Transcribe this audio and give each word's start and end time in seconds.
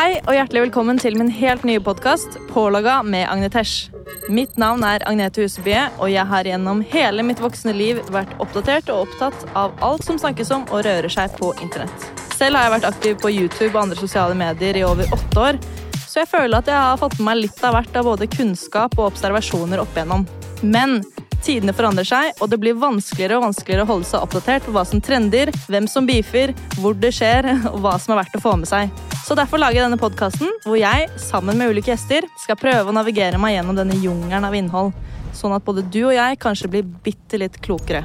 Hei 0.00 0.14
og 0.22 0.32
hjertelig 0.32 0.62
velkommen 0.62 0.96
til 0.96 1.18
min 1.20 1.28
helt 1.28 1.60
nye 1.68 1.80
podkast 1.84 2.38
Pålogga 2.48 3.02
med 3.04 3.26
Agnetesh. 3.28 3.90
Mitt 4.32 4.54
navn 4.56 4.80
er 4.88 5.02
Agnete 5.04 5.44
Huseby, 5.44 5.74
og 6.00 6.08
jeg 6.08 6.24
har 6.30 6.48
gjennom 6.48 6.80
hele 6.88 7.20
mitt 7.28 7.42
voksne 7.44 7.74
liv 7.76 8.00
vært 8.08 8.32
oppdatert 8.40 8.88
og 8.94 9.02
opptatt 9.02 9.44
av 9.52 9.74
alt 9.84 10.06
som 10.08 10.16
snakkes 10.16 10.54
om 10.56 10.64
og 10.70 10.86
rører 10.86 11.12
seg 11.12 11.36
på 11.36 11.50
internett. 11.60 12.08
Selv 12.32 12.56
har 12.56 12.64
jeg 12.64 12.74
vært 12.78 12.88
aktiv 12.88 13.20
på 13.20 13.34
YouTube 13.34 13.74
og 13.74 13.82
andre 13.82 14.00
sosiale 14.00 14.38
medier 14.40 14.80
i 14.80 14.86
over 14.88 15.12
åtte 15.18 15.44
år, 15.50 15.60
så 16.06 16.22
jeg 16.22 16.32
føler 16.32 16.62
at 16.62 16.72
jeg 16.72 16.80
har 16.80 17.02
fått 17.04 17.18
med 17.18 17.28
meg 17.28 17.42
litt 17.42 17.60
av 17.60 17.76
hvert 17.76 18.00
av 18.00 18.08
både 18.08 18.32
kunnskap 18.38 18.96
og 18.96 19.10
observasjoner 19.10 19.84
opp 19.84 20.00
igjennom. 20.00 20.24
Men 20.64 21.02
tidene 21.44 21.74
forandrer 21.76 22.06
seg, 22.06 22.32
og 22.40 22.50
det 22.52 22.58
blir 22.62 22.78
vanskeligere 22.78 23.38
og 23.38 23.46
vanskeligere 23.48 23.86
å 23.86 23.90
holde 23.90 24.08
seg 24.08 24.24
oppdatert 24.24 24.66
på 24.66 24.74
hva 24.74 24.84
som 24.88 25.02
trender, 25.04 25.52
hvem 25.70 25.88
som 25.90 26.08
beefer, 26.08 26.52
hvor 26.78 26.96
det 26.98 27.12
skjer, 27.16 27.48
og 27.72 27.80
hva 27.84 27.96
som 28.00 28.14
er 28.14 28.22
verdt 28.22 28.38
å 28.38 28.42
få 28.44 28.56
med 28.60 28.70
seg. 28.70 28.92
Så 29.24 29.36
derfor 29.38 29.62
lager 29.62 29.80
jeg 29.80 29.86
denne 29.86 30.00
podkasten, 30.00 30.52
hvor 30.64 30.78
jeg, 30.80 31.08
sammen 31.22 31.58
med 31.58 31.72
ulike 31.72 31.92
gjester, 31.92 32.26
skal 32.42 32.58
prøve 32.60 32.90
å 32.90 32.96
navigere 32.96 33.40
meg 33.40 33.56
gjennom 33.56 33.78
denne 33.78 33.98
jungelen 34.00 34.46
av 34.48 34.56
innhold, 34.56 34.94
sånn 35.36 35.54
at 35.56 35.66
både 35.66 35.86
du 35.86 36.02
og 36.06 36.14
jeg 36.16 36.40
kanskje 36.42 36.70
blir 36.72 36.88
bitte 37.04 37.38
litt 37.40 37.60
klokere. 37.62 38.04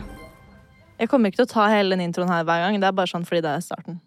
Jeg 1.00 1.12
kommer 1.12 1.32
ikke 1.32 1.42
til 1.42 1.50
å 1.50 1.54
ta 1.58 1.70
hele 1.74 1.96
den 1.96 2.06
introen 2.06 2.32
her 2.32 2.46
hver 2.48 2.66
gang, 2.66 2.80
det 2.80 2.88
er 2.88 2.96
bare 2.96 3.12
sånn 3.12 3.26
fordi 3.28 3.44
det 3.44 3.56
er 3.58 3.66
starten. 3.66 4.00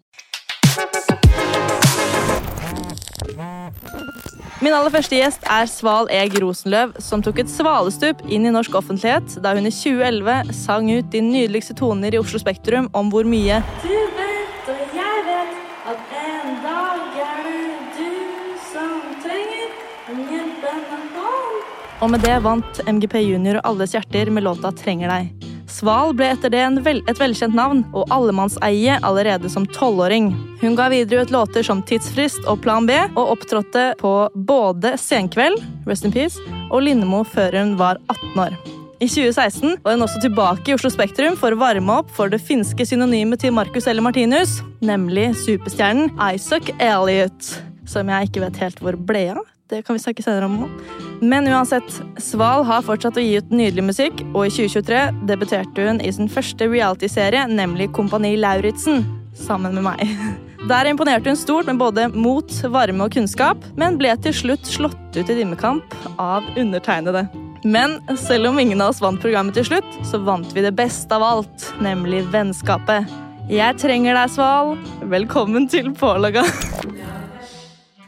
Min 4.59 4.73
aller 4.75 4.91
første 4.91 5.15
gjest 5.15 5.45
er 5.47 5.69
Sval 5.71 6.09
Eg 6.11 6.33
Rosenløv, 6.41 6.97
som 7.03 7.21
tok 7.23 7.39
et 7.43 7.51
svalestup 7.51 8.21
inn 8.27 8.47
i 8.47 8.53
norsk 8.53 8.75
offentlighet 8.81 9.37
da 9.43 9.53
hun 9.55 9.69
i 9.69 9.73
2011 9.73 10.53
sang 10.57 10.89
ut 10.91 11.11
de 11.13 11.21
nydeligste 11.23 11.77
toner 11.79 12.15
i 12.15 12.19
Oslo 12.19 12.41
Spektrum 12.41 12.89
om 12.97 13.11
hvor 13.13 13.27
mye 13.29 13.61
Du 13.85 13.95
vet 14.17 14.71
og 14.73 14.95
jeg 14.97 15.25
vet 15.29 15.55
at 15.93 16.15
en 16.23 16.59
dag 16.65 17.19
er 17.23 17.47
det 17.47 17.57
du 17.97 18.55
som 18.67 18.95
trenger 19.23 19.67
en 20.11 20.23
hjelpende 20.33 21.03
hånd. 21.15 21.67
Og 21.99 22.13
med 22.15 22.27
det 22.27 22.39
vant 22.43 22.83
MGP 22.87 23.21
Junior 23.29 23.61
og 23.61 23.73
alles 23.73 23.95
hjerter 23.95 24.33
med 24.33 24.47
låta 24.47 24.75
Trenger 24.75 25.15
deg. 25.15 25.38
Sval 25.69 26.15
ble 26.17 26.31
etter 26.33 26.51
det 26.53 26.63
vel, 26.85 27.01
et 27.07 27.19
velkjent 27.21 27.55
navn 27.55 27.83
og 27.93 28.09
allemannseie 28.13 28.97
allerede 29.05 29.51
som 29.51 29.67
tolvåring. 29.69 30.31
Hun 30.63 30.75
ga 30.75 30.89
videre 30.91 31.23
ut 31.23 31.33
låter 31.33 31.63
som 31.63 31.83
Tidsfrist 31.85 32.41
og 32.49 32.63
Plan 32.65 32.89
B, 32.89 32.97
og 33.15 33.35
opptrådte 33.37 33.93
på 34.01 34.13
både 34.33 34.95
Senkveld 34.99 35.61
Rest 35.87 36.09
in 36.09 36.15
Peace, 36.15 36.41
og 36.69 36.83
Lindemo 36.87 37.23
før 37.23 37.61
hun 37.61 37.77
var 37.79 38.01
18 38.09 38.43
år. 38.47 38.57
I 38.99 39.07
2016 39.07 39.77
var 39.83 39.95
hun 39.95 40.03
også 40.03 40.19
tilbake 40.25 40.71
i 40.71 40.75
Oslo 40.75 40.91
Spektrum 40.91 41.37
for 41.39 41.55
å 41.55 41.59
varme 41.61 42.01
opp 42.01 42.09
for 42.11 42.31
det 42.31 42.41
finske 42.43 42.83
synonymet 42.83 43.39
til 43.45 43.53
Marcus 43.55 43.87
eller 43.87 44.03
Martinus, 44.03 44.57
nemlig 44.83 45.29
superstjernen 45.39 46.11
Isaac 46.33 46.73
Elliot, 46.83 47.53
som 47.87 48.11
jeg 48.11 48.27
ikke 48.27 48.43
vet 48.43 48.59
helt 48.65 48.83
hvor 48.83 48.99
ble 48.99 49.29
av. 49.37 49.47
Det 49.69 49.83
kan 49.85 49.93
vi 49.93 49.99
snakke 50.01 50.23
senere 50.23 50.45
om. 50.45 50.69
Men 51.21 51.47
uansett, 51.47 52.01
Sval 52.17 52.63
har 52.65 52.81
fortsatt 52.81 53.19
å 53.19 53.21
gi 53.21 53.35
ut 53.37 53.51
nydelig 53.53 53.83
musikk, 53.85 54.23
og 54.31 54.47
i 54.47 54.53
2023 54.55 55.01
debuterte 55.29 55.85
hun 55.85 56.01
i 56.01 56.09
sin 56.15 56.31
første 56.31 56.65
realityserie, 56.71 57.43
nemlig 57.51 57.91
Kompani 57.93 58.31
Lauritzen, 58.41 59.03
sammen 59.37 59.77
med 59.77 59.85
meg. 59.85 60.15
Der 60.71 60.89
imponerte 60.89 61.29
hun 61.29 61.37
stort 61.37 61.69
med 61.69 61.77
både 61.77 62.07
mot, 62.15 62.49
varme 62.73 63.05
og 63.05 63.13
kunnskap, 63.13 63.61
men 63.77 63.99
ble 64.01 64.15
til 64.25 64.33
slutt 64.33 64.65
slått 64.65 64.97
ut 65.13 65.29
i 65.29 65.37
dimmekamp 65.37 65.93
av 66.17 66.49
undertegnede. 66.57 67.27
Men 67.61 67.99
selv 68.17 68.49
om 68.49 68.57
ingen 68.59 68.81
av 68.81 68.95
oss 68.95 69.03
vant 69.05 69.21
programmet 69.21 69.53
til 69.53 69.69
slutt, 69.69 69.97
så 70.09 70.17
vant 70.25 70.49
vi 70.55 70.65
det 70.65 70.73
beste 70.73 71.13
av 71.13 71.27
alt, 71.27 71.69
nemlig 71.83 72.25
vennskapet. 72.33 73.05
Jeg 73.53 73.77
trenger 73.77 74.17
deg, 74.17 74.33
Sval. 74.33 74.79
Velkommen 75.13 75.69
til 75.69 75.93
Pålogga. 75.93 76.47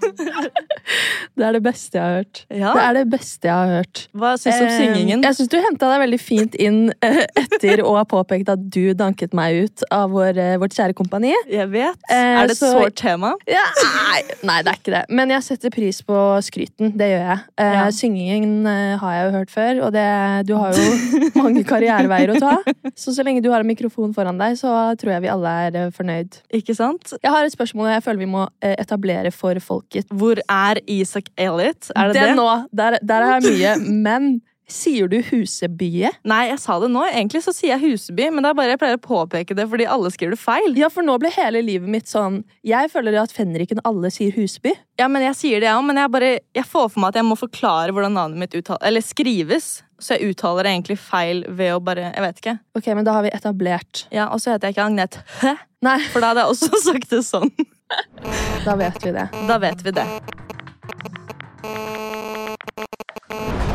Det 1.38 1.46
er 1.48 1.56
det 1.56 1.62
beste 1.64 1.98
jeg 1.98 2.04
har 2.04 2.16
hørt. 2.22 2.40
Ja. 2.52 2.72
Det 2.76 2.82
er 2.84 2.96
det 2.98 3.04
beste 3.12 3.48
jeg 3.48 3.56
har 3.56 3.70
hørt. 3.80 4.02
Hva 4.18 4.32
syns 4.40 4.58
du 4.60 4.64
om 4.66 4.72
syngingen? 4.76 5.22
Eh, 5.22 5.28
Jeg 5.30 5.38
syns 5.38 5.52
du 5.54 5.58
henta 5.64 5.90
deg 5.94 6.02
veldig 6.04 6.20
fint 6.22 6.56
inn 6.62 6.80
eh, 7.06 7.22
etter 7.40 7.82
å 7.86 7.94
ha 7.96 8.04
påpekt 8.10 8.50
at 8.52 8.64
du 8.74 8.92
danket 8.98 9.34
meg 9.38 9.62
ut 9.68 9.84
av 9.94 10.12
vår, 10.14 10.38
eh, 10.42 10.56
vårt 10.62 10.76
kjære 10.76 10.96
kompani. 10.98 11.32
Jeg 11.50 11.70
vet. 11.72 11.98
Er 12.12 12.48
det 12.50 12.58
et 12.58 12.60
så- 12.60 12.72
sårt 12.76 12.96
tema? 13.00 13.34
Ja, 13.48 13.64
nei, 13.96 14.22
nei, 14.44 14.58
det 14.62 14.74
er 14.74 14.80
ikke 14.82 14.94
det. 14.98 15.04
Men 15.10 15.30
jeg 15.34 15.44
setter 15.48 15.70
pris 15.74 16.02
på 16.02 16.18
skryten. 16.44 16.92
Det 16.98 17.10
gjør 17.14 17.26
jeg. 17.32 17.40
Ja. 17.58 17.86
Syngingen 17.96 18.66
har 19.00 19.14
jeg 19.16 19.26
jo 19.26 19.38
hørt 19.38 19.50
før, 19.56 19.82
og 19.88 19.94
det, 19.96 20.08
du 20.48 20.56
har 20.58 20.74
jo 20.76 20.86
mange 21.42 21.64
karriereveier 21.68 22.36
å 22.36 22.40
ta. 22.42 22.58
Så 22.96 23.16
så 23.16 23.24
lenge 23.26 23.42
du 23.44 23.50
har 23.52 23.62
en 23.64 23.68
mikrofon 23.72 24.14
foran 24.14 24.38
deg, 24.42 24.58
så 24.60 24.96
tror 25.00 25.14
jeg 25.16 25.22
vi 25.26 25.32
alle 25.32 25.56
er 25.72 25.92
fornøyd. 25.96 26.42
Ikke 26.54 26.76
sant? 26.76 27.14
Jeg 27.22 27.32
har 27.32 27.46
et 27.48 27.56
spørsmål 27.56 27.94
jeg 27.96 28.04
føler 28.04 28.20
vi 28.26 28.30
må 28.36 28.46
etablere 28.62 29.32
for 29.34 29.56
folket. 29.92 30.08
Hvor 30.18 30.40
er 30.50 30.80
Isak 30.88 31.30
Elliot? 31.38 31.92
Er 31.96 32.14
det 32.14 32.22
det? 32.22 32.36
nå, 32.36 32.68
der, 32.72 32.98
der 33.02 33.22
er 33.22 33.42
mye. 33.44 33.76
Men 34.02 34.42
sier 34.72 35.10
du 35.12 35.18
Husebye? 35.22 36.10
Nei, 36.24 36.48
jeg 36.48 36.60
sa 36.64 36.78
det 36.80 36.90
nå. 36.94 37.02
Egentlig 37.12 37.42
så 37.44 37.52
sier 37.52 37.74
jeg 37.78 37.82
Huseby, 37.92 38.30
men 38.32 38.42
det 38.46 38.52
er 38.52 38.56
bare 38.56 38.72
jeg 38.72 38.80
pleier 38.80 38.96
å 38.96 39.02
påpeke 39.04 39.54
det 39.58 39.66
fordi 39.68 39.86
alle 39.86 40.10
skriver 40.14 40.32
det 40.38 40.40
feil. 40.40 40.78
Ja, 40.80 40.88
for 40.90 41.04
nå 41.04 41.18
ble 41.20 41.30
hele 41.36 41.60
livet 41.62 41.90
mitt 41.92 42.08
sånn 42.08 42.44
Jeg 42.64 42.88
føler 42.94 43.18
at 43.20 43.34
fenriken 43.36 43.82
alle 43.84 44.10
sier 44.14 44.32
Huseby. 44.32 44.72
Ja, 45.02 45.10
men 45.12 45.22
Jeg 45.26 45.36
sier 45.36 45.60
det, 45.60 45.68
jeg 45.68 45.76
òg, 45.76 45.84
men 45.90 45.98
jeg, 46.00 46.12
bare, 46.14 46.30
jeg 46.56 46.66
får 46.70 46.88
for 46.94 47.02
meg 47.04 47.12
at 47.12 47.20
jeg 47.20 47.28
må 47.28 47.36
forklare 47.40 47.92
hvordan 47.92 48.16
navnet 48.16 48.40
mitt 48.46 48.56
uttales, 48.56 48.80
eller 48.88 49.04
skrives. 49.04 49.82
Så 50.02 50.16
jeg 50.16 50.32
uttaler 50.32 50.64
det 50.66 50.72
egentlig 50.72 50.98
feil 51.04 51.44
ved 51.50 51.76
å 51.76 51.82
bare 51.84 52.08
Jeg 52.14 52.24
vet 52.24 52.40
ikke. 52.42 52.56
Ok, 52.80 52.88
men 52.96 53.06
da 53.06 53.18
har 53.20 53.28
vi 53.28 53.36
etablert. 53.36 54.06
Ja, 54.16 54.30
Og 54.32 54.40
så 54.42 54.54
heter 54.56 54.70
jeg 54.72 54.78
ikke 54.80 54.88
Agnete 54.88 55.26
Hæ? 55.44 55.58
Nei, 55.84 55.98
for 56.14 56.22
da 56.24 56.32
hadde 56.32 56.46
jeg 56.46 56.56
også 56.56 56.80
sagt 56.94 57.10
det 57.12 57.24
sånn. 57.28 57.52
da 58.68 58.76
vet 58.80 59.02
vi 59.06 59.14
det. 59.16 59.28
Da 59.50 59.58
vet 59.62 59.84
vi 59.86 59.94
det. 59.96 60.08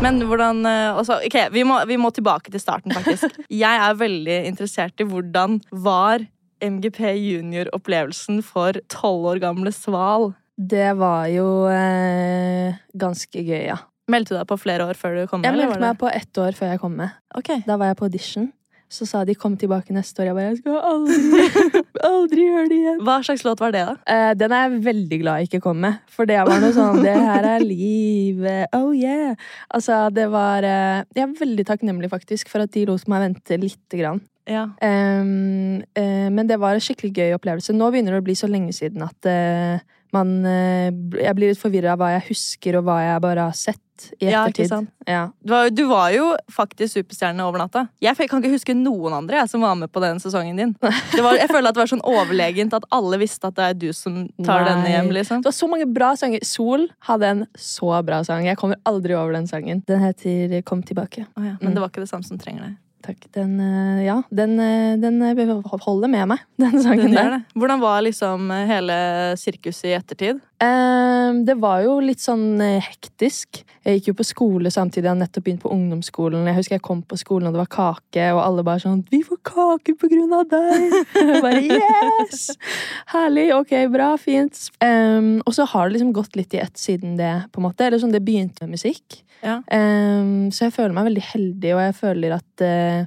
Men 0.05 0.21
hvordan 0.29 0.61
eh, 0.69 0.99
også, 0.99 1.21
ok, 1.27 1.37
vi 1.55 1.65
må, 1.67 1.79
vi 1.89 1.97
må 1.99 2.11
tilbake 2.15 2.53
til 2.53 2.61
starten, 2.63 2.93
faktisk. 2.95 3.39
Jeg 3.65 3.83
er 3.89 3.97
veldig 3.99 4.39
interessert 4.51 5.01
i 5.01 5.07
hvordan 5.09 5.61
var 5.73 6.27
MGP 6.63 7.01
junior-opplevelsen 7.17 8.43
for 8.45 8.79
tolv 8.93 9.33
år 9.33 9.41
gamle 9.43 9.73
Sval? 9.75 10.31
Det 10.57 10.93
var 11.01 11.27
jo 11.33 11.49
eh, 11.69 12.77
ganske 12.97 13.43
gøy, 13.43 13.67
ja. 13.73 13.81
Meldte 14.09 14.35
du 14.35 14.39
deg 14.39 14.47
på 14.49 14.59
flere 14.61 14.87
år 14.87 14.97
før 14.97 15.17
du 15.19 15.25
kom 15.27 15.43
med? 15.43 15.51
Jeg 15.51 15.65
meldte 15.65 15.83
meg 15.83 15.99
på 15.99 16.09
ett 16.13 16.39
år 16.39 16.55
før 16.57 16.71
jeg 16.75 16.81
kom 16.85 16.95
med. 17.01 17.17
Okay. 17.37 17.65
Da 17.67 17.77
var 17.81 17.91
jeg 17.91 17.99
på 17.99 18.07
audition. 18.07 18.53
Så 18.89 19.07
sa 19.07 19.25
de 19.25 19.35
'kom 19.35 19.57
tilbake 19.57 19.93
neste 19.93 20.23
år'. 20.23 20.27
Jeg 20.27 20.35
bare 20.35 20.49
'jeg 20.49 20.59
skal 20.59 20.79
aldri, 20.79 21.47
aldri 22.11 22.41
gjøre 22.47 22.69
det 22.69 22.79
igjen'. 22.79 23.03
Hva 23.03 23.19
slags 23.23 23.45
låt 23.45 23.61
var 23.61 23.73
det, 23.73 23.85
da? 23.87 23.97
Eh, 24.07 24.35
den 24.35 24.53
er 24.53 24.69
jeg 24.69 24.85
veldig 24.85 25.19
glad 25.23 25.39
jeg 25.39 25.49
ikke 25.49 25.63
kom 25.63 25.81
med. 25.81 25.99
For 26.07 26.25
det 26.25 26.39
var 26.39 26.61
noe 26.61 26.73
sånn 26.73 27.03
'det 27.03 27.17
her 27.17 27.45
er 27.57 27.61
livet', 27.61 28.69
oh 28.73 28.95
yeah. 28.95 29.35
Altså, 29.71 30.09
det 30.15 30.31
var 30.31 30.63
eh, 30.63 31.05
Jeg 31.15 31.23
er 31.23 31.35
veldig 31.35 31.67
takknemlig 31.67 32.11
faktisk 32.11 32.49
for 32.49 32.63
at 32.63 32.71
de 32.71 32.87
lot 32.87 33.09
meg 33.09 33.35
vente 33.35 33.59
lite 33.59 33.99
grann. 33.99 34.21
Ja. 34.47 34.69
Um, 34.81 35.83
uh, 35.99 36.29
men 36.31 36.47
det 36.47 36.61
var 36.63 36.77
en 36.77 36.83
skikkelig 36.83 37.13
gøy 37.19 37.35
opplevelse. 37.35 37.75
Nå 37.75 37.91
begynner 37.91 38.15
det 38.15 38.23
å 38.23 38.27
bli 38.29 38.37
så 38.39 38.47
lenge 38.47 38.71
siden 38.77 39.03
at 39.03 39.27
uh, 39.27 39.83
man 40.15 40.39
uh, 40.47 40.87
Jeg 41.19 41.35
blir 41.35 41.51
litt 41.51 41.61
forvirra 41.61 41.97
av 41.97 42.01
hva 42.03 42.13
jeg 42.15 42.29
husker, 42.31 42.79
og 42.79 42.87
hva 42.87 43.01
jeg 43.03 43.25
bare 43.25 43.49
har 43.49 43.59
sett 43.59 43.83
i 44.21 44.29
ettertid. 44.31 44.89
Ja. 45.07 45.23
Du 45.41 45.53
var, 45.53 45.71
du 45.71 45.83
var 45.91 46.11
jo 46.15 46.29
faktisk 46.53 46.99
superstjerne 46.99 47.45
over 47.47 47.63
natta. 47.63 47.87
Jeg 48.03 48.17
kan 48.19 48.43
ikke 48.43 48.53
huske 48.53 48.75
noen 48.77 49.15
andre 49.17 49.41
jeg, 49.43 49.51
som 49.53 49.65
var 49.65 49.77
med 49.79 49.93
på 49.93 50.03
den 50.05 50.21
sesongen 50.23 50.59
din. 50.61 50.75
Det 51.15 51.23
var, 51.25 51.39
jeg 51.39 51.49
føler 51.51 51.71
at 51.71 51.79
det 51.79 51.83
var 51.85 51.93
sånn 51.93 52.05
overlegent 52.07 52.77
at 52.77 52.87
alle 52.95 53.21
visste 53.23 53.51
at 53.51 53.59
det 53.59 53.69
er 53.71 53.79
du 53.87 53.89
som 53.97 54.25
tar 54.43 54.65
Nei. 54.65 54.71
denne 54.71 54.95
hjem. 54.95 55.13
liksom. 55.19 55.45
Det 55.45 55.51
var 55.51 55.59
så 55.59 55.71
mange 55.71 55.87
bra 55.99 56.13
sanger. 56.19 56.45
Sol 56.47 56.89
hadde 57.09 57.33
en 57.35 57.45
så 57.59 57.93
bra 58.07 58.23
sang. 58.27 58.47
Jeg 58.49 58.59
kommer 58.61 58.81
aldri 58.89 59.17
over 59.17 59.37
den 59.39 59.47
sangen. 59.51 59.85
Den 59.87 60.03
heter 60.05 60.61
Kom 60.67 60.83
tilbake. 60.83 61.27
Oh, 61.37 61.45
ja, 61.47 61.57
men 61.61 61.75
det 61.75 61.83
var 61.83 61.93
ikke 61.93 62.03
det 62.05 62.11
samme 62.11 62.27
som 62.27 62.39
trenger 62.41 62.69
det. 62.69 62.75
Takk. 63.07 63.27
Den, 63.37 63.61
eh, 63.61 64.05
ja, 64.07 64.17
den, 64.31 64.59
eh, 64.59 64.97
den 64.99 65.23
eh, 65.23 65.63
holder 65.85 66.09
med 66.11 66.27
meg, 66.33 66.43
den 66.63 66.83
sangen 66.83 67.13
Den 67.13 67.15
der. 67.15 67.45
Hvordan 67.55 67.81
var 67.81 68.03
liksom 68.03 68.51
hele 68.51 68.97
sirkuset 69.39 69.93
i 69.93 69.95
ettertid? 69.95 70.41
Eh, 70.59 71.31
det 71.47 71.55
var 71.63 71.85
jo 71.85 72.01
litt 72.03 72.23
sånn 72.25 72.59
hektisk. 72.83 73.63
Jeg 73.87 74.01
gikk 74.01 74.09
jo 74.11 74.17
på 74.19 74.27
skole 74.27 74.73
samtidig. 74.75 75.05
Jeg 75.05 75.13
hadde 75.13 75.23
nettopp 75.23 75.47
begynt 75.47 75.63
på 75.63 75.71
ungdomsskolen. 75.71 76.49
Jeg 76.51 76.59
husker 76.59 76.79
jeg 76.81 76.87
kom 76.89 77.05
på 77.07 77.19
skolen, 77.21 77.47
og 77.47 77.55
det 77.55 77.63
var 77.63 77.71
kake, 77.77 78.25
og 78.35 78.43
alle 78.43 78.65
bare 78.67 78.83
sånn 78.83 79.05
'Vi 79.07 79.23
får 79.29 79.39
kake 79.47 79.95
på 80.01 80.11
grunn 80.11 80.35
av 80.35 80.49
deg!' 80.51 80.97
Jeg 81.15 81.43
bare 81.47 81.63
yes! 81.63 82.49
Herlig. 83.15 83.53
Ok, 83.55 83.77
bra. 83.93 84.17
Fint. 84.19 84.71
Eh, 84.83 85.39
og 85.47 85.55
så 85.55 85.69
har 85.71 85.87
det 85.87 86.01
liksom 86.01 86.13
gått 86.17 86.35
litt 86.35 86.55
i 86.55 86.65
ett 86.65 86.75
siden 86.75 87.15
det, 87.17 87.47
på 87.53 87.63
en 87.63 87.69
måte. 87.71 87.87
Eller 87.87 88.03
sånn, 88.03 88.11
det 88.11 88.25
begynte 88.27 88.67
med 88.67 88.81
musikk. 88.81 89.23
Ja. 89.45 89.61
Ehm, 89.73 90.49
så 90.55 90.67
jeg 90.67 90.75
føler 90.77 90.95
meg 90.97 91.09
veldig 91.11 91.25
heldig, 91.33 91.73
og 91.77 91.83
jeg 91.85 91.97
føler 91.99 92.37
at 92.39 92.65
eh, 92.65 93.07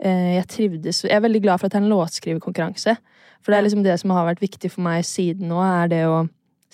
eh, 0.00 0.30
jeg 0.38 0.48
trivdes 0.52 1.02
Jeg 1.04 1.16
er 1.16 1.24
veldig 1.24 1.42
glad 1.44 1.60
for 1.60 1.68
at 1.68 1.76
det 1.76 1.80
er 1.80 1.84
en 1.84 1.92
låtskriverkonkurranse. 1.92 2.96
For 3.42 3.52
det 3.52 3.58
er 3.58 3.66
liksom 3.68 3.84
det 3.84 3.98
som 4.00 4.14
har 4.16 4.26
vært 4.26 4.42
viktig 4.42 4.72
for 4.72 4.86
meg 4.86 5.04
siden 5.06 5.50
nå, 5.52 5.60
er 5.62 5.92
det 5.92 6.02
å 6.10 6.24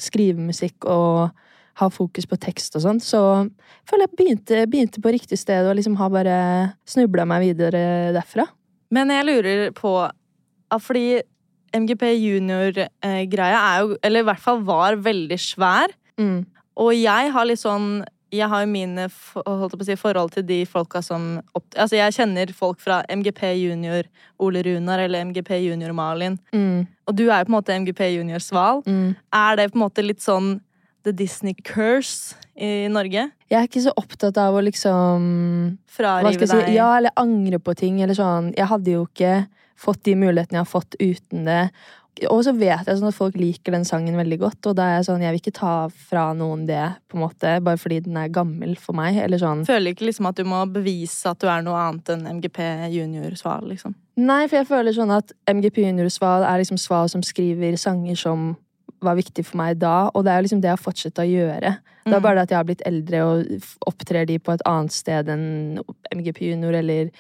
skrive 0.01 0.41
musikk 0.41 0.87
og 0.89 1.35
ha 1.81 1.89
fokus 1.93 2.27
på 2.29 2.39
tekst 2.41 2.77
og 2.77 2.85
sånn. 2.85 3.01
Så 3.03 3.21
jeg 3.49 3.91
føler 3.91 4.07
jeg 4.07 4.17
begynte, 4.19 4.63
begynte 4.71 5.03
på 5.05 5.13
riktig 5.13 5.39
sted 5.41 5.69
og 5.69 5.77
liksom 5.79 5.97
har 6.01 6.13
bare 6.13 6.39
snubla 6.89 7.27
meg 7.29 7.47
videre 7.47 8.13
derfra. 8.17 8.47
Men 8.93 9.13
jeg 9.13 9.29
lurer 9.29 9.71
på 9.77 9.93
Fordi 10.81 11.21
MGP 11.77 12.03
junior-greia 12.17 13.59
er 13.61 13.81
jo, 13.83 13.97
eller 14.05 14.23
i 14.23 14.27
hvert 14.29 14.41
fall 14.41 14.63
var, 14.65 14.97
veldig 15.01 15.37
svær. 15.41 15.93
Mm. 16.21 16.45
Og 16.81 16.93
jeg 16.97 17.33
har 17.33 17.49
litt 17.49 17.61
sånn 17.61 18.05
jeg 18.33 18.49
har 18.49 18.63
jo 18.65 18.71
mine 18.73 19.07
si, 19.13 19.97
forhold 19.99 20.33
til 20.33 20.47
de 20.49 20.63
folka 20.69 21.03
som 21.05 21.41
Altså, 21.55 21.97
jeg 21.97 22.17
kjenner 22.17 22.53
folk 22.57 22.81
fra 22.81 23.03
MGP 23.09 23.43
junior 23.61 24.09
Ole 24.43 24.63
Runar 24.65 25.03
eller 25.05 25.25
MGP 25.25 25.51
junior 25.67 25.93
Malin. 25.97 26.39
Mm. 26.53 26.87
Og 27.09 27.17
du 27.17 27.27
er 27.29 27.41
jo 27.41 27.49
på 27.49 27.53
en 27.53 27.57
måte 27.59 27.77
MGP 27.77 28.01
junior 28.17 28.43
Sval. 28.45 28.83
Mm. 28.87 29.15
Er 29.33 29.57
det 29.57 29.71
på 29.73 29.79
en 29.79 29.85
måte 29.85 30.05
litt 30.05 30.25
sånn 30.25 30.59
The 31.05 31.13
Disney 31.17 31.55
curse 31.65 32.37
i 32.57 32.89
Norge? 32.93 33.31
Jeg 33.51 33.59
er 33.59 33.69
ikke 33.69 33.85
så 33.85 33.95
opptatt 34.01 34.39
av 34.41 34.57
å 34.57 34.63
liksom 34.65 35.79
Frarive 35.93 36.47
si, 36.47 36.53
deg 36.53 36.77
Ja, 36.77 36.93
eller 36.99 37.13
angre 37.21 37.61
på 37.61 37.75
ting. 37.77 38.01
Eller 38.05 38.17
sånn. 38.17 38.53
Jeg 38.57 38.69
hadde 38.71 38.97
jo 38.97 39.07
ikke 39.09 39.43
fått 39.83 40.05
de 40.07 40.15
mulighetene 40.17 40.61
jeg 40.61 40.65
har 40.65 40.73
fått 40.73 40.97
uten 41.01 41.49
det. 41.49 41.63
Og 42.29 42.43
så 42.45 42.53
vet 42.55 42.87
jeg 42.87 42.99
sånn 43.01 43.09
at 43.09 43.17
folk 43.17 43.35
liker 43.41 43.73
den 43.73 43.87
sangen 43.89 44.15
veldig 44.21 44.37
godt, 44.39 44.67
og 44.69 44.77
da 44.77 44.85
er 44.85 44.97
jeg 44.99 45.07
sånn, 45.09 45.23
jeg 45.25 45.33
vil 45.33 45.41
ikke 45.41 45.55
ta 45.57 45.89
fra 46.11 46.25
noen 46.37 46.67
det, 46.69 46.83
på 47.09 47.17
en 47.17 47.23
måte, 47.25 47.55
bare 47.65 47.81
fordi 47.81 48.03
den 48.05 48.19
er 48.21 48.29
gammel 48.29 48.77
for 48.79 48.93
meg. 48.95 49.17
Eller 49.17 49.41
sånn. 49.41 49.65
Føler 49.67 49.95
ikke 49.95 50.05
liksom 50.11 50.29
at 50.29 50.37
du 50.37 50.45
må 50.45 50.61
bevise 50.71 51.31
at 51.33 51.41
du 51.41 51.49
er 51.49 51.65
noe 51.65 51.79
annet 51.81 52.13
enn 52.13 52.27
MGP 52.37 52.61
junior 52.93 53.33
Sval, 53.41 53.65
liksom. 53.73 53.97
Nei, 54.21 54.43
for 54.47 54.61
jeg 54.61 54.69
føler 54.69 54.93
sånn 54.93 55.11
at 55.17 55.33
MGP 55.49 55.87
Junior 55.87 56.11
Sval 56.13 56.45
er 56.45 56.61
liksom 56.61 56.77
Sval 56.79 57.09
som 57.09 57.23
skriver 57.25 57.79
sanger 57.81 58.15
som 58.21 58.51
var 59.03 59.17
viktig 59.17 59.43
for 59.49 59.57
meg 59.59 59.81
da, 59.81 60.11
og 60.15 60.23
det 60.27 60.31
er 60.35 60.37
jo 60.43 60.45
liksom 60.47 60.61
det 60.63 60.69
jeg 60.69 60.77
har 60.77 60.85
fortsatt 60.85 61.19
å 61.19 61.27
gjøre. 61.27 61.73
Det 62.05 62.13
er 62.13 62.19
Mm. 62.21 62.23
bare 62.23 62.35
det 62.35 62.43
at 62.43 62.51
jeg 62.51 62.59
har 62.59 62.65
blitt 62.69 62.83
eldre 62.87 63.19
og 63.25 63.63
opptrer 63.89 64.27
de 64.27 64.39
på 64.39 64.53
et 64.53 64.63
annet 64.67 64.93
sted 64.93 65.29
enn 65.29 65.81
MGP 66.13 66.41
Junior, 66.53 66.75
eller 66.75 67.11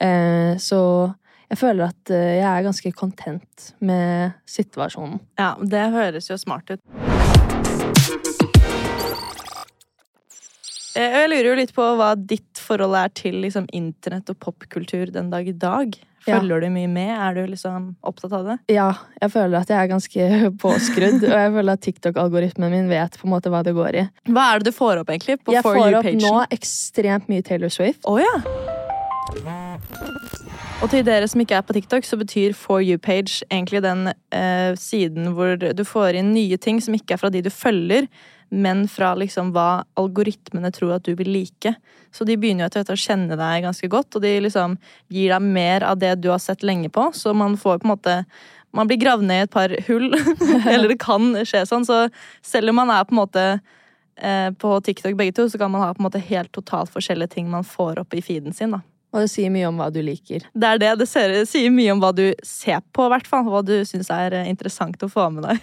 eh, 0.00 0.54
Så 0.56 1.14
jeg 1.48 1.58
føler 1.62 1.88
at 1.88 2.10
eh, 2.12 2.34
jeg 2.38 2.48
er 2.48 2.66
ganske 2.66 2.92
content 2.96 3.70
med 3.80 4.34
situasjonen. 4.48 5.20
Ja, 5.40 5.54
det 5.62 5.86
høres 5.94 6.28
jo 6.30 6.36
smart 6.40 6.74
ut. 6.74 6.82
Eh, 10.98 11.14
Jeg 11.14 11.30
lurer 11.30 11.48
jo 11.52 11.56
litt 11.60 11.72
på 11.76 11.84
hva 11.98 12.12
ditt 12.18 12.60
forhold 12.60 12.96
er 12.98 13.12
til 13.16 13.40
liksom, 13.44 13.68
internett 13.76 14.28
og 14.32 14.38
popkultur 14.42 15.12
den 15.14 15.30
dag 15.32 15.48
i 15.48 15.54
dag. 15.56 15.96
Ja. 16.26 16.36
Følger 16.40 16.60
du 16.60 16.68
mye 16.74 16.88
med? 16.92 17.12
Er 17.14 17.36
du 17.38 17.46
liksom 17.48 17.92
opptatt 18.04 18.34
av 18.36 18.44
det? 18.50 18.56
Ja, 18.74 18.90
jeg 19.22 19.30
føler 19.32 19.62
at 19.62 19.70
jeg 19.72 19.78
er 19.80 19.88
ganske 19.88 20.26
påskrudd, 20.64 21.22
og 21.22 21.32
jeg 21.32 21.52
føler 21.54 21.72
at 21.78 21.84
TikTok-algoritmen 21.86 22.74
min 22.74 22.90
vet 22.92 23.16
på 23.16 23.24
en 23.28 23.32
måte 23.32 23.52
hva 23.54 23.62
det 23.64 23.72
går 23.78 24.02
i. 24.02 24.04
Hva 24.28 24.50
er 24.52 24.60
det 24.60 24.68
du 24.68 24.76
får 24.76 25.00
opp, 25.04 25.14
egentlig? 25.14 25.38
På 25.40 25.54
Jeg 25.56 25.64
får 25.64 26.00
opp 26.02 26.10
nå 26.18 26.34
ekstremt 26.58 27.30
mye 27.32 27.46
Taylor 27.46 27.72
Swift. 27.72 28.04
Oh, 28.04 28.20
ja! 28.20 28.34
Og 30.78 30.86
til 30.92 31.02
dere 31.02 31.26
som 31.26 31.40
ikke 31.42 31.56
er 31.58 31.64
på 31.66 31.74
TikTok, 31.74 32.04
så 32.06 32.16
betyr 32.20 32.52
For 32.54 32.78
you-page 32.84 33.42
egentlig 33.50 33.80
den 33.82 34.12
eh, 34.30 34.76
siden 34.78 35.32
hvor 35.34 35.56
du 35.58 35.80
får 35.84 36.20
inn 36.20 36.30
nye 36.36 36.56
ting 36.60 36.78
som 36.78 36.94
ikke 36.94 37.16
er 37.16 37.18
fra 37.18 37.30
de 37.34 37.40
du 37.42 37.50
følger, 37.50 38.06
men 38.54 38.84
fra 38.88 39.10
liksom 39.18 39.50
hva 39.56 39.82
algoritmene 39.98 40.70
tror 40.72 40.94
at 40.96 41.08
du 41.08 41.16
vil 41.18 41.32
like. 41.34 41.72
Så 42.14 42.22
de 42.24 42.36
begynner 42.38 42.64
jo 42.64 42.70
etter 42.70 42.94
å 42.94 43.00
kjenne 43.00 43.34
deg 43.34 43.64
ganske 43.66 43.90
godt, 43.90 44.14
og 44.14 44.22
de 44.22 44.36
liksom 44.44 44.76
gir 45.10 45.34
deg 45.34 45.48
mer 45.58 45.82
av 45.88 45.98
det 45.98 46.12
du 46.22 46.30
har 46.30 46.38
sett 46.42 46.62
lenge 46.62 46.92
på. 46.94 47.08
Så 47.10 47.34
man 47.34 47.58
får 47.58 47.82
på 47.82 47.88
en 47.88 47.94
måte 47.96 48.22
Man 48.76 48.84
blir 48.84 48.98
gravd 49.00 49.24
ned 49.24 49.38
i 49.40 49.44
et 49.46 49.50
par 49.50 49.72
hull. 49.86 50.12
Eller 50.72 50.90
det 50.92 50.98
kan 51.00 51.30
skje 51.48 51.62
sånn. 51.66 51.86
Så 51.88 52.02
selv 52.44 52.68
om 52.68 52.76
man 52.76 52.90
er 52.92 53.06
på 53.08 53.14
en 53.14 53.20
måte 53.22 53.44
eh, 54.20 54.50
på 54.52 54.74
TikTok 54.84 55.16
begge 55.16 55.32
to, 55.38 55.48
så 55.48 55.58
kan 55.58 55.72
man 55.72 55.86
ha 55.86 55.88
på 55.96 56.02
en 56.02 56.06
måte 56.10 56.20
helt 56.20 56.52
totalt 56.52 56.92
forskjellige 56.92 57.32
ting 57.32 57.48
man 57.48 57.64
får 57.64 58.04
opp 58.04 58.12
i 58.12 58.20
feeden 58.22 58.52
sin. 58.52 58.76
da. 58.76 58.82
Og 59.08 59.24
det 59.24 59.30
sier 59.32 59.52
mye 59.52 59.68
om 59.70 59.78
hva 59.80 59.88
du 59.92 60.02
liker. 60.04 60.44
Det 60.52 60.68
er 60.68 60.80
det. 60.82 60.92
Det 61.00 61.08
sier 61.48 61.72
mye 61.72 61.94
om 61.94 62.02
hva 62.02 62.12
du 62.16 62.26
ser 62.44 62.82
på, 62.92 63.06
i 63.06 63.12
hvert 63.14 63.28
fall. 63.30 63.46
Hva 63.48 63.62
du 63.64 63.78
syns 63.88 64.10
er 64.12 64.36
eh, 64.36 64.50
interessant 64.50 65.00
å 65.04 65.08
få 65.08 65.30
med 65.32 65.48
deg. 65.48 65.62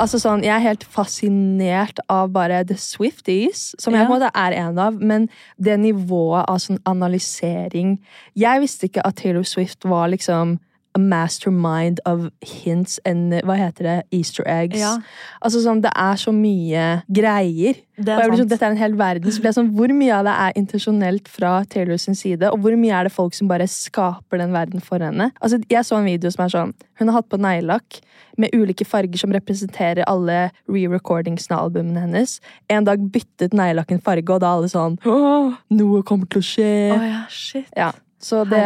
Altså 0.00 0.18
sånn, 0.18 0.42
Jeg 0.42 0.54
er 0.56 0.64
helt 0.64 0.84
fascinert 0.88 2.00
av 2.10 2.32
bare 2.32 2.62
The 2.66 2.78
Swifties, 2.80 3.74
som 3.78 3.94
jeg 3.94 4.08
på 4.08 4.14
en 4.14 4.18
måte 4.18 4.32
er 4.34 4.56
en 4.56 4.80
av. 4.80 4.98
Men 4.98 5.28
det 5.60 5.76
nivået 5.78 6.48
av 6.48 6.58
sånn 6.64 6.80
analysering 6.88 7.98
Jeg 8.34 8.62
visste 8.64 8.88
ikke 8.88 9.04
at 9.06 9.20
Taylor 9.20 9.46
Swift 9.46 9.84
var 9.84 10.08
liksom 10.10 10.58
a 10.94 10.98
mastermind 10.98 12.00
of 12.04 12.30
hints 12.42 12.98
and 13.04 13.32
hva 13.46 13.56
heter 13.56 13.86
det, 13.86 13.96
easter 14.12 14.44
eggs. 14.46 14.78
Ja. 14.80 14.98
Altså 15.42 15.62
sånn, 15.64 15.80
Det 15.82 15.92
er 15.96 16.18
så 16.20 16.32
mye 16.36 17.02
greier. 17.08 17.80
Det 17.96 18.12
Og 18.16 18.20
jeg 18.20 18.30
blir 18.30 18.40
sånn, 18.42 18.48
Dette 18.48 18.66
er 18.66 18.74
en 18.74 18.80
hel 18.80 18.96
verden. 18.98 19.32
Så 19.32 19.40
blir 19.40 19.52
jeg 19.52 19.58
sånn, 19.58 19.72
Hvor 19.76 19.92
mye 19.96 20.12
av 20.18 20.24
det 20.28 20.34
er 20.44 20.60
intensjonelt 20.60 21.28
fra 21.28 21.64
Taylor 21.64 21.96
sin 21.96 22.14
side, 22.14 22.42
og 22.50 22.60
hvor 22.60 22.76
mye 22.76 22.92
er 23.00 23.04
det 23.04 23.12
folk 23.12 23.34
som 23.34 23.48
bare 23.48 23.68
skaper 23.68 24.38
den 24.38 24.52
verden 24.52 24.80
for 24.80 24.98
henne? 24.98 25.32
Altså, 25.40 25.62
Jeg 25.68 25.84
så 25.84 25.98
en 25.98 26.04
video 26.04 26.30
som 26.30 26.44
er 26.44 26.52
sånn 26.52 26.74
Hun 27.00 27.08
har 27.08 27.22
hatt 27.22 27.28
på 27.28 27.40
neglelakk 27.40 28.00
med 28.38 28.50
ulike 28.54 28.84
farger 28.86 29.18
som 29.18 29.32
representerer 29.32 30.04
alle 30.08 30.50
re-recordingsene 30.68 31.56
av 31.56 31.68
albumene 31.68 32.00
hennes. 32.00 32.40
En 32.70 32.84
dag 32.84 32.98
byttet 33.12 33.52
neglelakken 33.52 34.00
farge, 34.02 34.28
og 34.30 34.40
da 34.40 34.52
er 34.52 34.56
alle 34.56 34.68
sånn 34.72 34.98
Åh, 35.04 35.52
noe 35.70 36.02
kommer 36.02 36.28
til 36.28 36.40
å 36.40 36.46
skje. 36.46 36.72
Oh, 36.96 37.04
ja, 37.04 37.26
shit. 37.28 37.68
Ja, 37.76 37.92
Så 38.22 38.44
det, 38.48 38.62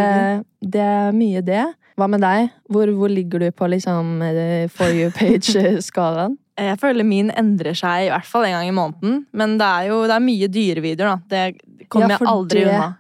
det 0.60 0.82
er 0.84 1.12
mye 1.16 1.40
det. 1.44 1.62
Hva 1.96 2.08
med 2.12 2.20
deg? 2.20 2.50
Hvor, 2.68 2.90
hvor 2.98 3.08
ligger 3.08 3.40
du 3.40 3.46
på 3.56 3.68
liksom 3.72 4.18
eh, 4.26 4.66
For 4.68 4.92
you-page-skalaen? 4.92 6.36
Jeg 6.66 6.78
føler 6.80 7.04
min 7.04 7.28
endrer 7.36 7.76
seg 7.76 8.06
i 8.06 8.12
hvert 8.12 8.24
fall 8.28 8.46
en 8.48 8.54
gang 8.56 8.68
i 8.70 8.72
måneden. 8.76 9.18
Men 9.36 9.58
det 9.60 9.66
er 9.66 9.88
jo 9.90 9.98
det 10.08 10.14
er 10.16 10.22
mye 10.24 10.46
dyrevideoer, 10.48 11.10
da. 11.10 11.18
Det 11.28 11.88
kommer 11.92 12.14
Ja, 12.14 12.18
jeg 12.22 12.28
aldri 12.32 12.62
det- 12.64 12.70
unna. 12.76 12.92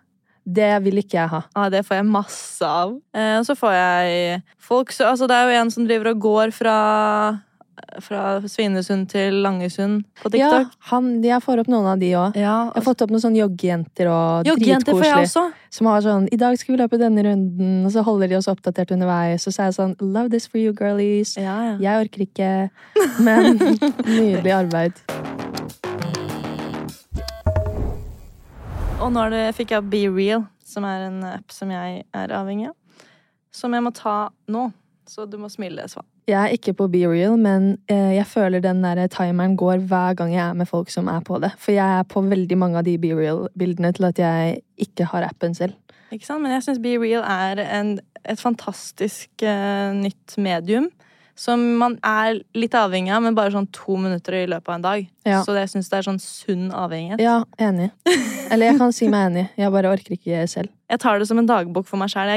Det 0.46 0.66
vil 0.84 1.00
ikke 1.00 1.16
jeg 1.18 1.28
ha. 1.32 1.40
Ja, 1.56 1.62
det 1.74 1.80
får 1.88 1.96
jeg 1.96 2.04
masse 2.06 2.62
av. 2.68 2.92
Eh, 3.16 3.32
og 3.40 3.46
så 3.48 3.56
får 3.58 3.72
jeg 3.74 4.42
folk 4.62 4.92
så, 4.94 5.08
altså 5.10 5.26
Det 5.26 5.34
er 5.34 5.48
jo 5.50 5.56
en 5.62 5.72
som 5.74 5.88
driver 5.88 6.12
og 6.12 6.20
går 6.22 6.52
fra 6.54 6.74
fra 8.00 8.40
Svinesund 8.48 9.08
til 9.08 9.34
Langesund 9.44 10.04
på 10.22 10.30
Ja, 10.36 10.48
TikTok. 10.50 10.72
han, 10.90 11.22
jeg 11.24 11.42
får 11.44 11.60
opp 11.62 11.68
noen 11.68 11.86
av 11.86 11.98
de 12.00 12.10
òg. 12.16 12.36
Ja, 12.36 12.70
Jeg 12.72 12.74
har 12.74 12.82
fått 12.86 13.02
opp 13.02 13.10
noen 13.10 13.20
sånne 13.24 13.40
joggejenter 13.42 14.08
og 14.10 14.44
dritkoselig. 14.48 15.52
Som 15.70 15.86
har 15.86 16.00
sånn 16.00 16.28
'I 16.32 16.36
dag 16.36 16.56
skal 16.58 16.76
vi 16.76 16.82
løpe 16.82 16.98
denne 16.98 17.22
runden', 17.22 17.84
og 17.84 17.92
så 17.92 18.02
holder 18.02 18.28
de 18.28 18.36
oss 18.36 18.48
oppdatert 18.48 18.90
underveis. 18.92 19.46
Og 19.46 19.52
så 19.52 19.60
er 19.62 19.66
jeg 19.70 19.74
sånn 19.76 19.96
'Love 20.00 20.30
this 20.30 20.46
for 20.46 20.58
you, 20.58 20.72
girlies'. 20.72 21.36
Ja, 21.36 21.76
ja. 21.76 21.76
Jeg 21.78 22.08
orker 22.08 22.20
ikke, 22.24 22.70
men 23.20 23.58
nydelig 24.06 24.52
arbeid. 24.52 24.92
Og 29.00 29.12
nå 29.12 29.28
det, 29.30 29.54
fikk 29.54 29.70
jeg 29.76 29.90
Be 29.92 30.08
Real, 30.08 30.46
som 30.64 30.84
er 30.84 31.06
en 31.10 31.22
app 31.24 31.52
som 31.52 31.70
jeg 31.70 32.04
er 32.14 32.28
avhengig 32.28 32.68
av. 32.70 32.74
Som 33.52 33.72
jeg 33.76 33.82
må 33.84 33.92
ta 33.94 34.30
nå. 34.48 34.72
Så 35.06 35.28
du 35.30 35.36
må 35.38 35.50
smile, 35.52 35.84
Svan. 35.88 36.04
Jeg 36.26 36.36
er 36.40 36.56
ikke 36.56 36.72
på 36.74 36.88
Be 36.90 37.04
Real, 37.06 37.36
men 37.38 37.76
eh, 37.86 38.16
jeg 38.16 38.26
føler 38.26 38.62
den 38.62 38.80
der 38.82 38.98
timeren 39.12 39.54
går 39.58 39.84
hver 39.86 40.16
gang 40.18 40.32
jeg 40.34 40.42
er 40.42 40.56
med 40.58 40.66
folk 40.66 40.90
som 40.90 41.06
er 41.06 41.20
på 41.22 41.38
det. 41.38 41.52
For 41.62 41.70
jeg 41.70 42.00
er 42.00 42.06
på 42.10 42.22
veldig 42.26 42.56
mange 42.58 42.80
av 42.80 42.86
de 42.88 42.96
Be 42.98 43.12
Real-bildene 43.14 43.92
til 43.94 44.08
at 44.08 44.18
jeg 44.18 44.56
ikke 44.88 45.06
har 45.12 45.28
appen 45.28 45.54
selv. 45.54 45.76
Ikke 46.10 46.26
sant? 46.26 46.42
Men 46.42 46.56
jeg 46.56 46.64
syns 46.66 46.80
Be 46.82 46.96
Real 46.98 47.22
er 47.22 47.62
en, 47.62 47.92
et 48.26 48.42
fantastisk 48.42 49.46
uh, 49.46 49.94
nytt 49.94 50.34
medium. 50.42 50.90
Som 51.38 51.62
man 51.78 51.98
er 52.06 52.40
litt 52.56 52.74
avhengig 52.74 53.12
av, 53.12 53.22
men 53.22 53.36
bare 53.36 53.52
sånn 53.52 53.68
to 53.76 53.98
minutter 54.00 54.38
i 54.38 54.46
løpet 54.48 54.70
av 54.70 54.78
en 54.78 54.86
dag. 54.86 55.08
Ja. 55.28 55.42
Så 55.46 55.54
jeg 55.54 55.68
syns 55.70 55.92
det 55.92 55.98
er 55.98 56.06
sånn 56.08 56.18
sunn 56.22 56.70
avhengighet. 56.74 57.22
Ja, 57.22 57.42
enig. 57.60 57.90
Eller 58.50 58.72
jeg 58.72 58.80
kan 58.80 58.94
si 58.96 59.06
meg 59.12 59.28
enig. 59.28 59.44
Jeg 59.60 59.74
bare 59.74 59.92
orker 59.92 60.16
ikke 60.16 60.46
selv. 60.50 60.72
Jeg 60.90 61.02
tar 61.04 61.20
det 61.20 61.28
som 61.28 61.38
en 61.38 61.50
dagbok 61.50 61.86
for 61.86 62.00
meg 62.00 62.10
sjæl. 62.10 62.32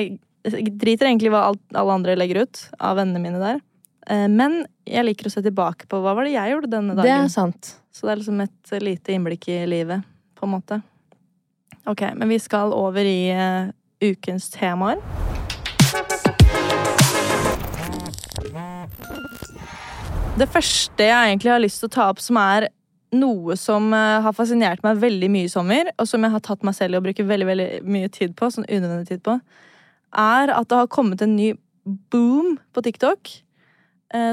Jeg 0.45 0.75
driter 0.83 1.07
egentlig 1.07 1.31
hva 1.33 1.47
alle 1.55 1.95
andre 1.95 2.17
legger 2.19 2.43
ut 2.43 2.61
av 2.75 2.99
vennene 2.99 3.23
mine 3.23 3.41
der. 3.41 3.63
Eh, 4.09 4.27
Men 4.27 4.63
jeg 4.89 5.05
liker 5.05 5.29
å 5.29 5.33
se 5.33 5.43
tilbake 5.45 5.87
på 5.89 6.01
hva 6.01 6.15
var 6.17 6.25
det 6.25 6.33
jeg 6.33 6.53
gjorde 6.53 6.71
denne 6.71 6.95
dagen. 6.97 7.05
Det 7.05 7.17
er 7.27 7.33
sant. 7.33 7.75
Så 7.93 8.07
det 8.07 8.13
er 8.13 8.21
liksom 8.21 8.41
et 8.45 8.73
lite 8.81 9.13
innblikk 9.13 9.49
i 9.51 9.59
livet, 9.69 10.05
på 10.39 10.47
en 10.47 10.55
måte. 10.55 10.79
Ok, 11.89 12.03
men 12.15 12.29
vi 12.29 12.39
skal 12.41 12.73
over 12.75 13.05
i 13.05 13.31
uh, 13.33 13.69
ukens 14.01 14.49
temaer. 14.53 15.01
Det 20.39 20.47
første 20.47 21.03
jeg 21.03 21.31
egentlig 21.31 21.51
har 21.51 21.61
lyst 21.61 21.81
til 21.81 21.89
å 21.89 21.95
ta 21.97 22.05
opp, 22.13 22.21
som 22.23 22.37
er 22.39 22.69
noe 23.11 23.57
som 23.59 23.89
uh, 23.91 24.21
har 24.23 24.35
fascinert 24.37 24.85
meg 24.85 25.01
veldig 25.01 25.29
mye 25.33 25.49
i 25.49 25.51
sommer, 25.51 25.89
og 25.97 26.07
som 26.07 26.23
jeg 26.23 26.33
har 26.33 26.45
tatt 26.45 26.63
meg 26.65 26.77
selv 26.77 26.95
i 26.95 27.01
å 27.01 27.03
bruke 27.03 27.25
veldig, 27.25 27.49
veldig 27.49 27.69
mye 27.89 28.09
tid 28.13 28.37
på, 28.37 28.51
sånn 28.53 28.69
unødvendig 28.69 29.09
tid 29.11 29.25
på, 29.25 29.39
er 30.15 30.53
at 30.55 30.69
det 30.69 30.79
har 30.79 30.93
kommet 30.93 31.21
en 31.25 31.35
ny 31.35 31.51
boom 32.13 32.57
på 32.73 32.85
TikTok, 32.85 33.33
eh, 33.33 33.48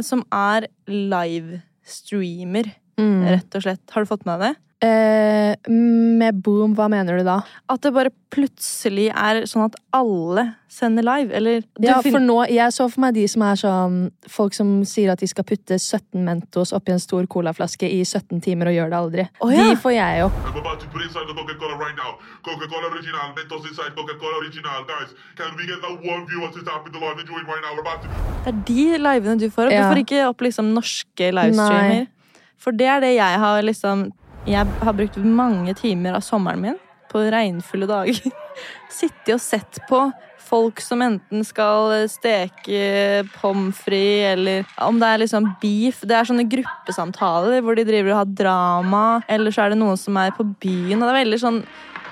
som 0.02 0.22
er 0.32 0.66
livestreamer, 0.88 2.72
Mm. 2.96 3.26
rett 3.28 3.54
og 3.54 3.60
slett. 3.62 3.90
Har 3.92 4.04
du 4.04 4.08
fått 4.08 4.24
med 4.24 4.40
deg 4.40 4.54
det? 4.54 4.56
Eh, 4.84 5.54
med 5.72 6.34
boom, 6.44 6.74
hva 6.76 6.84
mener 6.92 7.16
du 7.16 7.24
da? 7.24 7.38
At 7.72 7.80
det 7.80 7.94
bare 7.96 8.10
plutselig 8.28 9.06
er 9.08 9.46
sånn 9.48 9.64
at 9.70 9.76
alle 9.96 10.50
sender 10.68 11.06
live, 11.06 11.32
eller 11.32 11.62
du 11.78 11.86
Ja, 11.86 12.02
for 12.04 12.20
nå, 12.20 12.42
Jeg 12.52 12.74
så 12.76 12.84
for 12.92 13.00
meg 13.06 13.14
de 13.16 13.24
som 13.24 13.40
er 13.46 13.56
sånn 13.56 13.94
Folk 14.28 14.52
som 14.52 14.82
sier 14.84 15.14
at 15.14 15.22
de 15.24 15.28
skal 15.30 15.46
putte 15.48 15.78
17 15.80 16.20
Mentos 16.26 16.74
oppi 16.76 16.92
en 16.92 17.00
stor 17.00 17.24
colaflaske 17.24 17.88
i 17.88 18.02
17 18.04 18.42
timer 18.44 18.68
og 18.68 18.76
gjør 18.76 18.92
det 18.92 18.98
aldri. 18.98 19.24
Oh, 19.40 19.48
ja. 19.48 19.64
De 19.64 19.78
får 19.80 19.94
jeg 19.96 20.26
opp. 20.26 20.36
I'm 20.44 20.60
about 20.60 20.84
to 20.84 20.90
put 20.92 21.00
inside 21.06 21.24
the 21.24 21.32
Coca-Cola 21.32 21.78
right 21.80 21.96
now. 21.96 22.20
Coca-Cola 22.44 22.92
original, 22.92 23.32
Mentos 23.38 23.64
inside 23.64 23.96
Coca-Cola 23.96 24.42
original. 24.44 24.84
Guys, 24.84 25.16
can 25.40 25.56
we 25.56 25.64
get 25.64 25.80
that 25.80 25.96
one 26.04 26.28
viewer 26.28 26.52
to 26.52 26.60
tap 26.68 26.84
in 26.84 26.92
the 26.92 27.00
live 27.00 27.16
and 27.16 27.24
join 27.24 27.48
right 27.48 27.64
now? 27.64 27.72
We're 27.72 27.86
about 27.86 28.04
to... 28.04 28.12
Det 28.44 28.52
er 28.52 28.60
de 28.68 29.00
livene 29.08 29.40
du 29.40 29.48
får 29.48 29.70
opp. 29.70 29.72
Ja. 29.72 29.88
Du 29.88 29.94
får 29.94 30.04
ikke 30.04 30.28
opp 30.28 30.44
liksom 30.44 30.68
norske 30.76 31.32
livestreamer. 31.32 32.04
Nei. 32.04 32.44
For 32.60 32.76
det 32.76 32.92
er 32.92 33.00
det 33.00 33.16
jeg 33.16 33.40
har 33.40 33.64
liksom 33.64 34.10
Jeg 34.46 34.62
har 34.62 34.94
brukt 34.94 35.16
mange 35.18 35.72
timer 35.74 36.14
av 36.14 36.22
sommeren 36.22 36.60
min 36.62 36.76
på 37.10 37.24
regnfulle 37.34 37.88
dager. 37.90 38.20
Sittet 38.94 39.32
og 39.34 39.42
sett 39.42 39.80
på 39.88 40.04
folk 40.46 40.78
som 40.84 41.02
enten 41.02 41.42
skal 41.42 42.06
steke 42.06 43.24
pommes 43.40 43.80
frites, 43.82 44.36
eller 44.36 44.68
om 44.86 45.00
det 45.02 45.08
er 45.10 45.22
liksom 45.24 45.48
beef. 45.58 46.04
Det 46.06 46.14
er 46.14 46.28
sånne 46.30 46.46
gruppesamtaler 46.46 47.58
hvor 47.66 47.74
de 47.74 47.88
driver 47.88 48.12
og 48.12 48.20
har 48.20 48.32
drama, 48.38 49.04
eller 49.26 49.50
så 49.50 49.64
er 49.64 49.74
det 49.74 49.80
noen 49.80 49.98
som 49.98 50.18
er 50.22 50.30
på 50.36 50.46
byen. 50.62 51.00
Og 51.00 51.08
det 51.08 51.10
er 51.10 51.22
veldig 51.24 51.42
sånn 51.42 51.62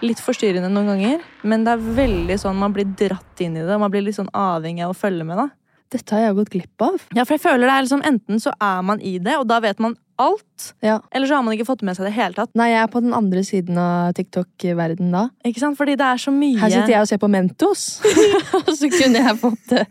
litt 0.02 0.20
forstyrrende 0.20 0.72
noen 0.74 0.90
ganger, 0.90 1.22
men 1.46 1.62
det 1.62 1.76
er 1.76 1.90
veldig 2.02 2.40
sånn 2.42 2.58
man 2.58 2.74
blir 2.74 2.90
dratt 2.98 3.44
inn 3.46 3.54
i 3.60 3.62
det, 3.62 3.78
man 3.78 3.94
blir 3.94 4.02
litt 4.04 4.18
sånn 4.18 4.32
avhengig 4.34 4.82
av 4.84 4.96
å 4.96 4.98
følge 4.98 5.22
med. 5.28 5.38
da. 5.38 5.52
Dette 5.94 6.16
har 6.16 6.26
jeg 6.26 6.38
gått 6.40 6.50
glipp 6.50 6.82
av. 6.82 6.98
Ja, 7.14 7.22
for 7.22 7.36
jeg 7.36 7.44
føler 7.44 7.68
det 7.68 7.74
er 7.76 7.86
liksom 7.86 8.02
Enten 8.08 8.42
så 8.42 8.50
er 8.58 8.82
man 8.82 8.98
i 8.98 9.20
det, 9.22 9.38
og 9.38 9.46
da 9.46 9.60
vet 9.62 9.78
man 9.78 9.94
alt, 10.18 10.74
Ja. 10.82 11.00
eller 11.12 11.26
så 11.26 11.34
har 11.36 11.42
man 11.42 11.54
ikke 11.56 11.66
fått 11.66 11.82
med 11.82 11.96
seg 11.96 12.06
det 12.06 12.12
hele 12.14 12.34
tatt. 12.34 12.50
Nei, 12.54 12.68
jeg 12.70 12.82
er 12.82 12.90
på 12.92 13.00
den 13.02 13.12
andre 13.16 13.40
siden 13.44 13.78
av 13.78 14.12
TikTok-verden 14.14 15.10
da. 15.12 15.28
Ikke 15.44 15.58
sant? 15.62 15.76
Fordi 15.78 15.96
det 15.96 16.06
er 16.06 16.20
så 16.22 16.30
mye 16.34 16.58
Her 16.60 16.70
sitter 16.70 16.92
jeg 16.94 17.00
og 17.02 17.08
ser 17.10 17.18
på 17.18 17.30
Mentos. 17.32 17.84
og 18.60 18.70
så 18.74 18.90
kunne 18.92 19.22
jeg 19.24 19.38
fått 19.40 19.72
eh, 19.78 19.86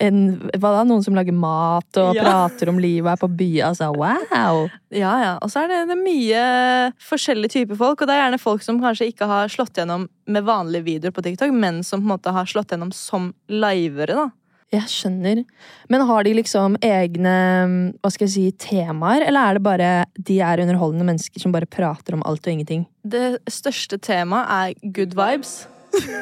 en, 0.00 0.22
hva 0.56 0.72
da, 0.78 0.84
noen 0.88 1.04
som 1.04 1.14
lager 1.18 1.36
mat 1.36 2.00
og 2.02 2.14
Ja. 2.16 2.22
prater 2.24 2.68
om 2.72 2.78
livet 2.80 3.06
og 3.06 3.12
er 3.16 3.22
på 3.26 3.30
byen. 3.36 3.66
Altså, 3.68 3.90
wow! 3.94 4.68
Ja, 4.90 5.12
ja. 5.20 5.34
Og 5.42 5.50
så 5.52 5.64
er 5.64 5.68
det, 5.74 5.82
det 5.90 5.96
er 5.98 6.02
mye 6.06 6.46
forskjellige 7.02 7.52
typer 7.58 7.76
folk, 7.76 8.00
og 8.00 8.08
det 8.08 8.16
er 8.16 8.24
gjerne 8.30 8.40
folk 8.40 8.62
som 8.64 8.80
kanskje 8.80 9.10
ikke 9.12 9.26
har 9.28 9.48
slått 9.52 9.76
gjennom 9.76 10.08
med 10.26 10.44
vanlige 10.46 10.86
videoer 10.86 11.12
på 11.14 11.22
TikTok, 11.22 11.52
men 11.54 11.82
som 11.86 12.00
på 12.00 12.06
en 12.08 12.14
måte 12.16 12.32
har 12.34 12.48
slått 12.48 12.72
gjennom 12.74 12.92
som 12.96 13.32
livere, 13.52 14.14
da. 14.24 14.28
Jeg 14.74 14.90
skjønner. 14.90 15.44
Men 15.92 16.04
har 16.08 16.26
de 16.26 16.32
liksom 16.34 16.74
egne 16.84 17.34
hva 18.02 18.10
skal 18.10 18.26
jeg 18.26 18.34
si, 18.34 18.46
temaer, 18.58 19.22
eller 19.28 19.52
er 19.52 19.58
det 19.58 19.64
bare 19.66 19.90
de 20.18 20.40
er 20.42 20.62
underholdende 20.64 21.06
mennesker 21.06 21.42
som 21.42 21.54
bare 21.54 21.70
prater 21.70 22.16
om 22.16 22.24
alt 22.26 22.46
og 22.48 22.54
ingenting? 22.56 22.86
Det 23.06 23.38
største 23.52 24.00
temaet 24.02 24.50
er 24.50 24.92
good 24.96 25.14
vibes. 25.18 25.60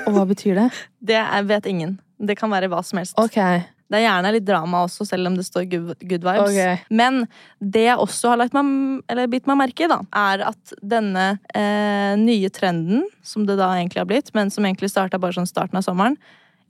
Og 0.05 0.13
hva 0.17 0.27
betyr 0.29 0.59
det? 0.61 0.69
Det 1.09 1.17
er, 1.21 1.47
vet 1.49 1.67
ingen. 1.69 1.97
Det 2.17 2.37
kan 2.39 2.53
være 2.53 2.69
hva 2.73 2.83
som 2.85 3.01
helst. 3.01 3.17
Ok. 3.21 3.37
Det 3.37 3.99
er 3.99 4.07
gjerne 4.07 4.31
litt 4.33 4.47
drama 4.47 4.85
også, 4.87 5.05
selv 5.09 5.29
om 5.29 5.35
det 5.37 5.45
står 5.45 5.67
good, 5.69 5.91
good 6.01 6.25
vibes. 6.25 6.55
Ok. 6.55 6.87
Men 6.95 7.25
det 7.61 7.85
jeg 7.89 8.01
også 8.01 8.33
har 8.33 8.41
lagt 8.41 8.57
meg, 8.57 9.03
eller 9.13 9.29
bitt 9.33 9.49
meg 9.51 9.61
merke 9.61 9.85
i, 9.85 9.91
da, 9.91 9.99
er 10.17 10.47
at 10.49 10.77
denne 10.81 11.27
eh, 11.53 12.15
nye 12.21 12.53
trenden, 12.53 13.05
som 13.25 13.45
det 13.49 13.59
da 13.61 13.75
egentlig 13.77 14.01
har 14.01 14.09
blitt, 14.09 14.33
men 14.37 14.53
som 14.53 14.65
egentlig 14.65 14.93
starta 14.93 15.21
bare 15.21 15.37
sånn 15.37 15.51
starten 15.51 15.81
av 15.81 15.85
sommeren, 15.87 16.17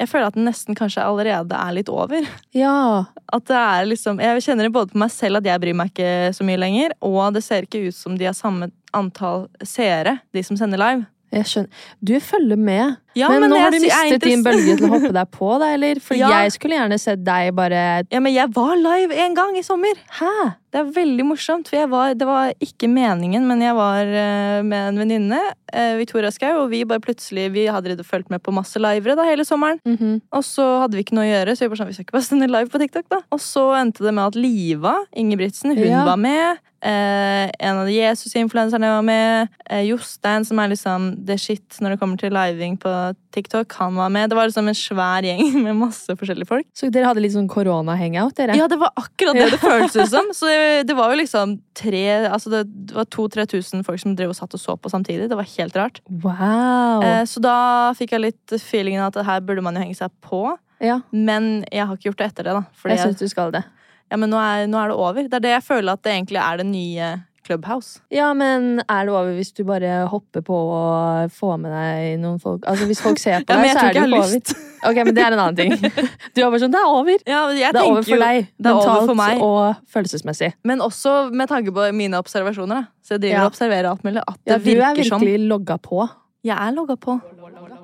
jeg 0.01 0.11
føler 0.11 0.27
at 0.27 0.37
den 0.37 0.49
nesten 0.49 0.77
kanskje 0.79 1.05
allerede 1.07 1.55
er 1.55 1.75
litt 1.77 1.91
over. 1.93 2.27
Ja. 2.57 3.05
At 3.33 3.47
det 3.47 3.59
er 3.59 3.87
liksom, 3.87 4.21
Jeg 4.23 4.43
kjenner 4.43 4.67
det 4.67 4.75
både 4.75 4.91
på 4.93 5.01
meg 5.01 5.13
selv 5.15 5.39
at 5.39 5.47
jeg 5.47 5.63
bryr 5.63 5.77
meg 5.79 5.93
ikke 5.93 6.33
så 6.35 6.47
mye 6.47 6.61
lenger, 6.61 6.97
og 7.05 7.37
det 7.37 7.45
ser 7.47 7.67
ikke 7.67 7.87
ut 7.89 7.97
som 7.97 8.19
de 8.19 8.27
har 8.27 8.37
samme 8.37 8.71
antall 8.95 9.47
seere, 9.63 10.19
de 10.35 10.43
som 10.47 10.59
sender 10.59 10.83
live. 10.83 11.07
Jeg 11.35 11.51
skjønner. 11.51 11.87
Du 12.03 12.15
følger 12.23 12.61
med. 12.61 12.99
Ja, 13.15 13.29
men, 13.31 13.45
men 13.45 13.51
nå 13.55 13.59
har 13.63 13.71
du 13.71 13.79
mistet 13.81 14.25
din 14.27 14.43
bølge 14.43 14.77
til 14.79 14.89
å 14.89 14.93
hoppe 14.97 15.13
deg 15.15 15.31
på, 15.31 15.53
da, 15.63 15.69
eller? 15.77 16.01
For 16.03 16.15
Ja. 16.19 16.29
jeg 16.43 16.53
skulle 16.57 16.75
gjerne 16.81 16.99
sett 16.99 17.23
deg 17.25 17.53
bare 17.55 18.05
Ja, 18.11 18.21
men 18.21 18.35
jeg 18.35 18.51
var 18.55 18.75
live 18.77 19.15
en 19.25 19.35
gang 19.39 19.57
i 19.57 19.63
sommer. 19.63 19.95
Hæ? 20.19 20.33
Det 20.75 20.81
er 20.81 20.89
veldig 20.91 21.23
morsomt, 21.29 21.69
for 21.71 21.87
var, 21.87 22.15
det 22.19 22.27
var 22.27 22.51
ikke 22.59 22.89
meningen, 22.91 23.45
men 23.47 23.61
jeg 23.63 23.77
var 23.79 24.03
eh, 24.11 24.63
med 24.67 24.89
en 24.89 24.99
venninne, 24.99 25.39
eh, 25.73 25.95
Victoria 26.01 26.33
Skau, 26.35 26.65
og 26.65 26.71
vi 26.73 26.83
bare 26.85 26.99
plutselig 26.99 27.53
vi 27.55 27.69
hadde 27.71 27.95
fulgt 28.03 28.29
med 28.35 28.43
på 28.43 28.51
masse 28.53 28.81
livere 28.83 29.15
da, 29.15 29.23
hele 29.29 29.45
sommeren. 29.47 29.79
Mhm. 29.87 30.21
Og 30.35 30.43
så 30.43 30.67
hadde 30.83 30.99
vi 30.99 31.05
ikke 31.07 31.15
noe 31.15 31.29
å 31.29 31.31
gjøre, 31.31 31.55
så 31.55 31.63
vi 31.63 31.69
bare 31.71 31.79
sånn, 31.85 31.93
vi 31.93 31.95
skal 32.01 32.09
ikke 32.09 32.19
bare 32.19 32.27
sende 32.27 32.51
live 32.51 32.69
på 32.75 32.83
TikTok, 32.83 33.07
da. 33.15 33.21
Og 33.31 33.39
så 33.39 33.69
endte 33.79 34.03
det 34.03 34.15
med 34.19 34.27
at 34.33 34.35
Liva 34.41 34.97
Ingebrigtsen, 35.15 35.77
hun 35.79 35.87
Ja. 35.87 36.05
var 36.05 36.17
med. 36.19 36.59
Eh, 36.85 37.49
en 37.61 37.79
av 37.81 37.87
de 37.87 37.95
Jesus-influenserne 37.95 38.91
var 38.97 39.03
med. 39.03 39.49
Eh, 39.71 39.87
Jostein, 39.89 40.45
som 40.45 40.59
er 40.59 40.69
liksom 40.69 41.25
the 41.27 41.39
shit 41.39 41.79
når 41.81 41.95
det 41.95 42.01
kommer 42.01 42.19
til 42.21 42.31
living 42.35 42.77
på 42.77 43.04
TikTok, 43.35 43.73
han 43.81 43.97
var 43.99 44.11
med. 44.15 44.31
Det 44.31 44.37
var 44.39 44.49
liksom 44.49 44.69
en 44.71 44.77
svær 44.79 45.27
gjeng 45.27 45.53
med 45.67 45.77
masse 45.79 46.15
forskjellige 46.17 46.49
folk. 46.49 46.67
Så 46.77 46.89
dere 46.95 47.11
hadde 47.11 47.23
litt 47.25 47.35
sånn 47.35 47.49
korona-hangout, 47.51 48.35
dere? 48.39 48.57
Ja, 48.59 48.69
det 48.71 48.79
var 48.81 48.93
akkurat 49.01 49.37
det 49.39 49.51
det 49.55 49.61
føltes 49.63 49.97
ut 49.99 50.13
som. 50.13 50.31
Så 50.37 50.49
det, 50.51 50.59
det 50.89 50.97
var 50.99 51.13
jo 51.15 51.21
liksom 51.23 51.57
tre 51.77 52.05
Altså 52.31 52.51
det, 52.53 52.63
det 52.89 52.97
var 52.97 53.09
2000-3000 53.11 53.85
folk 53.87 54.01
som 54.03 54.15
drev 54.17 54.33
og 54.33 54.39
satt 54.39 54.55
og 54.57 54.63
så 54.63 54.77
på 54.79 54.93
samtidig. 54.93 55.29
Det 55.31 55.39
var 55.39 55.51
helt 55.57 55.77
rart. 55.79 56.01
Wow. 56.25 57.05
Eh, 57.05 57.23
så 57.29 57.43
da 57.45 57.57
fikk 57.99 58.15
jeg 58.17 58.25
litt 58.29 58.57
feelingen 58.63 59.05
at 59.07 59.19
her 59.27 59.43
burde 59.45 59.65
man 59.65 59.77
jo 59.77 59.85
henge 59.85 59.99
seg 59.99 60.13
på. 60.25 60.47
ja, 60.85 61.01
Men 61.11 61.65
jeg 61.73 61.87
har 61.87 61.97
ikke 61.99 62.11
gjort 62.13 62.23
det 62.23 62.31
etter 62.33 62.49
det, 62.49 62.57
da. 62.61 62.91
Jeg 62.91 63.03
syns 63.03 63.21
du 63.21 63.29
skal 63.31 63.53
det. 63.55 63.65
ja, 64.13 64.19
men 64.21 64.31
nå 64.31 64.39
er, 64.41 64.67
nå 64.71 64.79
er 64.81 64.91
det 64.93 64.97
over. 65.01 65.29
Det 65.29 65.39
er 65.41 65.45
det 65.49 65.55
jeg 65.57 65.65
føler 65.67 65.97
at 65.97 66.03
det 66.07 66.13
egentlig 66.15 66.41
er 66.43 66.61
det 66.61 66.67
nye 66.71 67.13
Clubhouse. 67.45 68.01
Ja, 68.15 68.31
men 68.35 68.81
er 68.89 69.05
det 69.07 69.13
over 69.13 69.35
hvis 69.37 69.53
du 69.57 69.63
bare 69.69 70.07
hopper 70.09 70.43
på 70.47 70.57
og 70.75 71.31
får 71.37 71.59
med 71.61 71.75
deg 71.75 72.19
noen 72.23 72.39
folk 72.43 72.65
Altså 72.71 72.87
Hvis 72.89 73.03
folk 73.05 73.19
ser 73.21 73.45
på 73.45 73.53
deg, 73.59 73.67
ja, 73.69 73.75
så 73.77 73.85
er 73.91 73.99
det 73.99 74.05
jo 74.09 74.19
over. 74.19 74.57
Ok, 74.89 75.01
men 75.05 75.15
det 75.17 75.23
er 75.25 75.37
en 75.37 75.43
annen 75.45 75.57
ting. 75.59 75.75
Du 76.35 76.41
er 76.43 76.49
bare 76.51 76.61
sånn, 76.65 76.73
det 76.75 76.81
er 76.81 76.89
over. 76.91 77.23
Ja, 77.29 77.43
Det 77.53 77.69
er 77.71 77.81
over 77.85 78.03
for 78.09 78.25
deg. 78.25 78.49
Det 78.59 78.73
er 78.73 78.81
over 78.81 79.07
for 79.13 79.19
meg. 79.21 79.43
og 79.45 79.85
følelsesmessig. 79.95 80.53
Men 80.65 80.83
også 80.85 81.15
med 81.33 81.49
tanke 81.53 81.73
på 81.77 81.87
mine 81.97 82.19
observasjoner. 82.21 82.85
Da. 82.85 83.05
Så 83.05 83.15
jeg 83.17 83.25
driver 83.27 83.39
Ja. 83.39 83.45
og 83.47 83.53
observerer 83.55 83.91
alt 83.93 84.05
mulig. 84.05 84.23
At 84.27 84.41
det 84.45 84.53
Ja, 84.53 84.59
du 84.59 84.71
er 84.71 84.81
virker 84.95 85.09
som 85.09 85.21
virkelig 85.21 85.49
logga 85.53 85.79
på. 85.79 86.09
Jeg 86.45 86.57
er 86.61 86.73
logga 86.77 86.97
på. 87.01 87.19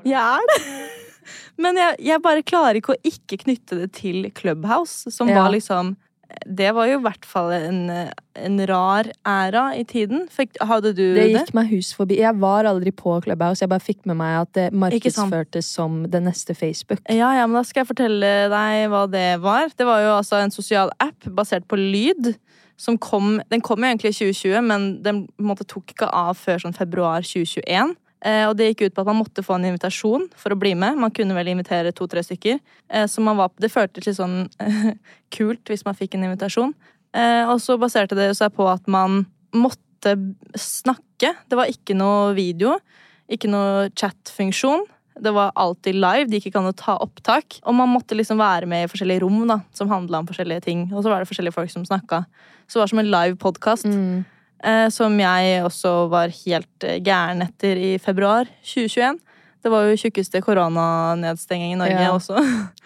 Jeg 0.05 0.21
er 0.21 0.51
det. 0.53 0.61
Men 1.61 1.77
jeg, 1.77 1.97
jeg 2.09 2.23
bare 2.25 2.43
klarer 2.43 2.79
ikke 2.81 2.95
å 2.95 3.01
ikke 3.05 3.37
knytte 3.45 3.77
det 3.83 3.91
til 3.97 4.31
Clubhouse, 4.37 5.11
som 5.13 5.29
var 5.29 5.51
liksom 5.53 5.95
det 6.47 6.71
var 6.77 6.87
jo 6.91 6.99
i 6.99 7.03
hvert 7.05 7.27
fall 7.29 7.53
en, 7.57 7.79
en 8.39 8.61
rar 8.71 9.09
æra 9.27 9.65
i 9.79 9.85
tiden. 9.89 10.27
Fikk, 10.33 10.59
hadde 10.67 10.93
du 10.95 11.03
Det 11.15 11.25
det? 11.25 11.29
gikk 11.35 11.53
meg 11.57 11.71
hus 11.73 11.93
forbi. 11.97 12.19
Jeg 12.21 12.39
var 12.43 12.69
aldri 12.71 12.93
på 12.97 13.17
Clubhouse. 13.25 13.63
Jeg 13.65 13.71
bare 13.73 13.85
fikk 13.85 14.05
med 14.11 14.19
meg 14.21 14.37
at 14.43 14.53
det 14.59 14.67
markedsførtes 14.73 15.69
som 15.77 16.05
det 16.11 16.23
neste 16.25 16.55
Facebook. 16.59 17.03
Ja, 17.09 17.33
ja, 17.39 17.47
men 17.47 17.59
da 17.61 17.65
skal 17.67 17.83
jeg 17.85 17.91
fortelle 17.93 18.33
deg 18.53 18.87
hva 18.93 19.05
det 19.11 19.27
var. 19.45 19.69
Det 19.77 19.87
var 19.89 20.05
jo 20.05 20.15
altså 20.19 20.41
en 20.45 20.55
sosial 20.55 20.93
app 21.01 21.29
basert 21.37 21.67
på 21.71 21.79
lyd. 21.81 22.35
Som 22.81 22.97
kom, 22.97 23.43
den 23.53 23.61
kom 23.61 23.83
jo 23.85 23.91
egentlig 23.91 24.15
i 24.15 24.31
2020, 24.33 24.63
men 24.65 24.85
den 25.05 25.19
måte, 25.37 25.67
tok 25.69 25.93
ikke 25.93 26.07
av 26.17 26.39
før 26.41 26.63
sånn 26.63 26.73
februar 26.73 27.21
2021. 27.29 27.91
Eh, 28.21 28.45
og 28.45 28.57
det 28.59 28.71
gikk 28.71 28.87
ut 28.87 28.97
på 28.97 29.03
at 29.03 29.09
man 29.09 29.21
måtte 29.23 29.45
få 29.45 29.57
en 29.57 29.67
invitasjon 29.71 30.27
for 30.37 30.53
å 30.53 30.59
bli 30.61 30.75
med. 30.79 30.99
Man 31.01 31.13
kunne 31.15 31.37
vel 31.37 31.53
invitere 31.53 31.93
to-tre 31.97 32.23
stykker. 32.25 32.61
Eh, 32.93 33.07
så 33.09 33.25
var, 33.25 33.53
det 33.61 33.73
føltes 33.73 34.09
litt 34.09 34.19
sånn 34.19 34.43
kult 35.37 35.73
hvis 35.73 35.87
man 35.87 35.97
fikk 35.97 36.17
en 36.17 36.27
invitasjon. 36.29 36.75
Eh, 37.17 37.45
og 37.49 37.59
så 37.65 37.79
baserte 37.81 38.19
det 38.19 38.33
seg 38.39 38.53
på 38.57 38.69
at 38.71 38.85
man 38.91 39.25
måtte 39.57 40.17
snakke. 40.59 41.35
Det 41.49 41.59
var 41.59 41.71
ikke 41.73 41.97
noe 41.97 42.33
video, 42.37 42.77
ikke 43.31 43.51
noe 43.51 43.89
chat-funksjon. 43.97 44.85
Det 45.21 45.33
var 45.37 45.53
alltid 45.59 45.97
live, 45.99 46.29
det 46.29 46.39
gikk 46.39 46.51
ikke 46.51 46.61
an 46.63 46.71
å 46.71 46.77
ta 46.77 46.97
opptak. 47.03 47.59
Og 47.65 47.77
man 47.77 47.91
måtte 47.93 48.17
liksom 48.17 48.41
være 48.41 48.69
med 48.71 48.85
i 48.85 48.91
forskjellige 48.91 49.25
rom 49.25 49.43
da, 49.49 49.61
som 49.77 49.91
handla 49.93 50.23
om 50.23 50.29
forskjellige 50.29 50.65
ting. 50.69 50.87
Og 50.93 51.03
så 51.03 51.13
var 51.13 51.21
det 51.21 51.29
forskjellige 51.29 51.57
folk 51.57 51.73
som 51.73 51.85
snakka. 51.89 52.23
Så 52.69 52.79
det 52.79 52.85
var 52.85 52.93
som 52.93 53.03
en 53.03 53.11
live 53.11 53.41
podkast. 53.41 53.89
Mm. 53.89 54.23
Eh, 54.63 54.89
som 54.93 55.15
jeg 55.17 55.63
også 55.65 55.93
var 56.13 56.33
helt 56.43 56.85
eh, 56.85 56.99
gæren 57.01 57.41
etter 57.47 57.79
i 57.81 57.95
februar 58.03 58.49
2021. 58.61 59.17
Det 59.61 59.71
var 59.73 59.87
jo 59.89 59.97
tjukkeste 60.01 60.43
koronanedstenging 60.45 61.73
i 61.75 61.79
Norge 61.81 62.03
Ja. 62.03 62.11
også. 62.13 62.37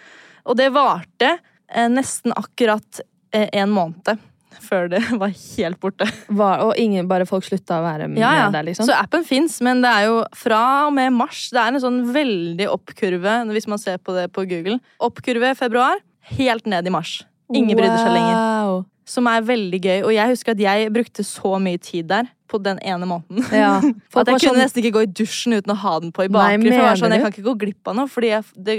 Og 0.48 0.56
det 0.58 0.68
varte 0.74 1.32
eh, 1.34 1.88
nesten 1.90 2.34
akkurat 2.36 3.00
en 3.34 3.70
måned 3.74 4.20
før 4.62 4.86
det 4.92 5.00
var 5.22 5.32
helt 5.34 5.80
borte. 5.82 6.06
Var, 6.30 6.60
og 6.62 6.76
ingen, 6.78 7.08
bare 7.10 7.26
folk 7.26 7.42
slutta 7.44 7.80
å 7.80 7.84
være 7.84 8.06
med 8.06 8.20
Ja, 8.22 8.30
ja. 8.38 8.46
der, 8.54 8.62
liksom? 8.68 8.86
Så 8.86 8.94
appen 8.94 9.24
fins, 9.26 9.58
men 9.66 9.82
det 9.82 9.90
er 9.90 10.06
jo 10.06 10.20
fra 10.38 10.60
og 10.86 10.94
med 10.94 11.10
mars. 11.16 11.48
Det 11.50 11.58
er 11.58 11.74
en 11.74 11.82
sånn 11.82 11.98
veldig 12.14 12.68
oppkurve 12.70 13.34
hvis 13.50 13.66
man 13.66 13.82
ser 13.82 13.98
på 13.98 14.14
det 14.14 14.28
på 14.32 14.46
Google. 14.46 14.78
Oppkurve 15.02 15.50
februar, 15.58 15.98
helt 16.38 16.70
ned 16.70 16.86
i 16.86 16.94
mars. 16.94 17.24
Ingen 17.50 17.74
brydde 17.76 17.98
seg 17.98 18.14
lenger. 18.14 18.84
Som 19.04 19.26
er 19.28 19.42
veldig 19.44 19.80
gøy. 19.84 19.98
Og 20.06 20.14
jeg 20.14 20.32
husker 20.32 20.52
at 20.56 20.60
jeg 20.64 20.92
brukte 20.94 21.24
så 21.26 21.58
mye 21.60 21.78
tid 21.78 22.08
der 22.08 22.30
på 22.54 22.58
den 22.62 22.78
ene 22.84 23.06
måneden. 23.08 23.42
Ja. 23.64 23.80
At 23.80 24.28
jeg 24.28 24.36
kunne 24.36 24.38
sånn- 24.38 24.58
nesten 24.60 24.80
ikke 24.82 24.92
gå 24.94 25.02
i 25.04 25.10
dusjen 25.10 25.56
uten 25.56 25.72
å 25.72 25.76
ha 25.80 25.94
den 26.00 26.12
på 26.14 26.24
i 26.26 26.28
bakgrunnen. 26.30 26.68
For 26.68 26.76
jeg 26.76 26.84
var 26.86 26.98
sånn, 27.00 27.14
jeg 27.16 27.22
kan 27.24 27.32
ikke 27.32 27.44
gå 27.48 27.54
glipp 27.64 27.88
av 27.90 27.96
noe, 27.98 28.06
Fordi 28.06 28.30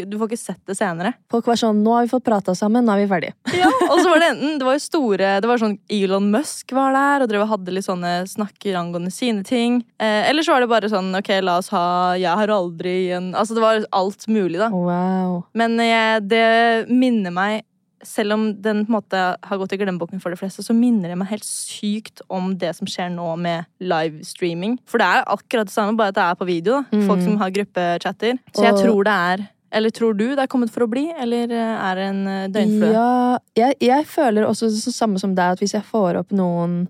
du 0.08 0.16
får 0.22 0.30
ikke 0.30 0.40
sett 0.40 0.62
det 0.70 0.78
senere. 0.78 1.12
Folk 1.34 1.46
var 1.50 1.60
sånn 1.60 1.82
'Nå 1.84 1.94
har 1.96 2.06
vi 2.06 2.12
fått 2.14 2.24
prata 2.24 2.56
sammen, 2.56 2.86
nå 2.86 2.94
er 2.96 3.04
vi 3.04 3.10
ferdige'. 3.12 3.34
Ja, 3.62 3.68
og 3.90 4.00
så 4.00 4.08
var 4.14 4.20
det 4.24 4.30
enten 4.36 4.58
Det 4.60 4.66
var 4.70 4.78
jo 4.78 4.84
store 4.86 5.42
Det 5.42 5.50
var 5.50 5.58
sånn 5.58 5.78
Elon 5.90 6.32
Musk 6.32 6.72
var 6.78 6.94
der 6.96 7.24
og 7.26 7.30
drev 7.30 7.48
hadde 7.50 7.74
litt 7.76 7.86
sånne 7.86 8.14
snakker 8.30 8.76
angående 8.80 9.12
sine 9.12 9.44
ting. 9.44 9.84
Eh, 10.00 10.30
eller 10.30 10.42
så 10.46 10.54
var 10.56 10.62
det 10.62 10.70
bare 10.72 10.90
sånn 10.90 11.12
Ok, 11.18 11.30
la 11.42 11.58
oss 11.60 11.70
ha 11.70 12.14
Jeg 12.16 12.32
har 12.32 12.48
aldri 12.48 13.12
en 13.18 13.34
Altså, 13.36 13.56
det 13.56 13.62
var 13.66 13.84
alt 13.92 14.28
mulig, 14.28 14.58
da. 14.62 14.70
Wow. 14.70 15.44
Men 15.54 15.80
eh, 15.80 16.20
det 16.20 16.88
minner 16.90 17.32
meg 17.32 17.64
selv 18.08 18.36
om 18.36 18.46
den 18.62 18.84
på 18.86 18.92
en 18.92 18.98
måte 18.98 19.22
har 19.44 19.60
gått 19.62 19.74
i 19.76 19.80
glemmeboken 19.82 20.22
for 20.24 20.34
de 20.34 20.40
fleste, 20.40 20.64
så 20.66 20.76
minner 20.78 21.12
det 21.12 21.18
meg 21.20 21.32
helt 21.32 21.48
sykt 21.48 22.22
om 22.32 22.54
det 22.62 22.72
som 22.78 22.90
skjer 22.90 23.12
nå 23.14 23.28
med 23.42 23.68
livestreaming. 23.84 24.78
For 24.90 25.02
det 25.02 25.10
er 25.10 25.28
akkurat 25.36 25.70
det 25.70 25.76
samme, 25.76 25.98
bare 26.00 26.14
at 26.14 26.20
det 26.20 26.26
er 26.26 26.40
på 26.40 26.48
video. 26.50 26.80
da. 26.80 27.02
Folk 27.10 27.26
som 27.26 27.38
har 27.42 27.54
gruppechatter. 27.56 28.40
Så 28.56 28.66
jeg 28.68 28.80
tror 28.84 29.04
det 29.08 29.20
er 29.34 29.46
Eller 29.76 29.92
tror 29.92 30.14
du 30.16 30.30
det 30.30 30.40
er 30.40 30.48
kommet 30.48 30.72
for 30.72 30.86
å 30.86 30.88
bli, 30.88 31.10
eller 31.20 31.52
eh, 31.52 31.88
er 31.90 31.98
det 32.00 32.04
en 32.08 32.28
eh, 32.32 32.44
døgnflue? 32.48 32.92
Ja, 32.94 33.40
jeg, 33.58 33.76
jeg 33.84 34.06
føler 34.08 34.46
også 34.48 34.70
det 34.72 34.94
samme 34.96 35.20
som 35.20 35.34
deg, 35.36 35.58
at 35.58 35.60
hvis 35.60 35.74
jeg 35.76 35.84
får 35.84 36.22
opp 36.22 36.32
noen 36.32 36.86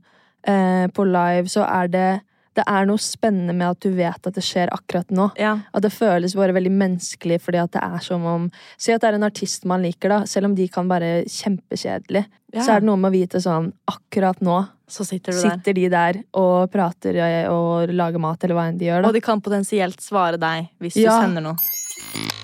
eh, 0.46 0.86
på 0.94 1.06
live, 1.08 1.50
så 1.50 1.64
er 1.66 1.90
det 1.90 2.10
det 2.56 2.64
er 2.72 2.86
noe 2.88 3.02
spennende 3.04 3.54
med 3.54 3.68
at 3.74 3.80
du 3.84 3.90
vet 3.98 4.28
at 4.30 4.34
det 4.38 4.44
skjer 4.46 4.70
akkurat 4.72 5.10
nå. 5.12 5.30
Ja. 5.40 5.58
At 5.76 5.84
det 5.84 5.92
føles 5.92 6.36
bare 6.40 6.56
veldig 6.56 6.72
menneskelig, 6.72 7.42
fordi 7.44 7.60
at 7.62 7.72
det 7.76 7.82
er 7.84 8.00
som 8.06 8.24
om 8.26 8.50
Si 8.78 8.94
at 8.96 9.02
det 9.04 9.10
er 9.10 9.18
en 9.20 9.28
artist 9.28 9.66
man 9.68 9.84
liker, 9.84 10.10
da. 10.10 10.20
Selv 10.26 10.46
om 10.50 10.56
de 10.56 10.68
kan 10.72 10.88
være 10.88 11.26
kjempekjedelige, 11.28 12.26
Ja. 12.56 12.62
så 12.64 12.72
er 12.76 12.80
det 12.80 12.88
noe 12.88 12.96
med 12.96 13.12
å 13.12 13.16
vite 13.18 13.42
sånn 13.44 13.74
Akkurat 13.92 14.40
nå 14.40 14.62
Så 14.88 15.04
sitter 15.04 15.34
sitter 15.34 15.74
de 15.74 15.90
der 15.90 16.22
og 16.34 16.72
prater 16.72 17.16
eh, 17.18 17.50
og 17.52 17.90
lager 17.90 18.20
mat, 18.22 18.44
eller 18.44 18.56
hva 18.56 18.68
enn 18.70 18.78
de 18.78 18.86
gjør, 18.86 19.02
da. 19.02 19.08
Og 19.10 19.14
de 19.14 19.22
kan 19.22 19.42
potensielt 19.42 20.00
svare 20.00 20.38
deg 20.40 20.70
hvis 20.80 20.96
Ja. 20.96 21.20
du 21.20 21.26
sender 21.28 21.42
noe. 21.42 22.35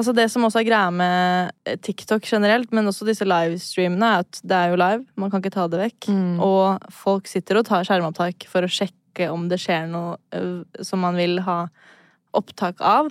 Altså 0.00 0.14
Det 0.16 0.24
som 0.32 0.46
også 0.46 0.62
er 0.62 0.68
greia 0.70 0.88
med 0.94 1.50
eh, 1.68 1.76
TikTok 1.76 2.24
generelt, 2.24 2.70
men 2.72 2.88
også 2.88 3.04
disse 3.08 3.26
livestreamene, 3.28 4.06
er 4.14 4.24
at 4.24 4.40
det 4.40 4.56
er 4.56 4.72
jo 4.72 4.78
live. 4.80 5.04
Man 5.20 5.32
kan 5.32 5.42
ikke 5.42 5.52
ta 5.52 5.66
det 5.68 5.80
vekk. 5.82 6.08
Mm. 6.08 6.38
Og 6.40 6.86
folk 7.02 7.28
sitter 7.28 7.60
og 7.60 7.66
tar 7.68 7.84
skjermopptak 7.84 8.46
for 8.48 8.64
å 8.64 8.70
sjekke 8.70 9.28
om 9.28 9.48
det 9.50 9.58
skjer 9.60 9.90
noe 9.90 10.16
ø, 10.32 10.62
som 10.86 11.02
man 11.04 11.18
vil 11.20 11.42
ha 11.44 11.66
opptak 12.38 12.80
av. 12.80 13.10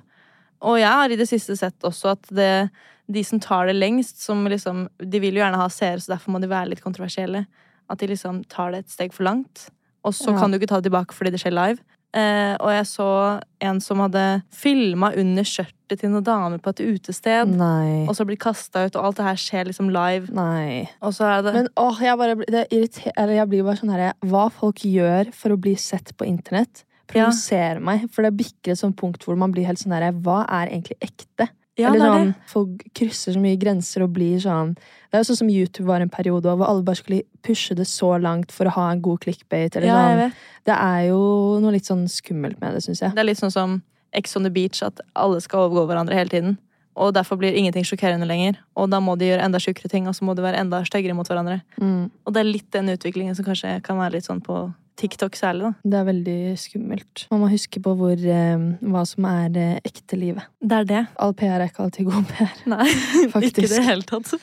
Og 0.66 0.80
jeg 0.82 0.90
har 0.90 1.14
i 1.14 1.20
det 1.20 1.28
siste 1.30 1.56
sett 1.60 1.86
også 1.88 2.16
at 2.16 2.32
det, 2.36 2.70
de 3.12 3.24
som 3.28 3.40
tar 3.44 3.70
det 3.70 3.78
lengst, 3.78 4.24
som 4.24 4.42
liksom 4.50 4.88
De 5.00 5.22
vil 5.22 5.38
jo 5.38 5.44
gjerne 5.44 5.60
ha 5.62 5.68
seere, 5.72 6.02
så 6.02 6.16
derfor 6.16 6.34
må 6.34 6.42
de 6.42 6.50
være 6.52 6.74
litt 6.74 6.84
kontroversielle. 6.84 7.46
At 7.90 8.02
de 8.02 8.10
liksom 8.10 8.42
tar 8.50 8.74
det 8.74 8.86
et 8.86 8.96
steg 8.98 9.14
for 9.14 9.30
langt. 9.30 9.70
Og 10.04 10.16
så 10.16 10.32
Ja. 10.34 10.40
kan 10.40 10.52
du 10.52 10.58
ikke 10.58 10.72
ta 10.72 10.82
det 10.82 10.90
tilbake 10.90 11.14
fordi 11.14 11.32
det 11.36 11.42
skjer 11.44 11.54
live. 11.54 11.80
Eh, 12.10 12.56
og 12.58 12.72
jeg 12.74 12.86
så 12.90 13.10
en 13.62 13.80
som 13.84 14.00
hadde 14.02 14.24
filma 14.56 15.12
under 15.20 15.46
skjørtet 15.46 16.02
til 16.02 16.10
noen 16.10 16.26
damer 16.26 16.62
på 16.62 16.74
et 16.74 16.82
utested. 16.82 17.52
Nei. 17.54 18.08
Og 18.10 18.16
så 18.18 18.26
blir 18.26 18.40
kasta 18.42 18.88
ut, 18.88 18.98
og 18.98 19.10
alt 19.10 19.20
det 19.20 19.28
her 19.28 19.42
skjer 19.44 19.70
liksom 19.70 19.92
live. 19.94 20.34
Nei. 20.34 20.88
Og 21.06 21.14
så 21.18 21.28
er 21.30 21.46
det 21.46 21.54
Men 21.60 21.72
åh, 21.78 22.02
jeg, 22.02 22.18
bare, 22.22 22.38
det 22.50 22.66
irriter, 22.74 23.12
eller 23.16 23.38
jeg 23.38 23.52
blir 23.52 23.68
bare 23.68 23.82
sånn 23.82 23.94
herre 23.94 24.14
Hva 24.26 24.48
folk 24.54 24.86
gjør 24.86 25.30
for 25.36 25.54
å 25.54 25.60
bli 25.62 25.76
sett 25.80 26.16
på 26.18 26.26
internett, 26.30 26.84
provoserer 27.10 27.82
meg. 27.84 28.10
For 28.14 28.26
det 28.26 28.34
bikker 28.42 28.74
et 28.74 28.82
sånt 28.82 28.98
punkt 28.98 29.26
hvor 29.26 29.38
man 29.40 29.54
blir 29.54 29.70
helt 29.70 29.82
sånn 29.82 29.94
herre 29.98 30.14
Hva 30.18 30.44
er 30.48 30.74
egentlig 30.74 30.98
ekte? 31.06 31.52
Ja, 31.80 31.94
eller 31.94 32.06
er 32.06 32.16
sånn. 32.20 32.32
Folk 32.52 32.86
krysser 32.98 33.36
så 33.36 33.42
mye 33.42 33.60
grenser 33.60 34.04
og 34.06 34.14
blir 34.16 34.40
sånn 34.44 34.76
Det 34.76 35.18
er 35.18 35.24
jo 35.24 35.30
sånn 35.32 35.42
som 35.42 35.52
YouTube 35.52 35.88
var 35.90 36.04
en 36.04 36.12
periode 36.14 36.52
hvor 36.52 36.68
alle 36.68 36.86
bare 36.86 37.00
skulle 37.00 37.24
pushe 37.46 37.76
det 37.78 37.88
så 37.90 38.14
langt 38.22 38.52
for 38.54 38.70
å 38.70 38.76
ha 38.76 38.90
en 38.94 39.02
god 39.02 39.24
clickbait. 39.26 39.76
Eller 39.76 39.88
Ja, 39.90 40.00
sånn. 40.06 40.34
Det 40.70 40.76
er 40.76 41.04
jo 41.10 41.22
noe 41.64 41.74
litt 41.74 41.90
sånn 41.90 42.06
skummelt 42.12 42.60
med 42.62 42.76
det, 42.76 42.84
syns 42.86 43.02
jeg. 43.02 43.16
Det 43.16 43.24
er 43.24 43.32
litt 43.32 43.42
sånn 43.42 43.54
som 43.54 43.80
Ex 44.14 44.36
on 44.36 44.44
the 44.44 44.50
beach, 44.50 44.82
at 44.82 45.00
alle 45.16 45.40
skal 45.42 45.68
overgå 45.68 45.86
hverandre 45.90 46.18
hele 46.18 46.30
tiden. 46.34 46.58
Og 47.00 47.14
derfor 47.14 47.38
blir 47.38 47.56
ingenting 47.56 47.86
sjokkerende 47.86 48.28
lenger. 48.28 48.58
Og 48.76 48.90
da 48.92 49.00
må 49.00 49.16
de 49.20 49.30
gjøre 49.30 49.46
enda 49.46 49.62
sjukere 49.62 49.92
ting, 49.92 50.08
og 50.10 50.16
så 50.18 50.26
må 50.26 50.36
de 50.36 50.44
være 50.44 50.60
enda 50.60 50.82
styggere 50.88 51.16
mot 51.16 51.28
hverandre. 51.30 51.62
Mm. 51.80 52.10
Og 52.26 52.34
det 52.34 52.42
er 52.42 52.50
litt 52.50 52.72
den 52.76 52.90
utviklingen 52.90 53.38
som 53.38 53.46
kanskje 53.46 53.78
kan 53.86 54.00
være 54.02 54.18
litt 54.18 54.28
sånn 54.28 54.42
på 54.44 54.66
TikTok 55.00 55.36
særlig, 55.40 55.70
da. 55.70 55.90
Det 55.90 56.00
er 56.02 56.08
veldig 56.10 56.38
skummelt. 56.60 57.26
Man 57.32 57.40
må 57.44 57.50
huske 57.54 57.80
på 57.84 57.94
hvor, 58.00 58.20
eh, 58.20 58.66
hva 58.92 59.04
som 59.08 59.26
er 59.30 59.50
det 59.56 59.68
ekte 59.88 60.20
livet. 60.20 60.44
Det 60.60 60.82
er 60.82 60.90
det. 60.90 61.04
All 61.24 61.34
PR 61.40 61.58
er 61.64 61.70
ikke 61.72 61.86
alltid 61.88 62.10
god 62.12 62.28
PR. 62.34 62.56
Nei, 62.76 62.88
Faktisk. 63.34 63.58
ikke 63.64 63.68
i 63.68 63.74
det 63.76 63.84
hele 63.88 64.08
tatt. 64.10 64.36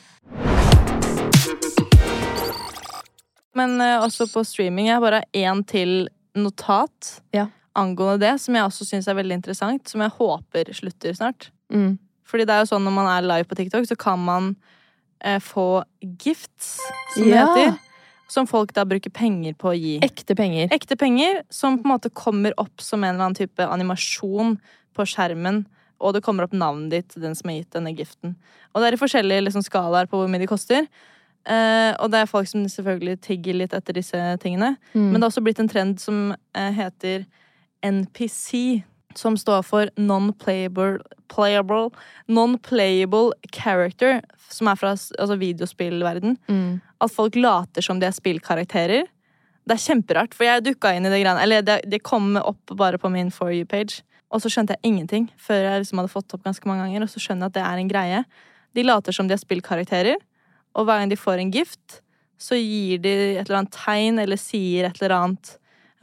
Men 3.57 3.77
eh, 3.81 3.97
også 4.05 4.27
på 4.31 4.43
streaming. 4.45 4.89
Jeg 4.89 4.97
har 4.99 5.05
bare 5.05 5.23
én 5.37 5.63
til 5.67 6.07
notat 6.37 7.21
Ja. 7.33 7.47
angående 7.77 8.19
det, 8.21 8.33
som 8.41 8.55
jeg 8.57 8.63
også 8.67 8.85
syns 8.85 9.07
er 9.09 9.17
veldig 9.17 9.39
interessant. 9.39 9.89
Som 9.89 10.01
jeg 10.05 10.13
håper 10.17 10.73
slutter 10.77 11.13
snart. 11.17 11.49
Mm. 11.73 11.97
Fordi 12.27 12.45
det 12.45 12.53
er 12.53 12.63
jo 12.65 12.69
sånn 12.73 12.83
når 12.85 12.93
man 12.97 13.07
er 13.13 13.25
live 13.25 13.47
på 13.49 13.55
TikTok, 13.57 13.85
så 13.87 13.95
kan 13.97 14.19
man 14.19 14.55
eh, 15.23 15.39
få 15.41 15.83
gifts, 16.21 16.75
som 17.15 17.27
Ja. 17.29 17.45
det 17.55 17.63
heter. 17.65 17.83
Som 18.27 18.47
folk 18.49 18.73
da 18.75 18.83
bruker 18.87 19.13
penger 19.13 19.55
på 19.59 19.71
å 19.71 19.75
gi. 19.77 19.97
Ekte 20.03 20.35
penger. 20.35 20.67
Ekte 20.75 20.97
penger 20.99 21.41
som 21.53 21.79
på 21.79 21.87
en 21.87 21.93
måte 21.95 22.11
kommer 22.11 22.55
opp 22.59 22.83
som 22.83 23.03
en 23.03 23.13
eller 23.13 23.29
annen 23.29 23.39
type 23.39 23.63
animasjon 23.63 24.57
på 24.97 25.05
skjermen. 25.07 25.63
Og 26.03 26.13
det 26.13 26.23
kommer 26.25 26.45
opp 26.45 26.55
navnet 26.55 26.91
ditt 26.93 27.13
til 27.13 27.23
den 27.23 27.37
som 27.37 27.49
har 27.49 27.61
gitt 27.61 27.73
denne 27.73 27.93
giften. 27.95 28.35
Og 28.73 28.81
det 28.81 28.89
er 28.89 28.97
i 28.97 29.01
forskjellige 29.01 29.47
liksom, 29.47 29.63
skalaer 29.65 30.09
på 30.09 30.19
hvor 30.19 30.29
mye 30.29 30.43
de 30.43 30.49
koster. 30.49 30.85
Eh, 31.47 31.93
og 32.03 32.11
det 32.11 32.21
er 32.21 32.29
folk 32.29 32.49
som 32.49 32.65
selvfølgelig 32.67 33.21
tigger 33.23 33.57
litt 33.61 33.73
etter 33.75 33.95
disse 33.95 34.19
tingene. 34.43 34.75
Mm. 34.93 35.07
Men 35.07 35.17
det 35.17 35.23
har 35.23 35.31
også 35.31 35.45
blitt 35.45 35.63
en 35.63 35.71
trend 35.71 36.01
som 36.03 36.35
eh, 36.35 36.71
heter 36.75 37.25
NPC. 37.85 38.83
Som 39.17 39.33
står 39.39 39.63
for 39.65 39.89
non-playable 39.97 40.99
Non-playable 42.29 43.31
character. 43.51 44.21
Som 44.49 44.67
er 44.69 44.75
fra 44.77 44.91
altså, 44.93 45.39
videospillverden. 45.39 46.37
Mm. 46.47 46.81
At 47.01 47.11
folk 47.13 47.35
later 47.35 47.81
som 47.85 47.99
de 48.01 48.07
er 48.09 48.15
spillkarakterer. 48.15 49.03
Det 49.67 49.75
er 49.75 49.83
kjemperart, 49.83 50.33
for 50.33 50.47
jeg 50.47 50.63
dukka 50.63 50.93
inn 50.95 51.05
i 51.05 51.09
det 51.11 51.19
greiene 51.21 51.41
Eller 51.43 51.61
det, 51.61 51.81
det 51.91 51.99
kom 52.03 52.37
opp 52.39 52.71
bare 52.79 52.97
på 52.97 53.11
min 53.11 53.29
For 53.31 53.51
you-page. 53.51 54.01
Og 54.31 54.41
så 54.41 54.49
skjønte 54.51 54.75
jeg 54.75 54.83
ingenting 54.91 55.29
før 55.39 55.61
jeg 55.63 55.83
liksom 55.83 55.99
hadde 56.01 56.11
fått 56.11 56.33
opp 56.35 56.43
ganske 56.43 56.65
mange 56.67 56.85
ganger. 56.87 57.03
Og 57.05 57.09
så 57.11 57.19
skjønner 57.19 57.47
jeg 57.47 57.51
at 57.53 57.57
det 57.59 57.63
er 57.67 57.77
en 57.83 57.91
greie. 57.91 58.23
De 58.75 58.83
later 58.83 59.11
som 59.15 59.27
de 59.27 59.33
er 59.35 59.41
spillkarakterer, 59.41 60.17
og 60.75 60.85
hver 60.85 60.99
gang 61.01 61.09
de 61.09 61.17
får 61.19 61.39
en 61.41 61.51
gift, 61.51 62.01
så 62.37 62.57
gir 62.59 62.99
de 63.01 63.13
et 63.39 63.47
eller 63.47 63.63
annet 63.63 63.71
tegn 63.73 64.19
eller 64.21 64.37
sier 64.37 64.85
et 64.89 64.99
eller 65.01 65.15
annet 65.15 65.53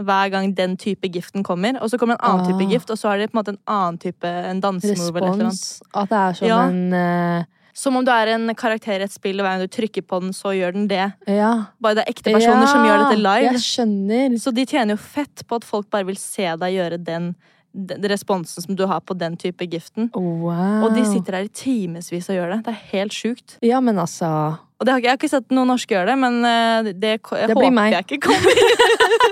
hver 0.02 0.30
gang 0.32 0.48
den 0.58 0.72
type 0.80 1.06
giften 1.14 1.44
kommer. 1.46 1.76
Og 1.80 1.92
så 1.92 1.98
kommer 2.00 2.16
en 2.18 2.24
annen 2.26 2.48
type 2.48 2.64
Ah. 2.66 2.70
gift, 2.72 2.90
og 2.90 2.98
så 2.98 3.08
har 3.12 3.18
de 3.18 3.28
på 3.28 3.36
en 3.36 3.40
måte 3.44 3.52
en 3.54 3.60
annen 3.70 3.98
type 4.02 4.24
en 4.26 4.60
dansemove. 4.60 5.20
Respons. 5.22 5.82
At 5.94 6.08
det 6.10 6.18
er 6.18 6.32
som 6.34 6.48
Ja. 6.48 6.62
en 6.66 6.92
eh, 6.92 7.44
Som 7.74 7.96
om 7.98 8.04
du 8.06 8.10
er 8.14 8.30
en 8.36 8.52
karakter 8.54 9.02
i 9.02 9.06
et 9.08 9.10
spill, 9.12 9.40
og 9.40 9.46
hver 9.48 9.56
gang 9.56 9.64
du 9.66 9.72
trykker 9.74 10.04
på 10.06 10.20
den, 10.22 10.30
så 10.36 10.52
gjør 10.54 10.76
den 10.76 10.84
det. 10.90 11.08
Ja. 11.26 11.48
Bare 11.82 11.98
det 11.98 12.04
er 12.04 12.12
ekte 12.12 12.30
personer 12.30 12.68
som 12.70 12.84
gjør 12.86 13.02
dette 13.02 13.18
live. 13.18 13.48
Jeg 13.50 13.64
skjønner. 13.64 14.36
Så 14.38 14.52
de 14.54 14.62
tjener 14.70 14.94
jo 14.94 15.00
fett 15.02 15.42
på 15.50 15.58
at 15.58 15.66
folk 15.66 15.88
bare 15.90 16.06
vil 16.06 16.20
se 16.20 16.46
deg 16.60 16.76
gjøre 16.76 17.00
den, 17.02 17.32
den 17.74 18.06
responsen 18.12 18.62
som 18.62 18.78
du 18.78 18.84
har 18.86 19.02
på 19.02 19.16
den 19.18 19.34
type 19.42 19.66
giften. 19.66 20.06
Wow. 20.14 20.86
Og 20.86 20.94
de 20.94 21.02
sitter 21.08 21.40
der 21.40 21.48
i 21.48 21.50
timevis 21.50 22.30
og 22.30 22.38
gjør 22.38 22.54
det. 22.54 22.60
Det 22.68 22.76
er 22.76 22.80
helt 22.94 23.18
sjukt. 23.18 23.58
Ja, 23.66 23.82
men 23.82 23.98
altså 23.98 24.30
Og 24.78 24.86
det 24.86 24.94
har 24.94 25.02
jeg 25.02 25.10
har 25.10 25.18
ikke 25.18 25.34
sett 25.34 25.50
noen 25.50 25.74
norske 25.74 25.96
gjøre 25.98 26.12
det, 26.14 26.18
men 26.22 26.40
eh, 26.46 26.92
det, 26.94 26.94
Det 27.02 27.20
håper 27.26 27.58
blir 27.58 27.74
meg. 27.74 27.92
jeg 27.98 28.06
ikke 28.06 28.30
kommer. 28.30 28.54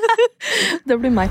Det 0.88 0.98
blir 0.98 1.14
meg. 1.14 1.30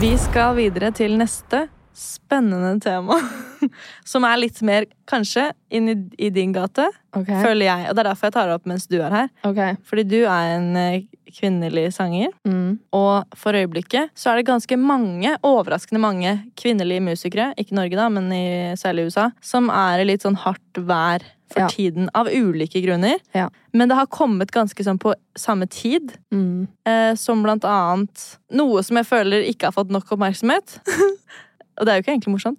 Vi 0.00 0.12
skal 0.20 0.54
videre 0.58 0.92
til 0.94 1.16
neste 1.18 1.66
spennende 1.96 2.76
tema. 2.80 3.16
Som 4.10 4.26
er 4.28 4.38
litt 4.38 4.58
mer, 4.66 4.84
kanskje, 5.08 5.48
inn 5.72 5.88
i, 5.88 5.94
i 6.26 6.30
din 6.30 6.52
gate, 6.54 6.84
okay. 7.16 7.40
føler 7.42 7.66
jeg. 7.66 7.86
Og 7.88 7.96
det 7.96 8.02
er 8.02 8.08
derfor 8.10 8.28
jeg 8.28 8.36
tar 8.36 8.50
det 8.50 8.56
opp 8.58 8.66
mens 8.68 8.86
du 8.90 8.98
er 9.00 9.14
her. 9.14 9.30
Okay. 9.48 9.78
Fordi 9.88 10.04
du 10.06 10.18
er 10.20 10.52
en 10.58 10.68
eh, 10.78 11.06
kvinnelig 11.32 11.88
sanger. 11.96 12.34
Mm. 12.46 12.76
Og 12.96 13.38
for 13.38 13.56
øyeblikket 13.56 14.12
så 14.18 14.32
er 14.32 14.40
det 14.40 14.50
ganske 14.50 14.78
mange, 14.80 15.32
overraskende 15.46 16.02
mange, 16.02 16.36
kvinnelige 16.60 17.04
musikere, 17.08 17.52
ikke 17.56 17.74
i 17.74 17.80
Norge 17.80 17.98
da, 17.98 18.10
men 18.12 18.28
i, 18.34 18.46
særlig 18.78 19.06
i 19.06 19.10
USA, 19.10 19.30
som 19.44 19.72
er 19.72 20.04
i 20.04 20.10
litt 20.12 20.26
sånn 20.26 20.38
hardt 20.44 20.84
vær 20.86 21.24
for 21.48 21.60
Ja. 21.60 21.68
tiden, 21.68 22.08
av 22.14 22.26
ulike 22.26 22.80
grunner. 22.82 23.18
Ja. 23.34 23.48
Men 23.72 23.88
det 23.88 23.96
har 23.96 24.06
kommet 24.06 24.50
ganske 24.52 24.82
sånn 24.84 24.98
på 24.98 25.14
samme 25.36 25.66
tid, 25.70 26.12
Mm. 26.32 26.66
eh, 26.84 27.14
som 27.14 27.42
blant 27.42 27.64
annet 27.64 28.38
noe 28.50 28.82
som 28.82 28.96
jeg 28.96 29.06
føler 29.06 29.44
ikke 29.48 29.66
har 29.70 29.72
fått 29.72 29.90
nok 29.90 30.10
oppmerksomhet. 30.10 30.78
Og 31.78 31.84
det 31.84 31.92
er 31.92 31.96
jo 31.98 32.02
ikke 32.02 32.12
egentlig 32.16 32.32
morsomt. 32.34 32.58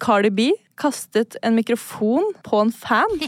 Cardi 0.00 0.30
B 0.30 0.50
kastet 0.76 1.36
en 1.42 1.54
mikrofon 1.54 2.32
på 2.42 2.60
en 2.62 2.72
fan. 2.72 3.18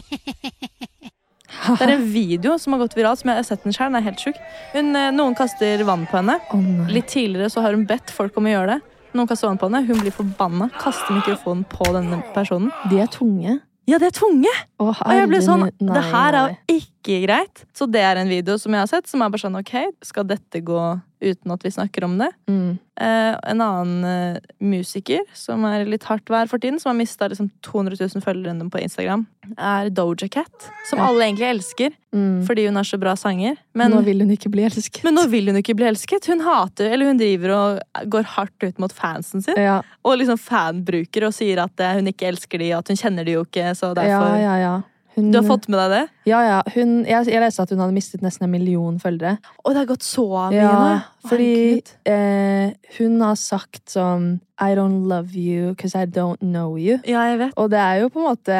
Det 1.77 1.81
er 1.85 1.93
en 1.93 2.07
video 2.11 2.57
som 2.59 2.73
har 2.73 2.81
gått 2.81 2.95
viralt, 2.97 3.21
som 3.21 3.29
jeg 3.31 3.37
har 3.39 3.43
sett 3.47 3.63
den 3.63 3.71
sjøl. 3.75 3.87
den 3.93 3.95
er 4.01 4.05
helt 4.09 4.19
sjuk. 4.19 4.35
Hun, 4.73 4.95
eh, 4.95 5.11
Noen 5.15 5.35
kaster 5.37 5.83
vann 5.87 6.05
på 6.09 6.17
henne. 6.19 6.39
Oh. 6.53 6.87
Litt 6.91 7.07
tidligere 7.07 7.49
så 7.53 7.61
har 7.63 7.71
hun 7.71 7.85
bedt 7.87 8.09
folk 8.11 8.35
om 8.37 8.45
å 8.49 8.51
gjøre 8.51 8.67
det. 8.75 8.81
Noen 9.15 9.27
kaster 9.29 9.47
vann 9.47 9.57
på 9.57 9.69
henne, 9.69 9.85
hun 9.87 9.97
blir 10.01 10.11
forbanna, 10.11 10.67
kaster 10.77 11.15
mikrofonen 11.15 11.63
på 11.71 11.85
denne 11.95 12.19
personen. 12.35 12.69
De 12.89 12.99
er 12.99 13.07
tunge. 13.07 13.61
Ja, 13.87 13.97
det 14.01 14.09
er 14.09 14.15
tunge! 14.17 14.51
Å, 14.83 14.89
Og 14.91 15.13
jeg 15.15 15.27
ble 15.31 15.39
sånn, 15.43 15.61
nei, 15.79 15.93
det 15.95 16.01
her 16.09 16.35
er 16.35 16.49
jo 16.49 16.77
ikke 16.81 17.19
greit. 17.23 17.61
Så 17.77 17.87
det 17.87 18.01
er 18.03 18.19
en 18.19 18.27
video 18.27 18.57
som 18.59 18.75
jeg 18.75 18.83
har 18.83 18.89
sett, 18.91 19.07
som 19.07 19.23
er 19.23 19.31
bare 19.31 19.43
sånn, 19.45 19.55
ok, 19.61 19.75
skal 20.03 20.27
dette 20.27 20.59
gå 20.67 20.81
uten 21.21 21.51
at 21.51 21.63
vi 21.65 21.71
snakker 21.73 22.03
om 22.05 22.17
det? 22.19 22.29
Mm. 22.49 22.77
Eh, 22.99 23.35
en 23.51 23.61
annen 23.61 24.03
eh, 24.05 24.37
musiker 24.63 25.19
som 25.37 25.63
er 25.69 25.85
litt 25.85 26.03
hardt 26.09 26.25
vær 26.33 26.47
for 26.49 26.57
tiden, 26.61 26.79
som 26.81 26.91
har 26.91 26.97
mista 26.97 27.27
liksom 27.29 27.49
200 27.65 27.97
000 27.99 28.23
følgere 28.25 28.69
på 28.73 28.81
Instagram, 28.81 29.25
er 29.57 29.89
Doja 29.89 30.27
Cat. 30.29 30.69
Som 30.89 30.99
Ja. 30.99 31.07
alle 31.07 31.25
egentlig 31.27 31.49
elsker, 31.49 31.91
Mm. 32.13 32.45
fordi 32.47 32.65
hun 32.65 32.77
er 32.77 32.83
så 32.83 32.97
bra 32.99 33.13
sanger. 33.15 33.57
Men 33.75 33.91
Nå 33.91 34.03
vil 34.03 34.19
hun 34.19 34.29
ikke 34.31 34.49
bli 34.49 34.63
elsket. 34.63 35.03
men 35.03 35.15
nå 35.15 35.27
vil 35.29 35.45
hun 35.47 35.55
ikke 35.61 35.75
bli 35.75 35.85
elsket. 35.85 36.25
Hun 36.25 36.39
hater, 36.39 36.89
eller 36.91 37.05
hun 37.05 37.17
driver 37.17 37.51
og 37.51 38.09
går 38.09 38.23
hardt 38.23 38.63
ut 38.63 38.79
mot 38.79 38.91
fansen 38.93 39.41
sin. 39.43 39.55
ja. 39.57 39.81
Og 40.05 40.17
liksom 40.17 40.37
fanbruker 40.39 41.25
og 41.27 41.33
sier 41.33 41.59
at 41.63 41.79
eh, 41.79 41.93
hun 41.95 42.05
ikke 42.07 42.27
elsker 42.31 42.57
de, 42.59 42.71
og 42.73 42.79
at 42.79 42.87
hun 42.87 42.97
kjenner 42.97 43.25
de 43.25 43.31
jo 43.33 43.43
ikke. 43.45 43.73
Så 43.75 43.93
ja, 43.95 44.37
ja, 44.37 44.55
ja. 44.57 44.81
Hun, 45.17 45.31
Du 45.33 45.39
har 45.39 45.47
fått 45.49 45.67
med 45.67 45.79
deg 45.81 45.89
det? 45.95 46.01
Ja, 46.29 46.39
ja. 46.45 46.57
Hun, 46.75 46.91
jeg, 47.09 47.25
jeg 47.33 47.41
leste 47.41 47.63
at 47.65 47.71
hun 47.73 47.79
hadde 47.81 47.95
mistet 47.95 48.21
nesten 48.21 48.45
en 48.45 48.51
million 48.53 48.99
følgere. 49.01 49.39
Og 49.65 49.73
det 49.73 49.81
har 49.81 49.89
gått 49.89 50.05
så 50.05 50.27
mye 50.29 50.55
Ja, 50.59 50.73
nå. 50.77 51.27
fordi 51.27 51.81
eh, 52.05 52.73
hun 52.99 53.19
har 53.25 53.35
sagt 53.41 53.89
sånn 53.97 54.35
I 54.61 54.75
don't 54.77 55.07
love 55.09 55.33
you 55.33 55.71
because 55.73 55.97
I 55.97 56.05
don't 56.05 56.37
know 56.45 56.77
you. 56.77 56.99
Ja, 57.03 57.25
jeg 57.31 57.39
vet. 57.41 57.57
Og 57.57 57.71
det 57.73 57.79
er 57.81 58.03
jo 58.03 58.11
på 58.13 58.21
en 58.21 58.29
måte 58.31 58.59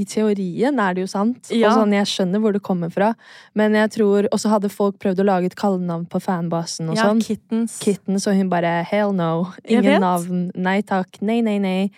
i 0.00 0.06
teorien 0.08 0.78
er 0.80 0.94
det 0.96 1.02
jo 1.04 1.06
sant. 1.10 1.50
Ja. 1.52 1.68
Og 1.68 1.82
sånn, 1.82 1.92
Jeg 1.94 2.08
skjønner 2.08 2.40
hvor 2.42 2.54
det 2.56 2.62
kommer 2.64 2.90
fra. 2.90 3.12
Men 3.54 3.74
jeg 3.76 3.90
tror 3.98 4.26
Og 4.32 4.40
så 4.40 4.48
hadde 4.48 4.70
folk 4.72 4.96
prøvd 4.98 5.20
å 5.22 5.26
lage 5.28 5.50
et 5.52 5.56
kallenavn 5.58 6.06
på 6.10 6.18
fanbasen. 6.24 6.88
og 6.90 6.96
Ja, 6.96 7.10
sånn. 7.10 7.20
Kittens. 7.22 7.78
Kittens, 7.78 8.26
og 8.26 8.34
hun 8.34 8.48
bare 8.50 8.82
hell 8.88 9.12
no. 9.12 9.52
Ingen 9.68 10.00
navn. 10.02 10.50
Nei 10.56 10.80
takk. 10.82 11.20
Nei, 11.20 11.40
nei, 11.44 11.58
nei. 11.62 11.90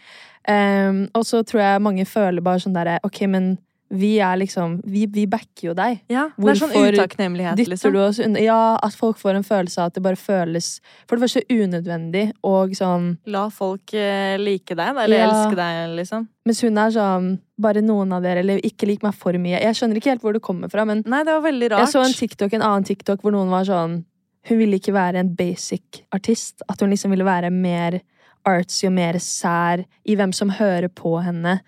Um, 0.45 1.07
og 1.17 1.23
så 1.25 1.41
tror 1.47 1.63
jeg 1.63 1.81
mange 1.81 2.05
føler 2.05 2.43
bare 2.45 2.61
sånn 2.61 2.75
derre 2.77 2.99
Ok, 3.07 3.23
men 3.33 3.55
vi 3.95 4.17
er 4.19 4.37
liksom 4.41 4.81
Vi, 4.85 5.05
vi 5.07 5.25
backer 5.31 5.69
jo 5.69 5.75
deg. 5.79 6.01
Ja, 6.11 6.25
det 6.37 6.51
er 6.51 6.59
sånn 6.59 6.73
utakknemlighet, 6.75 7.61
liksom. 7.71 8.37
Ja, 8.43 8.77
at 8.83 8.95
folk 8.99 9.19
får 9.21 9.39
en 9.39 9.47
følelse 9.47 9.81
av 9.81 9.87
at 9.93 9.95
det 9.95 10.03
bare 10.03 10.19
føles 10.19 10.81
For 11.07 11.17
det 11.17 11.25
første 11.29 11.45
unødvendig, 11.51 12.25
og 12.43 12.75
sånn 12.79 13.13
La 13.31 13.47
folk 13.55 13.95
eh, 13.95 14.37
like 14.41 14.75
deg, 14.75 14.97
eller 15.05 15.17
Ja. 15.17 15.29
elske 15.31 15.57
deg, 15.59 15.97
liksom. 16.01 16.27
Mens 16.45 16.61
hun 16.67 16.79
er 16.79 16.91
sånn 16.91 17.29
Bare 17.61 17.81
noen 17.87 18.13
av 18.13 18.23
dere, 18.27 18.41
eller 18.43 18.59
ikke 18.67 18.87
lik 18.91 19.05
meg 19.07 19.15
for 19.15 19.33
mye. 19.39 19.61
Jeg 19.63 19.77
skjønner 19.79 20.01
ikke 20.01 20.11
helt 20.11 20.23
hvor 20.25 20.35
det 20.35 20.43
kommer 20.43 20.69
fra, 20.73 20.85
men 20.85 21.05
Nei, 21.07 21.23
det 21.23 21.33
var 21.37 21.45
veldig 21.47 21.71
rart. 21.71 21.85
jeg 21.87 21.95
så 21.95 22.03
en 22.05 22.13
TikTok, 22.19 22.53
en 22.59 22.63
annen 22.67 22.85
TikTok 22.89 23.23
hvor 23.23 23.31
noen 23.33 23.49
var 23.55 23.65
sånn 23.69 24.01
Hun 24.49 24.59
ville 24.59 24.77
ikke 24.77 24.93
være 24.93 25.23
en 25.23 25.31
basic 25.39 26.03
artist. 26.13 26.61
At 26.69 26.81
hun 26.83 26.91
liksom 26.91 27.15
ville 27.15 27.25
være 27.25 27.49
mer 27.51 28.01
artsy 28.45 28.87
og 28.91 28.93
mer 28.93 29.15
sær 29.23 29.85
i 30.05 30.17
hvem 30.19 30.35
som 30.37 30.51
hører 30.51 30.91
på 30.93 31.15
henne. 31.25 31.61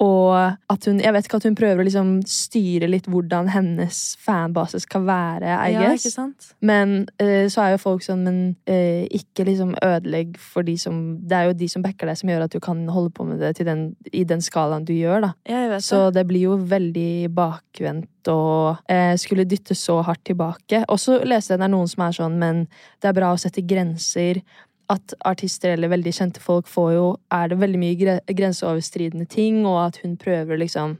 Og 0.00 0.32
at 0.72 0.86
hun 0.88 1.00
Jeg 1.02 1.12
vet 1.12 1.26
ikke 1.26 1.40
at 1.40 1.46
hun 1.48 1.56
prøver 1.58 1.82
å 1.82 1.86
liksom 1.86 2.12
styre 2.28 2.88
litt 2.88 3.08
hvordan 3.10 3.50
hennes 3.52 3.98
fanbase 4.20 4.80
skal 4.80 5.04
være, 5.08 5.50
I 5.50 5.74
ja, 5.74 5.82
guess. 5.84 6.06
ikke 6.06 6.14
sant? 6.14 6.48
Men 6.64 7.02
uh, 7.20 7.44
så 7.52 7.64
er 7.64 7.74
jo 7.74 7.82
folk 7.82 8.04
sånn, 8.04 8.24
men 8.24 8.38
uh, 8.70 9.04
ikke 9.20 9.44
liksom 9.48 9.74
ødelegg 9.84 10.38
for 10.40 10.66
de 10.66 10.76
som 10.80 11.00
Det 11.28 11.36
er 11.36 11.50
jo 11.50 11.58
de 11.60 11.68
som 11.68 11.84
backer 11.84 12.08
deg, 12.08 12.20
som 12.20 12.32
gjør 12.32 12.46
at 12.46 12.54
du 12.54 12.60
kan 12.64 12.80
holde 12.88 13.12
på 13.16 13.26
med 13.28 13.42
det 13.42 13.66
den, 13.66 13.90
i 14.12 14.24
den 14.24 14.40
skalaen 14.44 14.86
du 14.88 14.94
gjør, 14.96 15.26
da. 15.28 15.32
Ja, 15.48 15.64
jeg 15.66 15.74
vet 15.74 15.84
Så 15.84 16.06
det. 16.08 16.20
det 16.20 16.26
blir 16.30 16.48
jo 16.48 16.56
veldig 16.70 17.12
bakvendt 17.36 18.08
og 18.30 18.80
uh, 18.90 19.14
skulle 19.20 19.48
dytte 19.48 19.76
så 19.76 20.00
hardt 20.04 20.24
tilbake. 20.28 20.82
Og 20.88 21.00
så 21.00 21.20
leste 21.24 21.54
jeg 21.54 21.60
det 21.60 21.68
er 21.68 21.72
noen 21.72 21.88
som 21.88 22.04
er 22.04 22.16
sånn, 22.16 22.40
men 22.40 22.66
det 23.00 23.10
er 23.10 23.16
bra 23.16 23.32
å 23.34 23.40
sette 23.40 23.64
grenser. 23.64 24.42
At 24.90 25.14
artister 25.28 25.76
eller 25.76 25.92
veldig 25.92 26.12
kjente 26.16 26.42
folk 26.42 26.66
får 26.70 26.94
jo 26.96 27.04
Er 27.30 27.52
det 27.52 27.60
veldig 27.60 27.78
mye 27.78 27.98
gre 28.00 28.16
grenseoverskridende 28.26 29.28
ting, 29.30 29.62
og 29.68 29.78
at 29.86 30.00
hun 30.04 30.16
prøver 30.20 30.60
liksom 30.60 30.98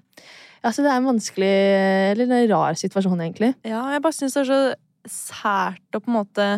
Altså, 0.61 0.83
det 0.85 0.90
er 0.92 0.98
en 1.00 1.09
vanskelig, 1.09 1.55
eller 2.12 2.29
en 2.29 2.50
rar 2.50 2.76
situasjon, 2.76 3.20
egentlig. 3.24 3.55
Ja, 3.64 3.81
jeg 3.94 4.03
bare 4.05 4.12
syns 4.12 4.35
det 4.37 4.42
er 4.42 4.50
så 4.50 4.59
sært 5.09 5.96
å 5.96 6.03
på 6.05 6.11
en 6.11 6.18
måte 6.18 6.48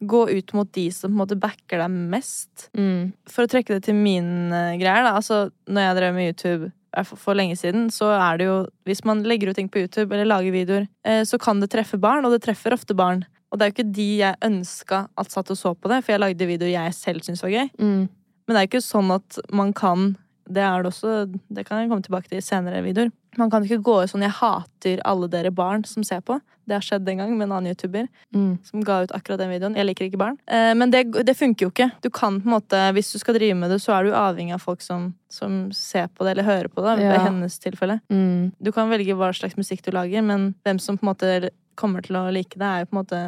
gå 0.00 0.22
ut 0.30 0.52
mot 0.56 0.68
de 0.72 0.86
som 0.94 1.10
på 1.10 1.12
en 1.12 1.20
måte 1.20 1.36
backer 1.36 1.82
deg 1.82 1.92
mest. 1.92 2.70
Mm. 2.72 3.12
For 3.28 3.44
å 3.44 3.50
trekke 3.52 3.76
det 3.76 3.84
til 3.88 3.98
mine 3.98 4.62
greier, 4.80 5.04
da. 5.04 5.12
Altså, 5.18 5.50
når 5.68 5.86
jeg 5.86 5.98
drev 5.98 6.16
med 6.16 6.30
YouTube 6.30 6.70
for, 7.04 7.20
for 7.20 7.38
lenge 7.38 7.58
siden, 7.60 7.90
så 7.94 8.10
er 8.16 8.40
det 8.40 8.48
jo 8.48 8.56
Hvis 8.88 9.04
man 9.06 9.22
legger 9.28 9.50
ut 9.50 9.60
ting 9.60 9.68
på 9.70 9.84
YouTube 9.84 10.14
eller 10.14 10.28
lager 10.28 10.56
videoer, 10.56 10.88
eh, 11.04 11.22
så 11.28 11.38
kan 11.38 11.60
det 11.60 11.70
treffe 11.74 12.00
barn, 12.00 12.24
og 12.24 12.32
det 12.34 12.42
treffer 12.46 12.74
ofte 12.74 12.96
barn. 12.96 13.26
Og 13.50 13.58
det 13.58 13.64
er 13.66 13.70
jo 13.70 13.74
ikke 13.76 13.92
de 13.92 14.08
jeg 14.20 14.36
ønska 14.46 15.08
at 15.18 15.30
satt 15.32 15.50
og 15.50 15.56
så 15.58 15.74
på 15.74 15.88
det, 15.90 16.04
for 16.04 16.12
jeg 16.14 16.20
lagde 16.22 16.46
videoer 16.46 16.70
jeg 16.70 16.94
selv 16.94 17.20
syntes 17.26 17.42
var 17.42 17.50
gøy. 17.50 17.70
Mm. 17.80 18.08
Men 18.46 18.54
det 18.54 18.56
er 18.56 18.66
jo 18.66 18.70
ikke 18.72 18.86
sånn 18.86 19.10
at 19.14 19.38
man 19.52 19.72
kan 19.72 20.16
Det 20.50 20.62
er 20.66 20.82
det 20.82 20.90
også, 20.90 21.30
det 21.54 21.62
kan 21.66 21.78
jeg 21.78 21.88
komme 21.88 22.02
tilbake 22.02 22.26
til 22.28 22.38
i 22.38 22.42
senere 22.42 22.80
videoer. 22.82 23.12
Man 23.38 23.50
kan 23.52 23.62
ikke 23.62 23.82
gå 23.86 24.02
ut 24.02 24.10
sånn 24.10 24.22
'jeg 24.26 24.32
hater 24.34 25.00
alle 25.04 25.28
dere 25.28 25.52
barn 25.52 25.84
som 25.84 26.02
ser 26.02 26.20
på'. 26.20 26.40
Det 26.66 26.74
har 26.74 26.80
skjedd 26.80 27.08
en 27.08 27.18
gang 27.18 27.38
med 27.38 27.46
en 27.46 27.52
annen 27.52 27.70
YouTuber 27.70 28.08
Mm. 28.34 28.58
som 28.64 28.80
ga 28.80 29.02
ut 29.04 29.12
akkurat 29.12 29.38
den 29.38 29.50
videoen. 29.50 29.76
Jeg 29.76 29.86
liker 29.86 30.04
ikke 30.10 30.18
barn. 30.18 30.38
Eh, 30.48 30.74
men 30.74 30.90
det, 30.90 31.12
det 31.24 31.36
funker 31.36 31.66
jo 31.66 31.70
ikke. 31.70 31.92
Du 32.02 32.10
kan 32.10 32.40
på 32.40 32.46
en 32.46 32.60
måte, 32.60 32.92
Hvis 32.92 33.12
du 33.12 33.18
skal 33.20 33.34
drive 33.34 33.54
med 33.54 33.70
det, 33.70 33.80
så 33.80 33.92
er 33.92 34.04
du 34.04 34.10
avhengig 34.10 34.54
av 34.54 34.60
folk 34.60 34.80
som, 34.82 35.14
som 35.28 35.70
ser 35.70 36.08
på 36.08 36.24
det, 36.24 36.30
eller 36.36 36.42
hører 36.42 36.68
på 36.68 36.82
det. 36.82 37.04
Ja. 37.04 37.14
I 37.14 37.18
hennes 37.18 37.58
tilfelle. 37.60 38.00
Mm. 38.10 38.52
Du 38.60 38.72
kan 38.72 38.90
velge 38.90 39.14
hva 39.14 39.30
slags 39.32 39.54
musikk 39.56 39.82
du 39.82 39.92
lager, 39.92 40.20
men 40.22 40.54
hvem 40.64 40.80
som 40.80 40.98
på 40.98 41.04
en 41.06 41.14
måte 41.14 41.50
kommer 41.80 42.04
til 42.06 42.18
å 42.20 42.26
like 42.34 42.58
det, 42.60 42.66
er 42.66 42.84
jo 42.84 42.90
på 42.90 42.96
en 42.96 43.02
måte 43.02 43.22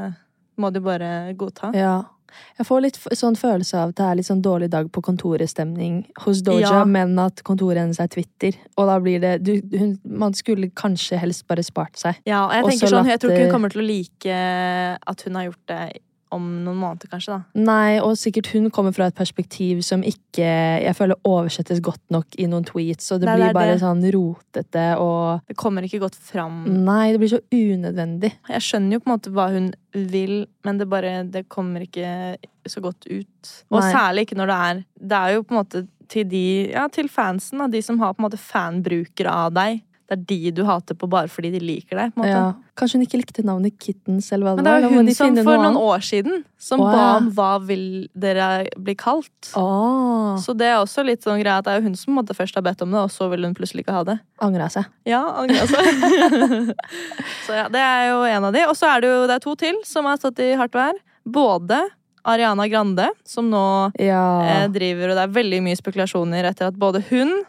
må 0.60 0.68
du 0.72 0.82
bare 0.84 1.32
godta. 1.40 1.72
Ja. 1.76 1.94
Jeg 2.56 2.64
får 2.64 2.80
litt 2.80 2.98
sånn 3.18 3.36
følelse 3.36 3.76
av 3.76 3.90
at 3.92 3.98
det 3.98 4.04
er 4.06 4.16
litt 4.16 4.28
sånn 4.28 4.40
dårlig 4.44 4.70
dag 4.72 4.86
på 4.92 5.02
kontoret-stemning 5.04 5.98
hos 6.24 6.40
Doja, 6.44 6.70
Ja. 6.78 6.84
men 6.88 7.18
at 7.20 7.42
kontoret 7.44 7.82
hennes 7.82 8.00
er 8.00 8.08
Twitter. 8.08 8.56
Og 8.80 8.86
da 8.88 8.98
blir 9.04 9.20
det 9.20 9.34
du, 9.44 9.60
hun, 9.76 9.98
Man 10.04 10.32
skulle 10.32 10.70
kanskje 10.70 11.18
helst 11.20 11.46
bare 11.46 11.62
spart 11.62 11.96
seg. 12.00 12.16
Ja, 12.24 12.46
og 12.46 12.54
jeg 12.56 12.64
tenker 12.70 12.86
så 12.88 12.96
sånn, 12.96 13.10
jeg 13.10 13.20
tror 13.20 13.34
ikke 13.34 13.44
hun 13.48 13.52
kommer 13.52 13.74
til 13.74 13.82
å 13.82 13.86
like 13.86 14.38
at 15.12 15.22
hun 15.26 15.34
har 15.36 15.44
gjort 15.50 15.66
det 15.68 15.82
om 16.32 16.46
noen 16.64 16.78
måneder, 16.80 17.08
kanskje. 17.12 17.36
da. 17.36 17.60
Nei, 17.68 17.98
og 18.00 18.16
sikkert 18.18 18.48
hun 18.54 18.70
kommer 18.74 18.94
fra 18.96 19.06
et 19.10 19.14
perspektiv 19.18 19.82
som 19.86 20.02
ikke 20.02 20.46
jeg 20.82 20.94
føler 20.96 21.18
oversettes 21.28 21.80
godt 21.84 22.00
nok 22.10 22.26
i 22.40 22.46
noen 22.50 22.64
tweets, 22.64 23.10
og 23.12 23.20
det 23.20 23.28
Nei, 23.28 23.36
blir 23.36 23.46
det 23.52 23.54
bare 23.58 23.74
det. 23.76 23.82
sånn 23.84 24.02
rotete 24.14 24.86
og 25.02 25.42
Det 25.48 25.56
kommer 25.60 25.82
ikke 25.86 26.00
godt 26.02 26.16
fram. 26.16 26.62
Nei, 26.86 27.12
det 27.12 27.20
blir 27.22 27.32
så 27.34 27.42
unødvendig. 27.52 28.32
Jeg 28.48 28.64
skjønner 28.64 28.96
jo 28.96 29.00
på 29.04 29.10
en 29.10 29.14
måte 29.16 29.32
hva 29.36 29.48
hun 29.52 29.70
vil, 29.92 30.46
men 30.64 30.78
det 30.80 30.88
bare 30.88 31.14
Det 31.28 31.46
kommer 31.52 31.84
ikke 31.84 32.36
så 32.66 32.80
godt 32.80 33.06
ut. 33.10 33.52
Og 33.70 33.80
Nei. 33.80 33.92
særlig 33.92 34.26
ikke 34.26 34.38
når 34.38 34.46
det 34.52 34.58
er 34.70 34.84
Det 35.02 35.18
er 35.18 35.32
jo 35.34 35.42
på 35.42 35.52
en 35.56 35.60
måte 35.64 35.86
til 36.08 36.24
de 36.28 36.70
Ja, 36.72 36.88
til 36.88 37.08
fansen, 37.08 37.58
da. 37.58 37.66
De 37.68 37.80
som 37.82 37.98
har 37.98 38.12
på 38.14 38.20
en 38.22 38.28
måte 38.30 38.38
fanbrukere 38.40 39.30
av 39.32 39.52
deg. 39.56 39.82
Det 40.12 40.18
er 40.18 40.24
de 40.28 40.50
du 40.58 40.62
hater 40.68 40.96
på 40.98 41.08
bare 41.08 41.30
fordi 41.32 41.50
de 41.54 41.60
liker 41.62 41.96
deg. 41.96 42.12
Ja. 42.28 42.42
Kanskje 42.76 42.98
hun 42.98 43.04
ikke 43.06 43.20
likte 43.20 43.44
navnet 43.44 43.78
Kittens, 43.80 44.28
eller 44.32 44.46
hva 44.50 44.52
Men 44.56 44.64
det 44.64 44.72
det 44.72 44.82
var. 44.82 44.90
må 44.92 44.96
hun 45.02 45.14
som 45.14 45.36
for 45.44 45.60
noen 45.62 45.78
år 45.80 46.04
siden 46.04 46.44
som 46.60 46.80
Å, 46.80 46.88
ba 46.92 47.04
om 47.18 47.30
hva 47.36 47.50
vil 47.64 47.86
dere 48.14 48.66
bli 48.76 48.94
kalt. 48.98 49.52
Oh. 49.56 50.36
Så 50.40 50.54
det 50.56 50.68
er 50.68 50.80
også 50.80 51.04
litt 51.06 51.24
sånn 51.24 51.40
greia 51.40 51.58
at 51.62 51.68
det 51.68 51.76
er 51.78 51.84
hun 51.86 51.96
som 51.96 52.20
først 52.32 52.54
har 52.58 52.64
bedt 52.66 52.82
om 52.84 52.92
det, 52.92 53.00
og 53.00 53.10
så 53.12 53.28
vil 53.32 53.44
hun 53.48 53.54
plutselig 53.56 53.84
ikke 53.86 53.96
ha 53.96 54.04
det. 54.04 54.18
Angra 54.42 54.68
seg. 54.72 54.84
Ja, 55.08 55.22
angra 55.42 55.66
seg. 55.68 56.72
så 57.46 57.56
ja, 57.62 57.66
det 57.72 57.80
er 57.80 58.10
jo 58.12 58.22
en 58.28 58.44
av 58.50 58.52
de. 58.54 58.66
Og 58.68 58.76
så 58.78 58.88
er 58.92 59.02
det 59.04 59.10
jo 59.12 59.24
det 59.30 59.38
er 59.38 59.44
to 59.48 59.56
til 59.58 59.80
som 59.88 60.08
har 60.08 60.20
stått 60.20 60.40
i 60.44 60.52
hardt 60.58 60.76
vær. 60.76 60.96
Både 61.28 61.80
Ariana 62.24 62.68
Grande, 62.70 63.08
som 63.26 63.48
nå 63.50 63.92
Ja. 63.98 64.42
eh, 64.46 64.68
driver 64.68 65.10
Og 65.10 65.16
det 65.16 65.22
er 65.24 65.34
veldig 65.42 65.62
mye 65.62 65.76
spekulasjoner 65.78 66.44
etter 66.50 66.68
at 66.70 66.74
både 66.78 67.02
hun 67.10 67.42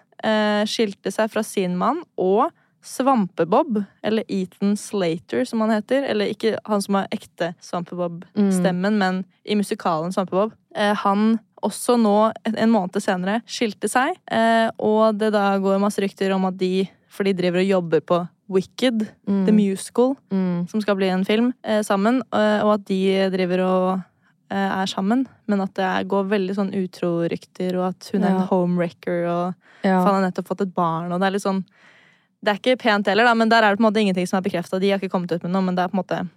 skilte 0.67 1.11
seg 1.11 1.29
fra 1.33 1.43
sin 1.43 1.77
mann, 1.77 2.01
og 2.17 2.49
Svampebob, 2.83 3.77
eller 4.03 4.23
Ethan 4.27 4.73
Slater, 4.75 5.45
som 5.47 5.61
han 5.63 5.71
heter. 5.71 6.03
Eller 6.03 6.31
ikke 6.33 6.57
han 6.67 6.81
som 6.83 6.95
har 6.99 7.07
ekte 7.15 7.53
Svampebob-stemmen, 7.63 8.97
men 8.99 9.21
i 9.47 9.55
musikalen 9.55 10.11
Svampebob. 10.13 10.51
Eh, 10.75 10.93
han 11.03 11.39
også 11.63 11.95
nå, 12.01 12.33
en 12.51 12.71
måned 12.73 12.99
senere, 13.03 13.39
skilte 13.47 13.87
seg. 13.91 14.17
Eh, 14.27 14.67
og 14.83 15.15
det 15.19 15.31
da 15.35 15.57
går 15.63 15.79
masse 15.79 16.01
rykter 16.03 16.33
om 16.35 16.45
at 16.51 16.57
de 16.59 16.89
For 17.13 17.23
de 17.23 17.33
driver 17.37 17.59
og 17.61 17.67
jobber 17.69 17.99
på 18.01 18.17
Wicked, 18.49 19.03
Mm. 19.27 19.45
The 19.45 19.51
Musical, 19.53 20.15
Mm. 20.31 20.67
som 20.67 20.81
skal 20.81 20.95
bli 20.95 21.09
en 21.09 21.23
film, 21.23 21.53
eh, 21.63 21.81
sammen. 21.83 22.23
eh, 22.33 22.59
og 22.65 22.73
at 22.73 22.85
de 22.85 23.29
driver 23.29 23.59
og 23.61 23.93
eh, 23.99 24.01
er 24.55 24.85
sammen. 24.91 25.25
Men 25.47 25.61
at 25.61 25.73
det 25.75 26.07
går 26.07 26.27
veldig 26.29 26.55
sånn 26.55 26.71
utro-rykter, 26.73 27.75
og 27.79 27.87
at 27.93 28.09
hun 28.13 28.23
er 28.23 28.29
en 28.35 28.47
homewrecker, 28.47 29.25
og 29.29 29.53
Ja. 29.83 29.99
han 30.05 30.13
har 30.23 30.31
nettopp 30.31 30.47
fått 30.47 30.61
et 30.61 30.73
barn, 30.75 31.11
og 31.11 31.19
det 31.19 31.27
er 31.27 31.31
litt 31.31 31.41
sånn 31.43 31.63
Det 32.43 32.51
er 32.51 32.57
ikke 32.59 32.79
pent 32.79 33.07
heller, 33.07 33.23
da, 33.23 33.33
men 33.33 33.47
der 33.47 33.63
er 33.63 33.71
det 33.71 33.79
på 33.79 33.85
en 33.85 33.93
måte 33.93 34.01
ingenting 34.03 34.27
som 34.27 34.37
er 34.37 34.41
bekrefta. 34.49 34.77
De 34.77 34.89
har 34.91 34.99
ikke 34.99 35.09
kommet 35.11 35.31
ut 35.31 35.43
med 35.43 35.51
noe, 35.53 35.61
men 35.63 35.75
det 35.75 35.83
er 35.85 35.87
på 35.87 35.93
en 35.97 36.03
måte 36.03 36.29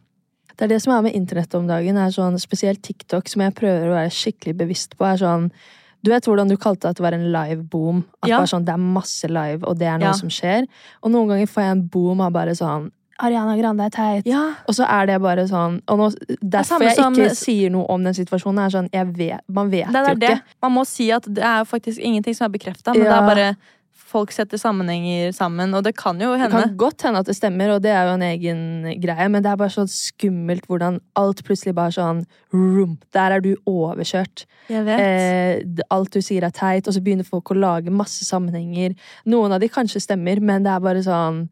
Det 0.57 0.63
er 0.65 0.69
det 0.69 0.81
som 0.83 0.93
er 0.95 1.03
med 1.03 1.15
internett 1.15 1.53
om 1.55 1.67
dagen, 1.67 1.97
er 1.97 2.11
sånn, 2.11 2.39
spesielt 2.39 2.81
TikTok, 2.81 3.27
som 3.29 3.43
jeg 3.43 3.55
prøver 3.57 3.89
å 3.91 3.97
være 3.97 4.11
skikkelig 4.15 4.57
bevisst 4.57 4.97
på, 4.97 5.05
er 5.05 5.17
sånn 5.19 5.51
Du 6.05 6.11
vet 6.13 6.23
hvordan 6.25 6.49
du 6.49 6.57
kalte 6.57 6.83
det 6.83 6.91
at 6.91 6.97
det 6.97 7.03
var 7.03 7.13
en 7.15 7.33
live 7.33 7.63
boom? 7.69 8.05
At 8.23 8.29
Ja. 8.31 8.39
bare 8.39 8.47
sånn, 8.47 8.65
det 8.65 8.73
er 8.75 8.79
masse 8.79 9.25
live, 9.29 9.65
og 9.65 9.79
det 9.79 9.89
er 9.89 9.99
noe 9.99 10.09
Ja. 10.09 10.13
som 10.13 10.29
skjer. 10.29 10.69
Og 11.03 11.11
noen 11.11 11.27
ganger 11.29 11.47
får 11.49 11.63
jeg 11.63 11.71
en 11.73 11.89
boom 11.89 12.21
av 12.21 12.33
bare 12.33 12.55
sånn 12.55 12.93
Ariana 13.19 13.57
Grande 13.57 13.85
er 13.87 13.91
teit. 13.91 14.27
Ja. 14.27 14.55
Og 14.69 14.75
så 14.77 14.85
er 14.89 15.07
det 15.07 15.21
bare 15.23 15.47
sånn 15.49 15.81
Og 15.89 15.99
nå, 15.99 16.11
derfor 16.43 16.83
jeg 16.83 16.97
som- 16.97 17.15
ikke 17.15 17.35
sier 17.37 17.71
noe 17.71 17.87
om 17.89 18.03
den 18.05 18.13
situasjonen, 18.15 18.67
er 18.67 18.71
sånn 18.71 19.15
vet, 19.17 19.41
Man 19.49 19.71
vet 19.71 19.87
Det 19.93 19.97
er 19.97 20.09
jo 20.09 20.15
det. 20.15 20.31
ikke. 20.31 20.43
Man 20.63 20.73
må 20.73 20.87
si 20.87 21.11
at 21.11 21.23
det 21.23 21.43
er 21.43 21.65
faktisk 21.65 21.99
ingenting 21.99 22.35
som 22.37 22.45
er 22.53 22.59
bekrefta, 22.59 22.93
men 22.93 23.03
det 23.05 23.09
Ja. 23.11 23.23
er 23.23 23.35
bare 23.35 23.57
Folk 24.07 24.31
setter 24.31 24.57
sammenhenger 24.57 25.33
sammen, 25.35 25.75
og 25.75 25.83
det 25.83 25.97
kan 25.97 26.17
jo 26.21 26.37
hende. 26.37 26.49
Det 26.51 26.63
kan 26.63 26.77
godt 26.77 27.03
hende 27.03 27.19
at 27.19 27.27
det 27.27 27.35
stemmer, 27.35 27.75
og 27.75 27.83
det 27.83 27.91
er 27.91 28.07
jo 28.07 28.15
en 28.15 28.23
egen 28.23 29.01
greie, 29.03 29.29
men 29.29 29.43
det 29.43 29.51
er 29.51 29.57
bare 29.57 29.69
så 29.69 29.83
skummelt 29.89 30.65
hvordan 30.69 31.01
alt 31.17 31.43
plutselig 31.45 31.75
bare 31.75 31.91
sånn 31.91 32.25
rum, 32.53 32.99
Der 33.13 33.33
er 33.33 33.41
du 33.41 33.57
overkjørt. 33.67 34.45
Jeg 34.69 34.85
vet. 34.85 35.01
Eh, 35.01 35.83
alt 35.91 36.11
du 36.13 36.21
sier 36.21 36.45
er 36.45 36.51
teit, 36.51 36.87
og 36.87 36.95
så 36.95 37.03
begynner 37.03 37.25
folk 37.27 37.45
å 37.47 37.57
lage 37.59 37.91
masse 37.91 38.23
sammenhenger. 38.25 38.95
Noen 39.27 39.53
av 39.53 39.61
de 39.61 39.69
kanskje 39.69 40.01
stemmer, 40.01 40.41
men 40.41 40.63
det 40.63 40.71
er 40.71 40.81
bare 40.81 41.03
sånn 41.03 41.49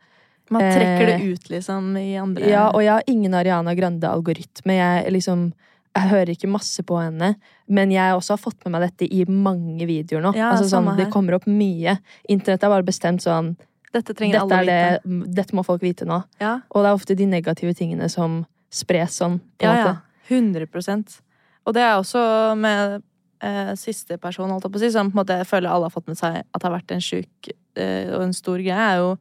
Man 0.52 0.60
trekker 0.60 1.06
det 1.08 1.14
eh, 1.20 1.28
ut, 1.32 1.46
liksom, 1.50 1.92
i 1.96 2.16
andre 2.20 2.48
Ja, 2.50 2.66
og 2.70 2.82
jeg 2.84 2.92
har 2.92 3.06
ingen 3.08 3.34
Ariana 3.34 3.72
Grande-algoritme. 3.74 4.76
Jeg 4.76 5.12
liksom 5.14 5.52
jeg 5.94 6.10
hører 6.10 6.32
ikke 6.32 6.48
masse 6.50 6.82
på 6.82 6.96
henne, 6.98 7.36
men 7.70 7.92
jeg 7.94 8.16
også 8.16 8.34
har 8.34 8.40
fått 8.42 8.64
med 8.66 8.74
meg 8.74 8.88
dette 8.88 9.06
i 9.14 9.20
mange 9.30 9.86
videoer 9.86 10.24
nå. 10.24 10.32
Ja, 10.34 10.48
altså, 10.50 10.66
sånn, 10.72 10.88
det 10.98 11.06
kommer 11.12 11.36
opp 11.38 11.46
mye. 11.46 12.00
Internett 12.26 12.66
er 12.66 12.72
bare 12.72 12.86
bestemt 12.86 13.22
sånn 13.22 13.52
Dette 13.94 14.10
trenger 14.10 14.40
dette, 14.40 14.56
alle 14.58 14.74
vite. 14.74 14.98
det, 15.06 15.34
dette 15.38 15.54
må 15.54 15.62
folk 15.62 15.84
vite 15.86 16.06
nå. 16.08 16.18
Ja. 16.42 16.56
Og 16.74 16.82
det 16.82 16.90
er 16.90 16.98
ofte 16.98 17.14
de 17.14 17.28
negative 17.30 17.76
tingene 17.78 18.08
som 18.10 18.40
spres 18.74 19.20
sånn. 19.22 19.38
På 19.54 19.68
Ja, 19.68 19.76
måte. 19.76 19.92
ja. 19.94 20.00
100 20.34 21.22
Og 21.64 21.74
det 21.76 21.82
er 21.84 21.94
også 22.00 22.56
med 22.58 23.02
eh, 23.44 23.74
siste 23.78 24.18
person, 24.18 24.50
holdt 24.50 24.64
jeg 24.66 24.72
på 24.74 24.80
å 24.80 24.82
si, 24.82 24.90
som 24.90 25.12
på 25.12 25.14
en 25.14 25.22
måte 25.22 25.38
jeg 25.38 25.46
føler 25.46 25.70
alle 25.70 25.86
har 25.86 25.94
fått 25.94 26.08
med 26.10 26.18
seg 26.18 26.40
at 26.42 26.58
det 26.58 26.66
har 26.66 26.74
vært 26.74 26.90
en 26.96 27.04
sjuk 27.04 27.52
eh, 27.76 28.10
og 28.16 28.24
en 28.26 28.34
stor 28.34 28.58
greie, 28.58 28.74
er 28.74 28.98
jo 28.98 29.14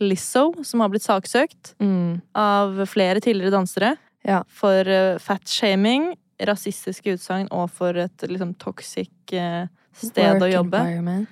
Lizzo, 0.00 0.52
som 0.64 0.80
har 0.80 0.88
blitt 0.92 1.04
saksøkt 1.04 1.74
Mm. 1.80 2.20
av 2.34 2.86
flere 2.86 3.20
tidligere 3.20 3.50
dansere 3.52 3.96
Ja. 4.24 4.42
for 4.48 4.80
eh, 4.88 5.18
fatshaming, 5.18 6.14
rasistiske 6.40 7.12
utsagn 7.16 7.48
og 7.52 7.70
for 7.70 7.90
et 7.96 8.16
liksom 8.22 8.54
toxic 8.58 9.10
eh, 9.32 9.66
sted 9.92 10.40
Work 10.40 10.42
å 10.42 10.52
jobbe. 10.52 11.26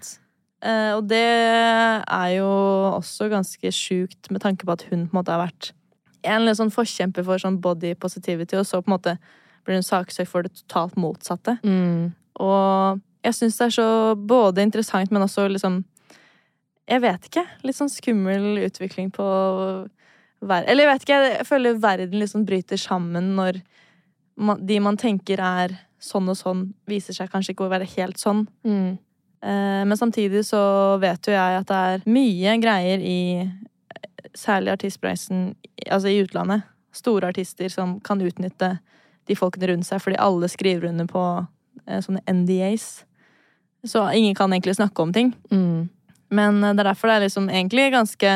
Eh, 0.61 0.93
og 0.97 1.07
det 1.09 1.17
er 2.09 2.31
jo 2.37 2.49
også 2.99 3.29
ganske 3.31 3.71
sjukt 3.73 4.31
med 4.31 4.41
tanke 4.43 4.67
på 4.67 4.73
at 4.73 4.83
hun 4.91 5.07
på 5.09 5.15
en 5.17 5.23
måte 5.25 5.33
har 5.33 5.47
vært 5.47 5.73
en 6.25 6.45
litt 6.45 6.57
sånn 6.59 6.73
forkjemper 6.75 7.25
for 7.25 7.39
sånn 7.39 7.61
body 7.61 7.95
positivity, 7.95 8.57
og 8.59 8.67
så 8.67 8.83
på 8.83 8.89
en 8.91 8.99
måte 8.99 9.19
blir 9.65 9.77
hun 9.79 9.83
saksøkt 9.87 10.29
for 10.29 10.43
det 10.43 10.53
totalt 10.67 10.97
motsatte. 10.97 11.59
Mm. 11.63 12.13
Og 12.41 13.01
jeg 13.25 13.35
syns 13.35 13.57
det 13.59 13.67
er 13.69 13.77
så 13.77 14.17
både 14.17 14.63
interessant, 14.63 15.11
men 15.13 15.23
også 15.23 15.49
liksom 15.51 15.85
Jeg 16.89 17.03
vet 17.05 17.29
ikke. 17.29 17.45
Litt 17.67 17.77
sånn 17.77 17.93
skummel 17.93 18.63
utvikling 18.65 19.11
på 19.13 19.25
ver 20.41 20.65
Eller 20.71 20.87
jeg 20.87 20.93
vet 20.93 21.05
ikke, 21.05 21.19
jeg 21.35 21.47
føler 21.49 21.81
verden 21.83 22.21
liksom 22.21 22.45
bryter 22.47 22.79
sammen 22.81 23.33
når 23.37 23.61
man, 24.39 24.61
de 24.65 24.79
man 24.81 24.97
tenker 24.97 25.41
er 25.43 25.75
sånn 25.99 26.31
og 26.31 26.37
sånn, 26.39 26.61
viser 26.87 27.17
seg 27.17 27.31
kanskje 27.33 27.57
ikke 27.57 27.67
å 27.67 27.73
være 27.73 27.89
helt 27.97 28.21
sånn. 28.23 28.45
Mm. 28.63 28.99
Eh, 29.43 29.83
Men 29.85 29.97
samtidig 29.99 30.45
så 30.47 30.61
vet 31.03 31.27
jo 31.27 31.35
jeg 31.35 31.59
at 31.59 31.67
det 31.67 31.81
er 31.89 32.07
mye 32.07 32.55
greier 32.63 33.03
i 33.03 33.19
særlig 34.39 34.77
artistbransjen 34.77 35.57
altså 35.91 36.13
i 36.13 36.23
utlandet. 36.23 36.63
Store 36.95 37.29
artister 37.33 37.69
som 37.73 37.99
kan 38.01 38.23
utnytte 38.23 38.79
de 39.29 39.37
folkene 39.37 39.73
rundt 39.73 39.87
seg, 39.87 40.01
fordi 40.01 40.17
alle 40.23 40.49
skriver 40.49 40.89
under 40.89 41.11
på 41.11 41.25
eh, 41.87 42.01
sånne 42.05 42.23
NDAs. 42.31 42.89
Så 43.87 44.07
ingen 44.15 44.35
kan 44.39 44.53
egentlig 44.55 44.79
snakke 44.79 45.03
om 45.03 45.13
ting. 45.13 45.35
Mm. 45.51 45.89
Men 46.31 46.63
eh, 46.65 46.75
det 46.75 46.85
er 46.85 46.91
derfor 46.93 47.09
det 47.11 47.19
er 47.19 47.27
liksom 47.29 47.49
egentlig 47.51 47.91
ganske 47.95 48.33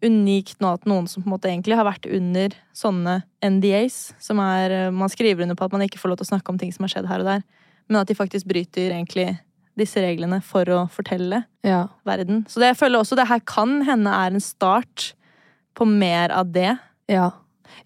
unikt 0.00 0.62
nå 0.64 0.70
at 0.78 0.86
noen 0.88 1.04
som 1.10 1.20
på 1.22 1.28
en 1.28 1.34
måte 1.34 1.50
egentlig 1.50 1.76
har 1.76 1.84
vært 1.84 2.06
under 2.08 2.54
sånne 2.76 3.18
NDAs, 3.44 3.98
som 4.22 4.40
er 4.40 4.72
eh, 4.86 4.90
Man 4.96 5.12
skriver 5.12 5.44
under 5.44 5.58
på 5.58 5.66
at 5.68 5.74
man 5.76 5.84
ikke 5.84 6.00
får 6.00 6.12
lov 6.14 6.20
til 6.22 6.28
å 6.28 6.32
snakke 6.32 6.52
om 6.54 6.58
ting 6.60 6.72
som 6.72 6.86
har 6.86 6.94
skjedd 6.94 7.08
her 7.10 7.20
og 7.24 7.28
der, 7.28 7.44
men 7.90 8.00
at 8.00 8.08
de 8.08 8.16
faktisk 8.16 8.48
bryter 8.48 8.94
egentlig 8.94 9.28
disse 9.80 10.00
reglene 10.02 10.40
for 10.44 10.68
å 10.72 10.80
fortelle 10.92 11.44
Ja. 11.64 11.86
verden. 12.04 12.42
Så 12.48 12.60
det, 12.60 12.72
jeg 12.72 12.80
føler 12.80 13.00
også 13.00 13.16
det 13.16 13.28
her 13.30 13.40
kan 13.48 13.80
hende 13.86 14.10
er 14.12 14.32
en 14.34 14.40
start 14.42 15.12
på 15.76 15.86
mer 15.88 16.32
av 16.34 16.50
det. 16.52 16.74
Ja. 17.08 17.30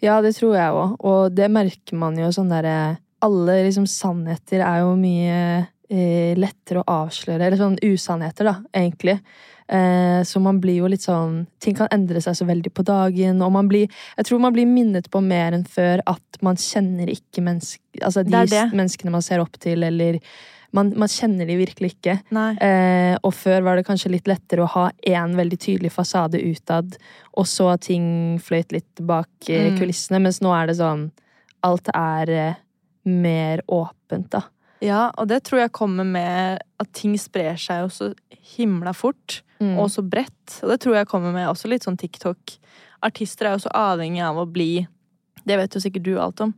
ja, 0.03 0.21
det 0.25 0.35
tror 0.39 0.55
jeg 0.57 0.73
òg. 0.75 0.97
Og 1.05 1.35
det 1.37 1.51
merker 1.53 1.99
man 1.99 2.17
jo 2.19 2.31
sånn 2.35 2.51
derre 2.51 2.99
Alle 3.25 3.55
liksom 3.65 3.87
sannheter 3.89 4.61
er 4.61 4.83
jo 4.83 4.95
mye 5.01 5.37
eh, 5.61 5.69
lettere 5.91 6.81
å 6.81 6.87
avsløre. 7.05 7.43
Eller 7.47 7.57
sånn 7.61 7.79
usannheter, 7.83 8.45
da, 8.45 8.55
egentlig. 8.75 9.19
Eh, 9.69 10.21
så 10.29 10.41
man 10.45 10.59
blir 10.61 10.77
jo 10.83 10.89
litt 10.93 11.01
sånn 11.01 11.47
Ting 11.59 11.73
kan 11.75 11.89
endre 11.91 12.21
seg 12.21 12.35
så 12.37 12.45
veldig 12.45 12.69
på 12.77 12.83
dagen, 12.85 13.39
og 13.41 13.51
man 13.55 13.67
blir 13.71 13.87
Jeg 14.19 14.27
tror 14.29 14.39
man 14.45 14.53
blir 14.53 14.67
minnet 14.69 15.07
på 15.11 15.23
mer 15.25 15.53
enn 15.57 15.65
før 15.65 16.03
at 16.07 16.37
man 16.45 16.57
kjenner 16.61 17.09
ikke 17.09 17.41
menneske, 17.41 17.81
Altså 18.03 18.23
de 18.27 18.31
Det 18.31 18.51
det. 18.51 18.67
menneskene 18.77 19.11
man 19.15 19.23
ser 19.25 19.41
opp 19.41 19.57
til, 19.59 19.83
eller 19.83 20.19
man, 20.75 20.93
man 20.99 21.09
kjenner 21.09 21.47
de 21.47 21.57
virkelig 21.57 21.95
ikke. 21.95 22.19
Eh, 22.61 23.17
og 23.23 23.33
før 23.33 23.63
var 23.63 23.77
det 23.77 23.87
kanskje 23.87 24.11
litt 24.11 24.27
lettere 24.29 24.65
å 24.67 24.73
ha 24.75 24.91
én 25.07 25.37
veldig 25.39 25.59
tydelig 25.63 25.93
fasade 25.95 26.41
utad, 26.43 26.97
og 27.39 27.47
så 27.47 27.79
ting 27.81 28.39
fløyt 28.43 28.73
litt 28.73 29.01
bak 29.01 29.29
eh, 29.49 29.71
Mm. 29.71 29.79
kulissene, 29.79 30.21
mens 30.21 30.41
nå 30.43 30.51
er 30.53 30.67
det 30.67 30.77
sånn 30.77 31.11
Alt 31.63 31.89
er 31.95 32.29
eh, 32.29 32.55
mer 33.07 33.63
åpent, 33.69 34.29
da. 34.31 34.43
Ja, 34.85 35.09
og 35.17 35.31
det 35.31 35.43
tror 35.47 35.63
jeg 35.63 35.73
kommer 35.77 36.05
med 36.05 36.61
at 36.81 36.93
ting 36.97 37.17
sprer 37.21 37.57
seg 37.61 37.87
jo 37.87 37.91
så 37.93 38.13
himla 38.55 38.93
fort. 38.97 39.41
Mm. 39.65 39.79
og 39.79 39.91
så 39.91 40.03
bredt. 40.03 40.59
Og 40.63 40.71
det 40.73 40.81
tror 40.83 40.99
jeg 40.99 41.09
kommer 41.11 41.33
med 41.35 41.49
også 41.49 41.71
litt 41.71 41.87
sånn 41.87 41.99
TikTok. 42.01 42.57
Artister 43.05 43.49
er 43.49 43.57
jo 43.57 43.65
så 43.65 43.73
avhengig 43.77 44.23
av 44.25 44.41
å 44.41 44.49
bli 44.49 44.87
Det 45.45 45.59
vet 45.61 45.75
jo 45.77 45.81
sikkert 45.83 46.07
du 46.07 46.15
alt 46.17 46.41
om. 46.41 46.55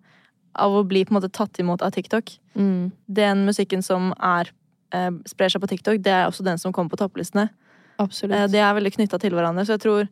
Av 0.55 0.71
å 0.71 0.85
bli 0.87 1.01
på 1.03 1.11
en 1.11 1.17
måte 1.17 1.33
tatt 1.35 1.59
imot 1.59 1.83
av 1.83 1.91
TikTok. 1.91 2.31
Mm. 2.55 2.93
Den 3.11 3.41
musikken 3.49 3.83
som 3.83 4.12
er, 4.23 4.53
eh, 4.95 5.11
sprer 5.27 5.51
seg 5.51 5.61
på 5.61 5.67
TikTok, 5.67 5.99
det 5.99 6.12
er 6.12 6.29
også 6.29 6.45
den 6.45 6.57
som 6.57 6.73
kommer 6.73 6.91
på 6.91 7.01
topplistene. 7.01 7.49
Absolutt. 7.99 8.37
Eh, 8.37 8.47
det 8.47 8.61
er 8.62 8.77
veldig 8.79 8.95
knytta 8.95 9.19
til 9.19 9.33
hverandre, 9.33 9.67
så 9.67 9.75
jeg 9.75 9.81
tror 9.81 10.09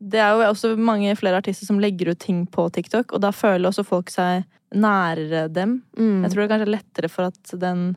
det 0.00 0.20
er 0.22 0.32
jo 0.32 0.46
også 0.48 0.72
mange 0.80 1.12
flere 1.18 1.40
artister 1.42 1.68
som 1.68 1.80
legger 1.82 2.12
ut 2.12 2.20
ting 2.22 2.44
på 2.48 2.66
TikTok, 2.72 3.12
og 3.12 3.20
da 3.20 3.32
føler 3.36 3.68
også 3.68 3.84
folk 3.84 4.10
seg 4.12 4.46
nærere 4.72 5.48
dem. 5.52 5.80
Mm. 5.98 6.22
Jeg 6.24 6.32
tror 6.32 6.40
det 6.40 6.46
er 6.46 6.52
kanskje 6.54 6.74
lettere 6.76 7.12
for 7.12 7.32
at 7.32 7.58
den 7.60 7.92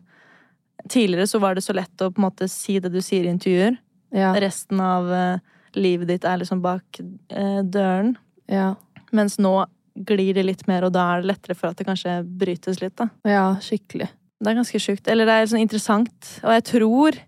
Tidligere 0.90 1.30
så 1.30 1.40
var 1.40 1.56
det 1.56 1.62
så 1.64 1.72
lett 1.72 2.02
å 2.04 2.10
på 2.12 2.20
en 2.20 2.26
måte 2.26 2.48
si 2.52 2.74
det 2.84 2.90
du 2.92 2.98
sier 3.00 3.24
i 3.24 3.30
intervjuer. 3.32 3.78
ja. 4.12 4.34
Resten 4.36 4.82
av 4.84 5.08
eh, 5.16 5.38
livet 5.80 6.10
ditt 6.10 6.26
er 6.28 6.42
liksom 6.42 6.60
bak 6.60 7.00
eh, 7.00 7.62
døren. 7.64 8.18
Ja. 8.52 8.74
Mens 9.16 9.38
nå 9.40 9.54
glir 9.96 10.34
det 10.36 10.44
litt 10.44 10.66
mer, 10.68 10.84
og 10.84 10.92
da 10.92 11.06
er 11.14 11.22
det 11.22 11.30
lettere 11.30 11.56
for 11.56 11.70
at 11.70 11.80
det 11.80 11.88
kanskje 11.88 12.18
brytes 12.26 12.82
litt. 12.82 12.98
da. 13.00 13.08
ja, 13.24 13.46
skikkelig. 13.64 14.10
Det 14.44 14.52
er 14.52 14.60
ganske 14.60 14.82
sjukt. 14.84 15.08
Eller 15.08 15.30
det 15.30 15.38
er 15.38 15.50
sånn 15.54 15.64
interessant. 15.64 16.34
Og 16.44 16.52
jeg 16.58 16.66
tror 16.68 17.22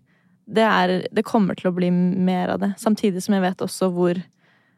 det, 0.46 0.68
er, 0.68 0.96
det 1.16 1.24
kommer 1.24 1.56
til 1.56 1.72
å 1.72 1.76
bli 1.78 1.94
mer 1.94 2.58
av 2.58 2.60
det. 2.66 2.74
Samtidig 2.82 3.24
som 3.24 3.38
jeg 3.38 3.46
vet 3.46 3.64
også 3.64 3.88
hvor 3.96 4.20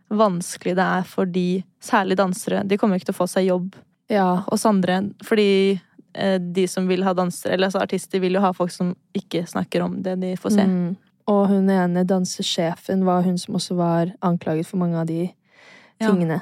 vanskelig 0.10 0.76
det 0.78 0.84
er 0.86 1.04
for 1.04 1.26
de, 1.26 1.63
særlig 1.84 2.17
dansere. 2.17 2.63
De 2.67 2.78
kommer 2.78 2.96
ikke 3.00 3.10
til 3.12 3.15
å 3.17 3.22
få 3.24 3.28
seg 3.30 3.48
jobb 3.50 3.76
Ja. 4.10 4.43
hos 4.50 4.65
andre. 4.65 5.02
Fordi 5.24 5.80
eh, 6.15 6.38
de 6.39 6.67
som 6.67 6.88
vil 6.88 7.04
ha 7.04 7.13
dansere, 7.13 7.54
eller 7.54 7.67
altså 7.67 7.82
artister, 7.84 8.20
vil 8.24 8.34
jo 8.34 8.41
ha 8.41 8.54
folk 8.54 8.72
som 8.72 8.96
ikke 9.13 9.46
snakker 9.48 9.84
om 9.84 10.02
det 10.02 10.15
de 10.22 10.36
får 10.39 10.56
se. 10.56 10.63
Mm. 10.65 10.96
Og 11.28 11.48
hun 11.52 11.70
ene 11.70 12.06
dansesjefen 12.08 13.04
var 13.04 13.22
hun 13.24 13.38
som 13.38 13.56
også 13.60 13.76
var 13.76 14.13
anklaget 14.24 14.65
for 14.65 14.78
mange 14.78 14.96
av 14.98 15.06
de 15.08 15.34
Ja. 16.00 16.08
tingene. 16.12 16.41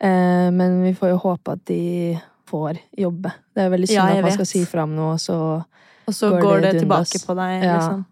Eh, 0.00 0.50
men 0.50 0.82
vi 0.82 0.92
får 0.94 1.10
jo 1.10 1.18
håpe 1.18 1.52
at 1.52 1.64
de 1.66 2.18
får 2.46 2.78
jobbe. 2.96 3.32
Det 3.54 3.62
er 3.64 3.70
veldig 3.70 3.88
synd 3.88 3.96
Ja, 3.96 4.06
at 4.06 4.14
man 4.14 4.24
vet. 4.24 4.32
skal 4.34 4.46
si 4.46 4.64
fram 4.64 4.94
noe, 4.96 5.14
så 5.18 5.64
Og 6.08 6.14
så 6.14 6.30
Går 6.30 6.40
går, 6.42 6.60
det 6.62 6.72
det, 6.72 6.80
tilbake 6.82 7.18
på 7.26 7.34
deg. 7.36 7.62
Ja. 7.64 7.76
Liksom. 7.78 8.06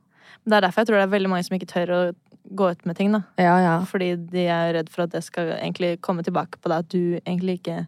Det 0.47 0.53
er 0.57 0.61
derfor 0.61 0.81
jeg 0.81 0.87
tror 0.87 0.97
det 0.97 1.03
er 1.09 1.19
veldig 1.19 1.29
mange 1.31 1.45
som 1.45 1.57
ikke 1.59 1.67
tør 1.73 1.89
å 1.89 2.15
gå 2.55 2.71
ut 2.71 2.85
med 2.87 2.97
ting. 2.97 3.13
da. 3.13 3.23
Ja, 3.39 3.57
ja. 3.61 3.75
Fordi 3.89 4.15
de 4.17 4.47
er 4.49 4.73
redd 4.79 4.89
for 4.93 5.03
at 5.07 5.11
det 5.13 5.25
skal 5.25 5.55
egentlig 5.59 6.01
komme 6.01 6.23
tilbake 6.27 6.59
på 6.63 6.69
deg. 6.71 6.79
At 6.85 6.89
du 6.93 7.19
egentlig 7.25 7.59
ikke 7.61 7.87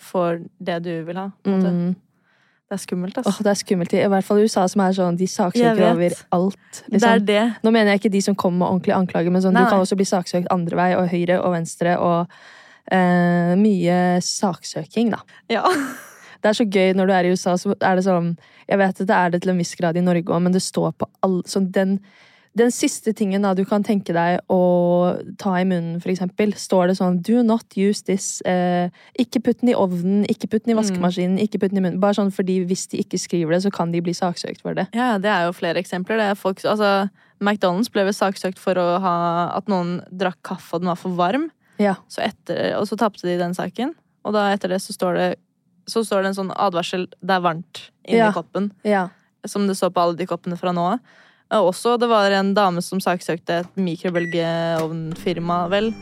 får 0.00 0.44
det 0.58 0.78
du 0.86 0.92
vil 1.04 1.16
ha. 1.20 1.30
Mm. 1.44 1.94
Det 2.70 2.76
er 2.76 2.82
skummelt, 2.84 3.16
altså. 3.18 3.42
det 3.42 3.50
er 3.50 3.58
skummelt. 3.58 3.92
I 3.98 4.06
hvert 4.06 4.24
fall 4.24 4.38
i 4.38 4.44
USA, 4.46 4.62
som 4.70 4.80
er 4.84 4.92
sånn 4.94 5.16
De 5.18 5.26
saksøker 5.26 5.80
over 5.90 6.12
alt. 6.36 6.56
Det 6.86 6.92
Liksom. 6.94 7.08
er 7.10 7.18
det. 7.26 7.42
Nå 7.64 7.72
mener 7.74 7.90
jeg 7.90 8.00
ikke 8.04 8.12
de 8.14 8.20
som 8.22 8.36
kommer 8.38 8.58
med 8.62 8.68
ordentlige 8.68 8.94
anklager, 9.00 9.30
men 9.34 9.42
sånn, 9.42 9.52
Nei, 9.58 9.64
du 9.64 9.72
kan 9.72 9.80
nei. 9.80 9.86
også 9.88 9.98
bli 9.98 10.06
saksøkt 10.06 10.46
andre 10.54 10.76
vei, 10.78 10.94
og 10.94 11.08
høyre 11.10 11.40
og 11.42 11.52
venstre, 11.56 11.96
og 11.98 12.30
eh, 12.92 13.56
mye 13.58 13.98
saksøking, 14.22 15.10
da. 15.16 15.18
Ja. 15.50 15.64
Det 16.40 16.48
er 16.48 16.56
så 16.56 16.64
gøy 16.64 16.94
når 16.96 17.06
du 17.10 17.12
er 17.12 17.26
i 17.28 17.32
USA, 17.34 17.56
så 17.60 17.74
er 17.76 17.98
det 17.98 18.06
sånn 18.06 18.30
Jeg 18.70 18.78
vet 18.80 19.00
at 19.02 19.06
det 19.10 19.16
er 19.18 19.30
det 19.34 19.42
til 19.42 19.50
en 19.52 19.58
viss 19.60 19.74
grad 19.76 19.96
i 19.98 20.00
Norge 20.06 20.30
òg, 20.30 20.40
men 20.40 20.52
det 20.54 20.62
står 20.62 20.92
på 20.96 21.08
all 21.26 21.40
sånn 21.50 21.66
den, 21.74 21.98
den 22.58 22.72
siste 22.74 23.12
tingen 23.14 23.42
da 23.46 23.52
du 23.54 23.62
kan 23.64 23.84
tenke 23.86 24.10
deg 24.12 24.40
å 24.50 24.58
ta 25.38 25.52
i 25.60 25.64
munnen, 25.64 26.00
for 26.02 26.10
eksempel, 26.10 26.50
står 26.58 26.90
det 26.90 26.96
sånn 26.98 27.20
Do 27.22 27.44
not 27.46 27.76
use 27.78 28.02
this. 28.08 28.40
Eh, 28.42 28.90
ikke 29.22 29.38
putt 29.46 29.60
den 29.60 29.70
i 29.70 29.76
ovnen, 29.78 30.24
ikke 30.26 30.48
putt 30.50 30.64
den 30.66 30.74
i 30.74 30.78
vaskemaskinen, 30.80 31.38
ikke 31.38 31.60
putt 31.62 31.70
den 31.70 31.78
i 31.78 31.84
munnen. 31.84 32.00
Bare 32.02 32.18
sånn 32.18 32.32
fordi 32.34 32.58
hvis 32.66 32.88
de 32.90 32.98
ikke 33.04 33.20
skriver 33.22 33.54
det, 33.54 33.62
så 33.62 33.70
kan 33.70 33.92
de 33.94 34.02
bli 34.02 34.12
saksøkt 34.16 34.62
for 34.62 34.74
det. 34.74 34.88
ja, 34.94 35.16
det 35.18 35.30
er 35.30 35.46
jo 35.46 35.52
flere 35.54 35.78
eksempler. 35.78 36.18
Det 36.18 36.26
er 36.32 36.34
folk, 36.34 36.58
altså, 36.64 37.08
McDonald's 37.40 37.88
ble 37.92 38.04
vel 38.04 38.12
saksøkt 38.18 38.58
for 38.58 38.74
ha 38.74 39.14
at 39.56 39.70
noen 39.70 40.00
drakk 40.10 40.42
kaffe 40.42 40.74
og 40.74 40.82
den 40.82 40.90
var 40.90 40.98
for 41.00 41.14
varm. 41.16 41.50
Ja. 41.78 41.94
Så 42.08 42.20
etter, 42.26 42.74
og 42.80 42.84
så 42.90 42.98
tapte 42.98 43.24
de 43.30 43.38
den 43.38 43.54
saken. 43.54 43.94
Og 44.26 44.34
da 44.34 44.50
etter 44.52 44.74
det 44.74 44.82
så 44.82 44.92
står 44.92 45.14
det, 45.16 45.30
så 45.88 46.02
står 46.04 46.22
det 46.22 46.34
en 46.34 46.38
sånn 46.42 46.52
advarsel 46.58 47.06
'det 47.22 47.30
er 47.30 47.40
varmt' 47.40 47.90
inni 48.04 48.18
Ja. 48.18 48.32
koppen. 48.32 48.72
Ja. 48.84 49.08
Som 49.46 49.66
det 49.66 49.76
står 49.76 49.90
på 49.94 50.02
alle 50.02 50.16
de 50.16 50.26
koppene 50.26 50.58
fra 50.58 50.72
nå 50.72 50.92
av. 50.92 50.98
Og 51.56 51.72
også 51.72 51.96
det 51.98 52.08
var 52.10 52.30
en 52.36 52.52
dame 52.54 52.82
som 52.84 53.00
saksøkte 53.02 53.62
et 53.64 53.78
mikrobølgeovnfirma, 53.80 55.62
vel. 55.72 55.92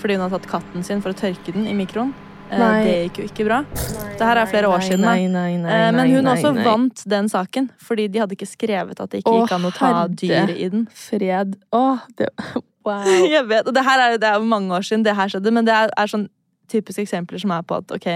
Fordi 0.00 0.16
hun 0.16 0.24
hadde 0.24 0.38
tatt 0.38 0.50
katten 0.50 0.84
sin 0.86 1.02
for 1.04 1.12
å 1.14 1.18
tørke 1.18 1.52
den 1.54 1.68
i 1.70 1.74
mikroen. 1.76 2.14
Eh, 2.50 2.58
Nei. 2.60 2.84
Det 2.84 2.94
gikk 2.98 3.20
jo 3.20 3.26
ikke 3.28 3.46
bra. 3.48 3.58
Det 3.74 4.28
her 4.28 4.40
er 4.40 4.50
flere 4.50 4.70
år 4.70 4.84
siden, 4.84 5.04
da. 5.04 5.14
Eh, 5.16 5.90
Men 5.94 6.10
hun 6.12 6.30
også 6.32 6.52
vant 6.64 7.04
den 7.08 7.28
saken, 7.28 7.70
fordi 7.80 8.08
de 8.08 8.22
hadde 8.22 8.36
ikke 8.36 8.48
skrevet 8.48 9.00
at 9.00 9.10
det 9.10 9.22
ikke 9.22 9.36
gikk 9.42 9.56
an 9.56 9.68
å 9.68 9.72
ta 9.74 9.92
dyret 10.08 10.52
dyr 10.52 10.54
i 10.56 10.68
den. 10.72 10.86
Fred. 10.92 11.58
Åh, 11.72 12.06
det 12.18 12.30
Wow. 12.84 13.06
Jeg 13.32 13.46
vet, 13.48 13.66
og 13.66 13.72
det 13.72 13.80
her 13.84 14.00
er, 14.00 14.18
det 14.20 14.28
er 14.28 14.34
jo 14.36 14.44
mange 14.44 14.74
år 14.76 14.84
siden 14.84 15.04
det 15.06 15.14
her 15.16 15.30
skjedde, 15.32 15.52
men 15.56 15.64
det 15.64 15.72
er, 15.72 15.92
er 15.96 16.10
sånn 16.10 16.26
typiske 16.68 17.06
eksempler 17.06 17.40
som 17.40 17.54
er 17.56 17.62
på 17.64 17.78
at 17.80 17.94
ok, 17.96 18.08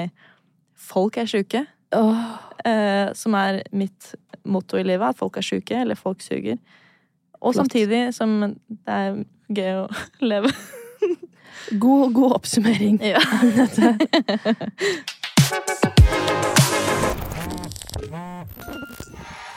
folk 0.90 1.16
er 1.20 1.29
sjuke. 1.31 1.62
Oh. 1.96 2.37
Eh, 2.68 3.09
som 3.16 3.37
er 3.38 3.62
mitt 3.72 4.11
motto 4.44 4.77
i 4.77 4.85
livet, 4.85 5.14
at 5.14 5.16
folk 5.20 5.38
er 5.40 5.46
sjuke, 5.46 5.72
eller 5.72 5.96
folk 5.96 6.20
suger. 6.24 6.59
Og 7.40 7.53
Flott. 7.55 7.57
samtidig 7.62 8.14
som 8.16 8.38
det 8.68 8.94
er 8.94 9.20
gøy 9.48 9.72
å 9.85 9.88
leve. 10.33 10.53
God, 11.79 12.12
god 12.16 12.33
oppsummering. 12.40 12.98
Ja. 13.14 13.20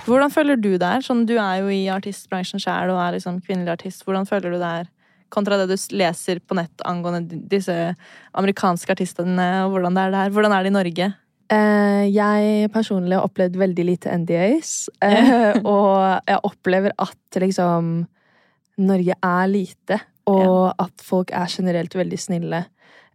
Hvordan 0.06 0.32
føler 0.34 0.58
du 0.58 0.72
det 0.82 0.88
er? 0.88 1.04
Sånn, 1.06 1.26
du 1.30 1.36
er 1.38 1.62
jo 1.62 1.70
i 1.72 1.86
artistbransjen 1.94 2.62
sjæl 2.62 2.90
og 2.92 3.00
er 3.04 3.16
liksom 3.16 3.38
kvinnelig 3.46 3.76
artist. 3.78 4.04
Hvordan 4.08 4.26
føler 4.28 4.54
du 4.54 4.58
det 4.60 4.72
er 4.82 4.90
kontra 5.32 5.56
det 5.62 5.70
du 5.70 5.78
leser 5.96 6.42
på 6.44 6.58
nett 6.58 6.84
angående 6.90 7.38
disse 7.52 7.76
amerikanske 8.36 8.92
artistene, 8.92 9.46
og 9.66 9.76
hvordan 9.76 9.96
det 9.96 10.04
er 10.08 10.16
der? 10.18 10.34
Hvordan 10.36 10.56
er 10.58 10.66
det 10.66 10.72
i 10.74 10.76
Norge? 10.76 11.08
Eh, 11.52 12.06
jeg 12.16 12.70
personlig 12.72 13.18
har 13.18 13.28
opplevd 13.28 13.58
veldig 13.60 13.86
lite 13.86 14.18
NDAs. 14.24 14.76
Eh, 15.04 15.58
og 15.74 16.22
jeg 16.28 16.44
opplever 16.48 16.96
at 17.02 17.42
liksom 17.44 17.94
Norge 18.82 19.18
er 19.20 19.50
lite, 19.52 20.00
og 20.32 20.72
at 20.80 21.04
folk 21.04 21.34
er 21.36 21.52
generelt 21.52 21.96
veldig 21.96 22.20
snille. 22.20 22.64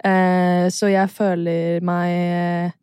Eh, 0.04 0.66
så 0.70 0.90
jeg 0.92 1.10
føler 1.10 1.80
meg 1.86 2.74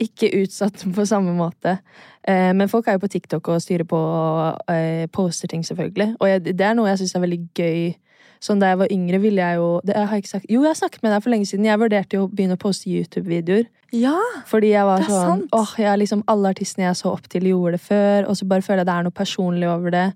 ikke 0.00 0.32
utsatt 0.42 0.84
på 0.96 1.06
samme 1.06 1.34
måte. 1.36 1.76
Eh, 2.22 2.52
men 2.56 2.70
folk 2.72 2.88
er 2.88 2.96
jo 2.96 3.04
på 3.04 3.12
TikTok 3.12 3.52
og 3.52 3.62
styrer 3.62 3.86
på 3.88 3.98
og 3.98 5.10
poster 5.12 5.48
ting, 5.52 5.64
selvfølgelig. 5.66 6.14
Og 6.20 6.48
det 6.48 6.60
er 6.60 6.78
noe 6.78 6.90
jeg 6.92 7.02
syns 7.02 7.16
er 7.18 7.26
veldig 7.26 7.42
gøy. 7.58 7.92
Sånn 8.42 8.62
Da 8.62 8.72
jeg 8.72 8.80
var 8.80 8.90
yngre, 8.90 9.20
ville 9.22 9.44
jeg 9.44 9.60
jo 9.60 9.68
det 9.86 9.94
har 9.96 10.18
ikke 10.18 10.32
sagt, 10.32 10.50
Jo, 10.50 10.64
jeg 10.66 10.78
snakket 10.80 11.04
med 11.04 11.14
deg 11.14 11.24
for 11.24 11.34
lenge 11.34 11.48
siden. 11.48 11.68
Jeg 11.68 11.78
vurderte 11.78 12.18
jo 12.18 12.26
å 12.26 12.30
begynne 12.30 12.58
å 12.58 12.62
poste 12.62 12.90
YouTube-videoer. 12.90 13.68
Ja! 13.94 14.16
Fordi 14.48 14.72
jeg 14.72 14.88
var 14.88 15.04
sånn 15.06 15.44
åh, 15.54 15.74
jeg 15.78 16.00
liksom 16.00 16.24
Alle 16.30 16.54
artistene 16.54 16.88
jeg 16.88 16.98
så 17.02 17.12
opp 17.12 17.28
til, 17.30 17.50
gjorde 17.52 17.76
det 17.76 17.84
før, 17.84 18.26
og 18.30 18.38
så 18.38 18.48
bare 18.48 18.64
føler 18.64 18.82
jeg 18.82 18.90
det 18.90 18.96
er 18.96 19.06
noe 19.06 19.20
personlig 19.22 19.68
over 19.70 19.94
det. 19.94 20.08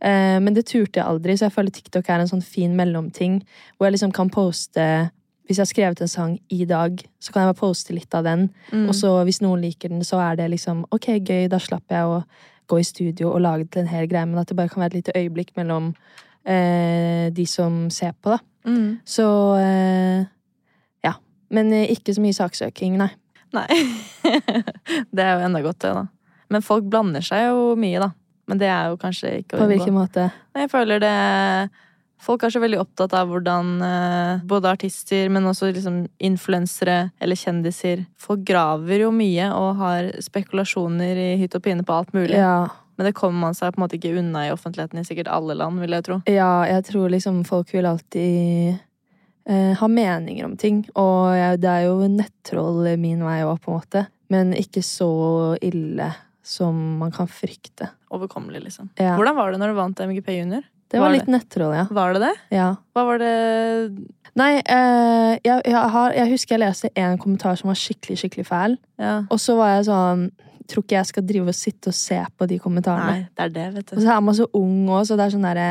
Eh, 0.00 0.38
men 0.40 0.56
det 0.56 0.66
turte 0.68 1.00
jeg 1.00 1.06
aldri, 1.08 1.36
så 1.36 1.48
jeg 1.48 1.56
føler 1.56 1.74
TikTok 1.74 2.08
er 2.08 2.22
en 2.22 2.32
sånn 2.32 2.44
fin 2.44 2.74
mellomting. 2.78 3.40
Hvor 3.76 3.88
jeg 3.88 3.98
liksom 3.98 4.16
kan 4.16 4.32
poste 4.32 4.88
Hvis 5.46 5.60
jeg 5.60 5.62
har 5.62 5.70
skrevet 5.70 6.00
en 6.02 6.10
sang 6.10 6.32
i 6.50 6.64
dag, 6.66 6.98
så 7.22 7.30
kan 7.30 7.44
jeg 7.44 7.52
bare 7.52 7.60
poste 7.60 7.94
litt 7.94 8.14
av 8.18 8.24
den. 8.26 8.48
Mm. 8.72 8.88
Og 8.88 8.96
så 8.98 9.12
hvis 9.22 9.38
noen 9.44 9.60
liker 9.62 9.92
den, 9.92 10.02
så 10.02 10.18
er 10.18 10.40
det 10.40 10.48
liksom 10.50 10.80
ok, 10.90 11.06
gøy, 11.22 11.46
da 11.46 11.60
slapp 11.62 11.86
jeg 11.94 12.02
å 12.02 12.16
gå 12.66 12.80
i 12.82 12.86
studio 12.88 13.30
og 13.30 13.44
lage 13.44 13.68
til 13.70 13.84
en 13.84 13.92
hel 13.92 14.08
greie, 14.10 14.26
men 14.26 14.40
at 14.40 14.50
det 14.50 14.56
bare 14.58 14.72
kan 14.72 14.82
være 14.82 14.96
et 14.96 14.98
lite 14.98 15.14
øyeblikk 15.14 15.52
mellom 15.54 15.92
eh, 16.46 17.28
de 17.34 17.46
som 17.50 17.86
ser 17.90 18.14
på, 18.22 18.34
da. 18.34 18.40
Mm. 18.66 18.98
Så 19.06 19.28
eh, 19.60 20.26
ja. 21.06 21.14
Men 21.54 21.72
eh, 21.74 21.90
ikke 21.94 22.14
så 22.16 22.24
mye 22.24 22.36
saksøking, 22.36 22.98
nei. 23.00 23.10
Nei. 23.54 23.66
det 25.14 25.24
er 25.24 25.36
jo 25.36 25.48
enda 25.48 25.62
godt, 25.64 25.80
det, 25.84 25.96
da. 25.96 26.06
Men 26.52 26.62
folk 26.62 26.86
blander 26.90 27.24
seg 27.24 27.48
jo 27.48 27.74
mye, 27.78 28.02
da. 28.02 28.12
Men 28.46 28.60
det 28.62 28.70
er 28.70 28.92
jo 28.92 29.00
kanskje 29.00 29.40
ikke 29.40 29.58
å 29.58 29.64
På 29.64 29.70
hvilken 29.70 29.96
måte? 29.96 30.28
Jeg 30.54 30.70
føler 30.70 31.02
det 31.02 31.16
Folk 32.22 32.46
er 32.46 32.52
så 32.54 32.62
veldig 32.62 32.78
opptatt 32.80 33.12
av 33.12 33.28
hvordan 33.28 33.74
eh, 33.84 34.44
både 34.48 34.70
artister, 34.72 35.28
men 35.28 35.44
også 35.50 35.68
liksom 35.74 35.98
influensere 36.24 37.10
eller 37.20 37.36
kjendiser 37.36 38.06
Folk 38.16 38.40
graver 38.48 39.04
jo 39.04 39.10
mye 39.14 39.50
og 39.52 39.82
har 39.82 40.08
spekulasjoner 40.24 41.20
i 41.20 41.28
hytt 41.42 41.58
og 41.58 41.66
pine 41.66 41.84
på 41.86 41.98
alt 41.98 42.14
mulig. 42.16 42.38
Ja. 42.38 42.70
Men 42.96 43.08
det 43.10 43.14
kommer 43.18 43.40
man 43.48 43.56
seg 43.56 43.74
på 43.74 43.80
en 43.80 43.84
måte 43.84 43.98
ikke 43.98 44.14
unna 44.20 44.46
i 44.46 44.52
offentligheten 44.54 45.00
i 45.00 45.06
sikkert 45.06 45.28
alle 45.32 45.56
land, 45.58 45.80
vil 45.82 45.96
jeg 45.96 46.06
tro. 46.06 46.20
Ja, 46.30 46.64
jeg 46.68 46.84
tror 46.88 47.10
liksom 47.12 47.42
folk 47.48 47.72
vil 47.74 47.88
alltid 47.88 48.78
eh, 49.48 49.72
ha 49.80 49.88
meninger 49.88 50.46
om 50.48 50.54
ting. 50.60 50.82
Og 50.96 51.34
jeg, 51.36 51.60
det 51.64 51.72
er 51.72 51.88
jo 51.88 52.08
nettroll 52.08 52.88
min 53.02 53.24
vei 53.26 53.42
òg, 53.44 53.58
på 53.64 53.72
en 53.74 53.80
måte. 53.80 54.06
Men 54.32 54.54
ikke 54.56 54.82
så 54.82 55.10
ille 55.62 56.08
som 56.46 56.78
man 57.02 57.12
kan 57.14 57.28
frykte. 57.28 57.90
Overkommelig, 58.14 58.62
liksom. 58.68 58.88
Ja. 58.96 59.16
Hvordan 59.18 59.36
var 59.36 59.52
det 59.52 59.60
når 59.60 59.72
du 59.74 59.78
vant 59.80 60.02
MGP 60.06 60.32
Junior? 60.38 60.64
Det 60.86 61.00
var 61.02 61.08
Var 61.10 61.16
litt 61.16 61.30
nettroll, 61.30 61.72
ja. 61.74 61.86
Var 61.90 62.12
det 62.14 62.20
det? 62.22 62.34
ja. 62.54 62.68
Hva 62.94 63.02
var 63.08 63.18
det 63.18 63.32
Nei, 64.36 64.58
eh, 64.60 65.32
jeg, 65.40 65.62
jeg, 65.64 65.80
har, 65.96 66.12
jeg 66.12 66.28
husker 66.30 66.54
jeg 66.54 66.60
leste 66.60 66.90
en 67.00 67.16
kommentar 67.18 67.56
som 67.56 67.70
var 67.70 67.78
skikkelig, 67.80 68.18
skikkelig 68.20 68.44
fæl. 68.46 68.74
Ja. 69.00 69.14
Og 69.32 69.40
så 69.40 69.56
var 69.56 69.72
jeg 69.78 69.86
sånn 69.88 70.26
Tror 70.66 70.84
ikke 70.84 70.98
jeg 70.98 71.10
skal 71.12 71.26
drive 71.28 71.52
og 71.52 71.56
sitte 71.56 71.92
og 71.92 71.96
se 71.98 72.18
på 72.36 72.48
de 72.50 72.58
kommentarene. 72.62 73.22
Nei, 73.22 73.30
det 73.36 73.44
er 73.46 73.54
det, 73.54 73.68
vet 73.76 73.88
du. 73.92 73.94
Og 73.96 74.02
så 74.04 74.12
er 74.16 74.26
man 74.26 74.36
så 74.38 74.48
ung 74.58 74.90
òg, 74.90 75.06
så 75.08 75.18
det 75.18 75.26
er 75.26 75.36
sånn 75.36 75.46
der, 75.46 75.62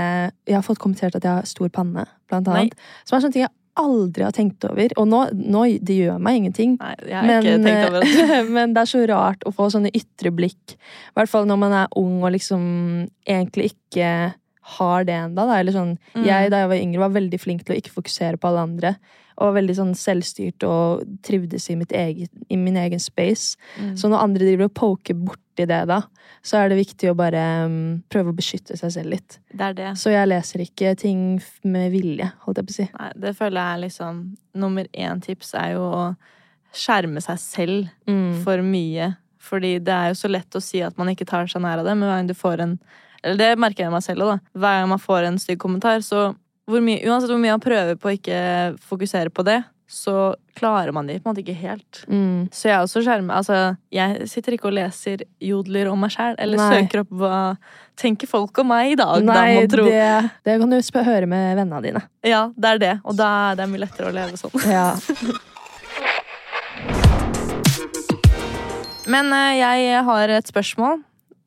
Jeg 0.48 0.58
har 0.58 0.66
fått 0.66 0.82
kommentert 0.82 1.18
at 1.18 1.28
jeg 1.28 1.42
har 1.42 1.50
stor 1.50 1.70
panne, 1.74 2.08
blant 2.30 2.48
Nei. 2.48 2.66
annet. 2.66 2.90
Som 3.04 3.18
er 3.18 3.26
sånne 3.26 3.38
ting 3.38 3.46
jeg 3.48 3.56
aldri 3.76 4.24
har 4.24 4.36
tenkt 4.36 4.64
over. 4.68 4.94
Og 5.02 5.08
nå, 5.12 5.22
nå 5.36 5.66
det 5.84 5.98
gjør 6.00 6.22
meg 6.24 6.40
ingenting. 6.40 6.78
Nei, 6.80 6.94
jeg 7.10 7.20
har 7.20 7.44
ikke 7.44 7.58
tenkt 7.66 7.90
over 7.90 8.06
det. 8.06 8.24
eh, 8.24 8.50
men 8.56 8.76
det 8.76 8.84
er 8.86 8.92
så 8.92 9.04
rart 9.12 9.46
å 9.48 9.54
få 9.56 9.68
sånne 9.74 9.92
ytre 9.96 10.32
blikk. 10.36 10.78
I 10.78 11.20
hvert 11.20 11.32
fall 11.32 11.48
når 11.50 11.62
man 11.62 11.78
er 11.84 12.00
ung 12.00 12.22
og 12.24 12.34
liksom 12.36 12.66
egentlig 13.28 13.74
ikke 13.74 14.10
har 14.78 15.04
det 15.06 15.14
enda 15.14 15.46
da. 15.46 15.60
Eller 15.62 15.72
sånn, 15.76 15.98
Mm. 16.16 16.26
Jeg 16.26 16.50
da 16.52 16.58
jeg 16.64 16.70
var 16.72 16.82
yngre, 16.82 17.00
var 17.06 17.14
veldig 17.22 17.40
flink 17.40 17.64
til 17.66 17.76
å 17.76 17.80
ikke 17.80 17.94
fokusere 17.94 18.38
på 18.42 18.48
alle 18.50 18.64
andre. 18.66 18.96
Og 19.38 19.50
var 19.54 19.62
veldig 19.62 19.76
sånn 19.76 19.94
selvstyrt 20.00 20.64
og 20.64 21.04
trivdes 21.22 21.70
i, 21.70 21.76
mitt 21.76 21.92
eget, 21.92 22.30
i 22.50 22.56
min 22.56 22.78
egen 22.80 23.00
space. 23.04 23.58
Mm. 23.78 23.98
Så 24.00 24.08
når 24.10 24.24
andre 24.24 24.46
driver 24.48 24.70
og 24.70 24.74
poker 24.74 25.14
borti 25.14 25.66
det, 25.68 25.82
da, 25.88 26.02
så 26.42 26.58
er 26.64 26.70
det 26.72 26.78
viktig 26.80 27.10
å 27.12 27.16
bare 27.20 27.42
um, 27.66 28.04
prøve 28.10 28.32
å 28.32 28.36
beskytte 28.38 28.78
seg 28.80 28.92
selv 28.96 29.12
litt. 29.12 29.38
Det 29.52 29.62
er 29.62 29.74
det. 29.74 29.90
Så 30.00 30.12
jeg 30.14 30.28
leser 30.32 30.64
ikke 30.64 30.96
ting 30.98 31.42
med 31.68 31.92
vilje, 31.92 32.32
holdt 32.46 32.58
jeg 32.62 32.66
på 32.70 32.72
å 32.72 32.78
si. 32.80 32.88
Nei, 32.98 33.12
det 33.26 33.36
føler 33.36 33.60
jeg 33.60 33.76
er 33.76 33.84
liksom 33.90 34.24
Nummer 34.56 34.88
én 34.96 35.22
tips 35.22 35.54
er 35.60 35.74
jo 35.76 35.84
å 35.92 36.16
skjerme 36.76 37.22
seg 37.22 37.38
selv 37.40 37.90
Mm. 38.08 38.42
for 38.44 38.58
mye. 38.64 39.18
Fordi 39.40 39.80
det 39.84 39.94
er 39.94 40.08
jo 40.10 40.14
så 40.16 40.30
lett 40.32 40.50
å 40.56 40.62
si 40.62 40.82
at 40.82 40.98
man 40.98 41.08
ikke 41.12 41.28
tar 41.28 41.46
seg 41.46 41.62
nær 41.62 41.80
av 41.80 41.86
det, 41.86 41.96
men 41.98 42.08
hver 42.10 42.18
gang 42.24 42.28
du 42.28 42.34
får 42.34 42.60
en 42.62 42.80
Eller 43.26 43.42
det 43.42 43.62
merker 43.62 43.88
jeg 43.88 43.94
meg 43.94 44.04
selv 44.06 44.26
òg, 44.26 44.36
da. 44.36 44.58
Hver 44.62 44.82
gang 44.82 44.92
man 44.94 45.02
får 45.02 45.30
en 45.30 45.40
stygg 45.42 45.62
kommentar, 45.62 46.04
så 46.06 46.28
hvor 46.70 46.82
mye, 46.82 47.02
Uansett 47.06 47.30
hvor 47.30 47.42
mye 47.42 47.54
man 47.54 47.64
prøver 47.64 47.98
på 47.98 48.10
å 48.10 48.14
ikke 48.16 48.38
fokusere 48.86 49.34
på 49.34 49.46
det, 49.46 49.60
så 49.90 50.34
klarer 50.58 50.92
man 50.96 51.06
det 51.06 51.20
på 51.22 51.30
en 51.30 51.34
måte 51.36 51.44
ikke 51.44 51.58
helt. 51.60 52.00
Mm. 52.10 52.48
Så 52.54 52.70
jeg 52.72 52.74
er 52.74 52.82
også 52.88 53.04
skjermer 53.06 53.38
Altså, 53.38 53.58
jeg 53.94 54.26
sitter 54.32 54.56
ikke 54.56 54.72
og 54.72 54.74
leser 54.80 55.22
jodler 55.46 55.92
om 55.92 56.00
meg 56.02 56.14
sjæl, 56.16 56.38
eller 56.42 56.58
Nei. 56.58 56.70
søker 56.74 57.04
opp 57.04 57.12
hva 57.14 57.42
tenker 58.00 58.30
folk 58.30 58.58
om 58.64 58.72
meg 58.74 58.96
i 58.96 58.98
dag, 58.98 59.22
da, 59.22 59.36
Nei, 59.38 59.68
tro. 59.72 59.86
det, 59.86 60.32
det 60.48 60.58
kan 60.62 60.74
du 60.74 60.78
høre 61.06 61.30
med 61.30 61.60
vennene 61.62 61.82
dine. 61.86 62.02
Ja, 62.26 62.48
det 62.58 62.72
er 62.72 62.82
det. 62.82 62.94
Og 63.06 63.18
da 63.20 63.30
er 63.52 63.62
det 63.62 63.70
mye 63.72 63.84
lettere 63.86 64.10
å 64.10 64.16
leve 64.16 64.42
sånn. 64.42 64.54
Ja. 64.66 64.90
Men 69.06 69.30
eh, 69.38 69.60
jeg 69.60 70.02
har 70.08 70.34
et 70.34 70.50
spørsmål 70.50 70.98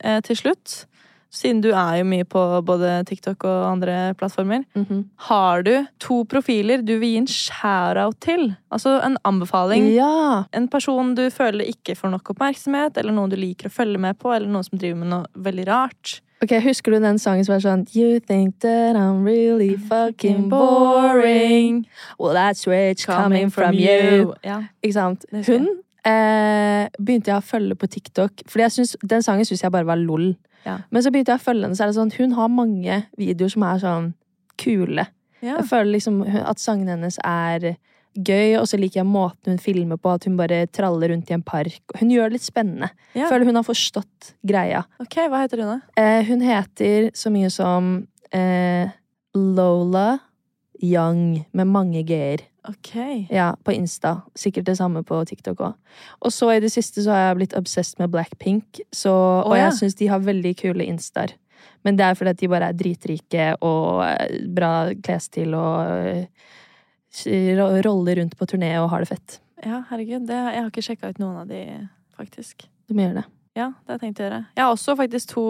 eh, 0.07 0.21
til 0.27 0.39
slutt. 0.39 0.85
Siden 1.31 1.61
du 1.61 1.69
er 1.75 1.99
jo 2.01 2.05
mye 2.09 2.25
på 2.25 2.41
både 2.65 3.05
TikTok 3.09 3.45
og 3.45 3.65
andre 3.73 4.15
plattformer. 4.17 4.63
Mhm. 4.75 5.03
Har 5.29 5.63
du 5.63 5.87
to 6.01 6.23
profiler 6.25 6.81
du 6.83 6.95
vil 6.99 7.11
gi 7.11 7.17
en 7.19 7.27
shout-out 7.27 8.17
til? 8.25 8.57
Altså 8.73 8.95
en 9.05 9.19
anbefaling. 9.29 9.91
ja. 9.95 10.45
En 10.53 10.69
person 10.69 11.15
du 11.15 11.29
føler 11.31 11.69
ikke 11.69 11.95
får 11.97 12.11
nok 12.11 12.31
oppmerksomhet, 12.31 12.97
eller 12.97 13.13
noen 13.13 13.31
du 13.31 13.37
liker 13.37 13.69
å 13.69 13.75
følge 13.75 13.99
med 13.99 14.19
på, 14.19 14.33
eller 14.35 14.49
noen 14.49 14.65
som 14.65 14.79
driver 14.79 14.97
med 15.03 15.09
noe 15.13 15.27
veldig 15.37 15.67
rart. 15.69 16.21
Ok, 16.41 16.53
Husker 16.63 16.93
du 16.93 17.01
den 17.03 17.19
sangen 17.19 17.45
som 17.45 17.57
er 17.57 17.63
sånn 17.65 17.81
You 17.97 18.21
think 18.21 18.61
that 18.61 18.95
I'm 18.95 19.25
really 19.27 19.77
fucking 19.77 20.49
boring 20.49 21.87
Well, 22.19 22.33
that's 22.33 22.65
rich 22.67 23.07
coming 23.07 23.51
from 23.51 23.75
you 23.75 24.35
Ja. 24.45 24.63
Ikke 24.83 24.93
sant? 24.95 25.25
Hun 25.33 25.67
eh, 26.07 26.87
begynte 26.99 27.33
jeg 27.33 27.41
å 27.41 27.43
følge 27.43 27.75
på 27.75 27.89
TikTok 27.91 28.45
Fordi 28.47 28.71
synes, 28.71 28.95
den 29.03 29.23
sangen 29.27 29.45
synes 29.49 29.65
jeg 29.65 29.75
bare 29.75 29.89
var 29.89 29.99
lol 29.99 30.37
Ja. 30.65 30.79
Men 30.91 31.05
så 31.05 31.13
begynte 31.15 31.35
jeg 31.35 31.41
å 31.41 31.45
følge 31.45 31.69
henne 31.69 31.79
Så 31.79 31.85
er 31.85 31.93
det 31.93 31.99
sånn, 31.99 32.15
hun 32.19 32.35
har 32.39 32.49
mange 32.53 33.03
videoer 33.21 33.53
som 33.55 33.67
er 33.69 33.85
sånn 33.85 34.09
Kule 34.59 35.07
Ja. 35.41 35.61
Jeg 35.61 35.69
føler 35.71 35.93
liksom 35.95 36.23
at 36.27 36.59
sangene 36.59 36.97
hennes 36.97 37.19
er 37.23 37.77
gøy 38.19 38.57
Og 38.59 38.67
så 38.67 38.79
liker 38.81 39.01
jeg 39.05 39.09
måten 39.09 39.55
hun 39.55 39.63
filmer 39.63 40.01
på 40.03 40.11
At 40.17 40.27
hun 40.27 40.39
bare 40.41 40.65
traller 40.75 41.13
rundt 41.15 41.31
i 41.31 41.37
en 41.37 41.45
park 41.47 41.79
Hun 42.01 42.11
gjør 42.11 42.31
det 42.31 42.41
litt 42.41 42.49
spennende 42.49 42.91
Ja. 43.15 43.29
Føler 43.31 43.47
hun 43.47 43.61
har 43.61 43.67
forstått 43.67 44.33
greia 44.47 44.83
Ok, 45.03 45.21
hva 45.31 45.45
heter 45.45 45.63
hun, 45.63 45.77
da? 45.77 46.03
Eh, 46.03 46.25
hun 46.27 46.43
heter 46.43 47.11
så 47.15 47.31
mye 47.35 47.51
som 47.55 48.09
eh, 48.35 48.91
Lola 49.39 50.19
Young, 50.83 51.45
med 51.53 51.67
mange 51.67 52.05
g-er. 52.07 52.45
Ok. 52.69 52.95
Ja, 53.31 53.57
på 53.65 53.73
Insta. 53.73 54.21
Sikkert 54.37 54.67
det 54.69 54.77
samme 54.77 55.03
på 55.07 55.19
TikTok 55.25 55.61
òg. 55.65 55.77
Og 56.21 56.33
så 56.35 56.51
i 56.53 56.61
det 56.61 56.71
siste 56.75 57.03
så 57.05 57.15
har 57.15 57.23
jeg 57.23 57.39
blitt 57.41 57.57
obsessed 57.57 58.01
med 58.03 58.13
Blackpink, 58.13 58.83
så, 58.93 59.13
og 59.47 59.57
ja. 59.57 59.69
jeg 59.69 59.79
syns 59.81 59.97
de 59.99 60.11
har 60.11 60.25
veldig 60.25 60.53
kule 60.61 60.85
instaer. 60.85 61.33
Men 61.87 61.97
det 61.97 62.05
er 62.05 62.19
fordi 62.19 62.35
at 62.35 62.41
de 62.43 62.51
bare 62.51 62.69
er 62.69 62.77
dritrike 62.77 63.49
og 63.65 64.03
eh, 64.05 64.39
bra 64.55 64.73
klesstil 65.05 65.57
og 65.57 65.89
eh, 66.13 67.81
roller 67.87 68.21
rundt 68.21 68.37
på 68.37 68.49
turné 68.51 68.75
og 68.83 68.91
har 68.93 69.05
det 69.05 69.13
fett. 69.15 69.39
Ja, 69.65 69.83
herregud. 69.89 70.29
Det, 70.29 70.37
jeg 70.37 70.61
har 70.61 70.71
ikke 70.71 70.85
sjekka 70.85 71.13
ut 71.15 71.23
noen 71.23 71.41
av 71.43 71.51
de, 71.51 71.65
faktisk. 72.19 72.69
Du 72.91 72.95
må 72.95 73.07
gjøre 73.07 73.23
det. 73.23 73.27
Ja, 73.59 73.73
det 73.73 73.91
har 73.91 73.97
jeg 73.97 74.05
tenkt 74.05 74.21
å 74.21 74.29
gjøre. 74.29 74.43
Jeg 74.55 74.65
har 74.65 74.77
også 74.77 74.95
faktisk 74.99 75.33
to 75.33 75.47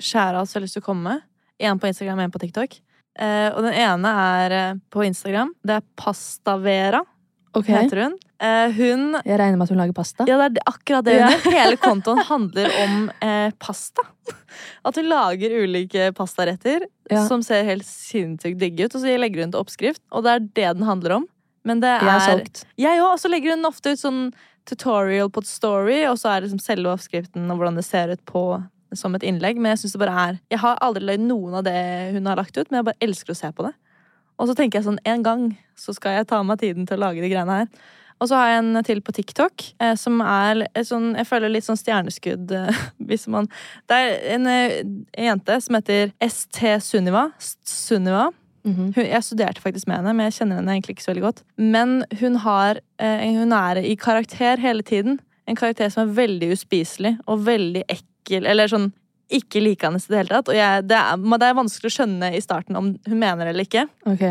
shoutouts 0.00 0.54
jeg 0.54 0.58
har 0.58 0.64
lyst 0.64 0.78
til 0.78 0.82
å 0.82 0.88
komme 0.88 1.12
med. 1.12 1.26
En 1.62 1.78
på 1.80 1.88
Instagram 1.90 2.24
og 2.24 2.26
en 2.26 2.34
på 2.34 2.42
TikTok. 2.42 2.80
Eh, 3.18 3.48
og 3.54 3.62
den 3.64 3.76
ene 3.80 4.12
er 4.22 4.54
eh, 4.56 4.78
på 4.92 5.04
Instagram. 5.06 5.54
Det 5.64 5.78
er 5.78 5.84
Pastavera, 5.96 7.02
okay. 7.56 7.84
heter 7.84 8.02
hun. 8.04 8.16
Eh, 8.36 8.72
hun 8.76 9.14
Jeg 9.24 9.38
regner 9.40 9.56
med 9.56 9.64
at 9.64 9.72
hun 9.72 9.80
lager 9.80 9.96
pasta. 9.96 10.26
Ja, 10.28 10.36
det 10.36 10.60
er 10.60 10.68
akkurat 10.68 11.06
det 11.06 11.14
hun 11.16 11.30
gjør. 11.32 11.54
Hele 11.56 11.78
kontoen 11.86 12.20
handler 12.28 12.68
om 12.82 12.98
eh, 13.24 13.48
pasta. 13.62 14.04
At 14.84 14.98
hun 15.00 15.08
lager 15.08 15.54
ulike 15.62 16.10
pastaretter 16.16 16.84
Ja. 17.10 17.22
som 17.28 17.42
ser 17.46 17.62
helt 17.64 17.86
sinnssykt 17.86 18.58
digge 18.58 18.88
ut. 18.88 18.94
Og 18.98 19.00
så 19.04 19.16
legger 19.16 19.44
hun 19.46 19.54
til 19.54 19.62
oppskrift, 19.62 20.02
og 20.10 20.26
det 20.26 20.34
er 20.34 20.44
det 20.44 20.68
den 20.80 20.86
handler 20.88 21.20
om. 21.20 21.26
Men 21.66 21.80
det 21.82 21.88
er 21.88 22.04
Jeg 22.04 22.14
er 22.14 22.26
solgt. 22.30 22.64
Jeg 22.78 23.00
òg. 23.00 23.12
Og 23.14 23.20
så 23.22 23.30
legger 23.32 23.56
hun 23.56 23.68
ofte 23.68 23.94
ut 23.94 24.02
sånn 24.02 24.20
tutorial 24.66 25.30
på 25.30 25.42
et 25.44 25.48
story, 25.48 26.00
og 26.10 26.18
så 26.18 26.32
er 26.32 26.40
det 26.40 26.50
liksom 26.50 26.62
selve 26.62 26.92
oppskriften 26.92 27.46
og 27.50 27.60
hvordan 27.60 27.78
det 27.78 27.86
ser 27.86 28.10
ut 28.12 28.22
på 28.26 28.42
som 28.98 29.14
et 29.16 29.26
innlegg. 29.26 29.60
Men 29.60 29.74
jeg 29.74 29.84
synes 29.84 29.96
det 29.96 30.02
bare 30.04 30.22
er 30.22 30.38
Jeg 30.52 30.62
har 30.62 30.80
aldri 30.84 31.04
løyet 31.04 31.26
noen 31.26 31.58
av 31.60 31.66
det 31.66 31.76
hun 32.16 32.26
har 32.26 32.40
lagt 32.40 32.56
ut, 32.56 32.70
men 32.70 32.80
jeg 32.80 32.88
bare 32.90 33.04
elsker 33.08 33.34
å 33.34 33.38
se 33.38 33.52
på 33.52 33.68
det. 33.68 33.74
Og 34.36 34.48
så 34.48 34.56
tenker 34.56 34.78
jeg 34.78 34.88
sånn, 34.88 35.00
en 35.08 35.22
gang 35.24 35.46
så 35.78 35.94
skal 35.96 36.18
jeg 36.18 36.28
ta 36.28 36.42
meg 36.44 36.60
tiden 36.60 36.88
til 36.88 36.98
å 36.98 37.06
lage 37.06 37.24
de 37.24 37.30
greiene 37.32 37.62
her. 37.62 37.70
Og 38.16 38.30
så 38.30 38.38
har 38.38 38.48
jeg 38.48 38.62
en 38.62 38.84
til 38.84 39.02
på 39.04 39.12
TikTok, 39.12 39.64
eh, 39.82 39.92
som 40.00 40.22
er 40.24 40.62
sånn, 40.88 41.10
jeg 41.18 41.28
føler 41.28 41.52
litt 41.52 41.66
sånn 41.66 41.76
stjerneskudd 41.76 42.52
eh, 42.56 42.80
hvis 43.08 43.26
man 43.32 43.48
Det 43.88 43.98
er 43.98 44.16
en, 44.36 44.48
eh, 44.48 44.80
en 45.20 45.30
jente 45.32 45.60
som 45.64 45.76
heter 45.76 46.14
ST 46.24 46.76
Sunniva. 46.84 47.28
Sunniva. 47.40 48.30
Mhm. 48.66 48.90
Hun, 48.96 49.04
jeg 49.04 49.22
studerte 49.22 49.62
faktisk 49.62 49.86
med 49.86 50.00
henne, 50.00 50.16
men 50.16 50.26
jeg 50.26 50.40
kjenner 50.40 50.58
henne 50.58 50.74
egentlig 50.74 50.96
ikke 50.96 51.06
så 51.06 51.12
veldig 51.12 51.26
godt. 51.28 51.44
Men 51.60 52.02
hun, 52.20 52.40
har, 52.42 52.80
eh, 52.98 53.28
hun 53.36 53.52
er 53.52 53.82
i 53.84 53.94
karakter 54.00 54.58
hele 54.58 54.82
tiden. 54.82 55.20
En 55.46 55.58
karakter 55.58 55.92
som 55.92 56.08
er 56.08 56.16
veldig 56.16 56.50
uspiselig 56.56 57.18
og 57.26 57.46
veldig 57.46 57.84
ekkel. 57.86 58.12
Eller 58.30 58.70
sånn 58.70 58.90
ikke 59.32 59.62
likende 59.62 59.98
i 59.98 60.10
det 60.10 60.20
hele 60.20 60.34
tatt. 60.36 60.50
Og 60.52 60.56
jeg, 60.56 60.84
det, 60.86 60.98
er, 60.98 61.22
det 61.38 61.48
er 61.48 61.58
vanskelig 61.58 61.90
å 61.90 61.96
skjønne 61.96 62.32
i 62.36 62.42
starten 62.42 62.78
om 62.78 62.92
hun 62.94 63.18
mener 63.18 63.46
det 63.46 63.54
eller 63.54 63.66
ikke. 63.66 63.86
Ok. 64.06 64.26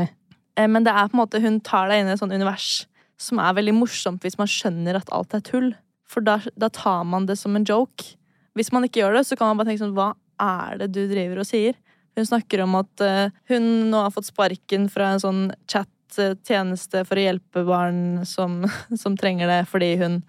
Eh, 0.56 0.68
Men 0.68 0.86
det 0.88 0.94
er 0.94 1.10
på 1.10 1.18
en 1.18 1.24
måte, 1.24 1.42
hun 1.44 1.60
tar 1.66 1.90
deg 1.92 2.02
inn 2.02 2.12
i 2.12 2.16
et 2.16 2.22
sånt 2.22 2.36
univers 2.36 2.86
som 3.22 3.40
er 3.40 3.56
veldig 3.56 3.76
morsomt 3.78 4.24
hvis 4.26 4.38
man 4.40 4.50
skjønner 4.52 5.00
at 5.00 5.12
alt 5.16 5.36
er 5.36 5.44
tull. 5.46 5.74
For 6.08 6.24
da, 6.24 6.40
da 6.60 6.70
tar 6.74 7.04
man 7.08 7.28
det 7.28 7.38
som 7.40 7.56
en 7.56 7.66
joke. 7.68 8.16
Hvis 8.56 8.72
man 8.76 8.88
ikke 8.88 9.02
gjør 9.02 9.20
det, 9.20 9.26
så 9.28 9.38
kan 9.40 9.52
man 9.52 9.60
bare 9.60 9.72
tenke 9.72 9.84
sånn 9.84 9.96
Hva 9.98 10.14
er 10.42 10.80
det 10.84 10.92
du 10.96 11.04
driver 11.12 11.42
og 11.42 11.48
sier? 11.48 11.76
Hun 12.16 12.28
snakker 12.28 12.64
om 12.64 12.78
at 12.80 13.04
eh, 13.04 13.34
hun 13.52 13.66
nå 13.92 14.06
har 14.06 14.14
fått 14.16 14.30
sparken 14.30 14.88
fra 14.92 15.12
en 15.12 15.24
sånn 15.24 15.42
chat-tjeneste 15.72 17.04
for 17.08 17.20
å 17.20 17.26
hjelpe 17.26 17.66
barn 17.68 18.24
som, 18.28 18.62
som 19.02 19.18
trenger 19.20 19.52
det 19.52 19.64
fordi 19.72 19.96
hun 20.00 20.22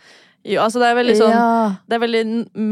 jo, 0.46 0.60
altså 0.62 0.80
det 0.82 0.88
er 0.88 0.98
veldig 1.00 1.16
sånn 1.18 1.32
Ja. 1.34 1.46
Det 1.86 1.96
er 1.96 2.02
veldig 2.04 2.22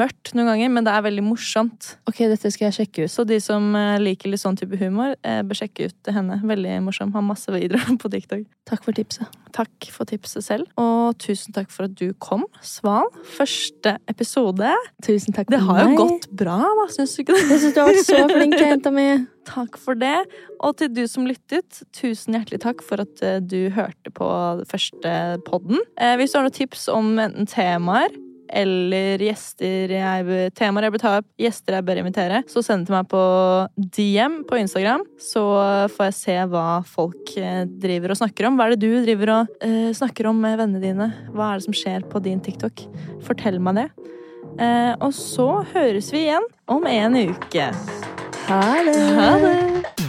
mørkt 0.00 0.34
noen 0.36 0.50
ganger, 0.52 0.72
men 0.76 0.86
det 0.86 0.94
er 0.94 1.06
veldig 1.06 1.24
morsomt. 1.26 1.94
Ok, 2.10 2.24
dette 2.30 2.52
skal 2.54 2.70
jeg 2.70 2.78
sjekke 2.78 3.06
ut. 3.06 3.12
Så 3.12 3.26
de 3.28 3.40
som 3.42 3.70
eh, 3.78 3.96
liker 4.02 4.30
litt 4.32 4.42
sånn 4.42 4.58
type 4.60 4.78
humor, 4.80 5.16
eh, 5.26 5.42
bør 5.46 5.64
sjekke 5.64 5.90
ut 5.90 6.12
henne. 6.14 6.40
Veldig 6.46 6.78
morsom. 6.86 7.14
Har 7.16 7.26
masse 7.26 7.50
videoer 7.52 7.96
på 8.02 8.12
TikTok. 8.12 8.46
Takk 8.70 8.86
for 8.86 8.96
tipset. 8.96 9.43
Takk 9.54 9.86
for 9.94 10.08
tipset 10.10 10.44
selv. 10.46 10.66
Og 10.80 11.14
tusen 11.22 11.54
takk 11.54 11.70
for 11.72 11.86
at 11.86 11.94
du 11.98 12.08
kom, 12.22 12.42
Sval. 12.64 13.06
Første 13.36 13.96
episode. 14.10 14.72
Tusen 15.06 15.36
takk 15.36 15.46
for 15.48 15.54
Det 15.56 15.62
har 15.68 15.80
jo 15.84 15.92
meg. 15.92 16.00
gått 16.02 16.26
bra, 16.42 16.58
da, 16.80 16.88
syns 16.94 17.14
du 17.14 17.22
ikke 17.22 17.36
det? 17.38 17.44
Jeg 17.52 17.62
syns 17.64 17.76
du 17.76 17.80
har 17.82 17.90
vært 17.92 18.08
så 18.08 18.24
flink, 18.34 18.56
jenta 18.58 18.92
mi. 18.94 19.06
Takk 19.48 19.78
for 19.80 19.98
det. 20.00 20.16
Og 20.64 20.76
til 20.80 20.90
du 20.96 21.02
som 21.10 21.26
lyttet, 21.28 21.82
tusen 21.94 22.34
hjertelig 22.38 22.62
takk 22.64 22.82
for 22.84 23.02
at 23.04 23.22
eh, 23.22 23.38
du 23.44 23.68
hørte 23.76 24.10
på 24.16 24.28
første 24.70 25.14
podden. 25.46 25.82
Eh, 26.00 26.14
hvis 26.20 26.32
du 26.34 26.40
har 26.40 26.46
noen 26.48 26.56
tips 26.60 26.88
om 26.92 27.14
enten 27.22 27.46
temaer 27.50 28.14
eller 28.54 29.22
gjester 29.22 29.92
jeg, 29.96 30.50
temaer 30.56 30.86
jeg 30.86 30.94
bør 30.94 31.02
ta 31.02 31.14
opp, 31.20 31.28
gjester 31.40 31.78
jeg 31.78 31.86
bør 31.88 32.00
invitere, 32.02 32.42
så 32.50 32.62
send 32.64 32.84
det 32.84 32.92
til 32.92 32.96
meg 32.96 33.08
på 33.10 33.22
DM 33.98 34.40
på 34.48 34.60
Instagram. 34.62 35.04
Så 35.20 35.42
får 35.94 36.10
jeg 36.10 36.18
se 36.20 36.38
hva 36.52 36.66
folk 36.86 37.34
eh, 37.40 37.64
driver 37.66 38.14
og 38.14 38.20
snakker 38.22 38.48
om. 38.48 38.58
Hva 38.58 38.68
er 38.68 38.76
det 38.76 38.86
du 38.86 39.04
driver 39.04 39.34
og 39.38 39.52
uh, 39.64 39.90
snakker 39.96 40.30
om 40.30 40.40
med 40.44 40.58
vennene 40.60 40.82
dine? 40.84 41.10
Hva 41.34 41.50
er 41.50 41.60
det 41.60 41.68
som 41.68 41.76
skjer 41.76 42.06
på 42.10 42.22
din 42.24 42.42
TikTok? 42.44 42.86
Fortell 43.26 43.60
meg 43.62 43.82
det. 43.82 43.88
Uh, 44.54 44.94
og 45.02 45.10
så 45.16 45.48
høres 45.74 46.12
vi 46.14 46.26
igjen 46.28 46.48
om 46.70 46.86
en 46.86 47.20
uke. 47.34 47.70
Ha 48.46 48.64
det. 48.86 48.98
Ha 49.18 49.30
det! 49.42 50.03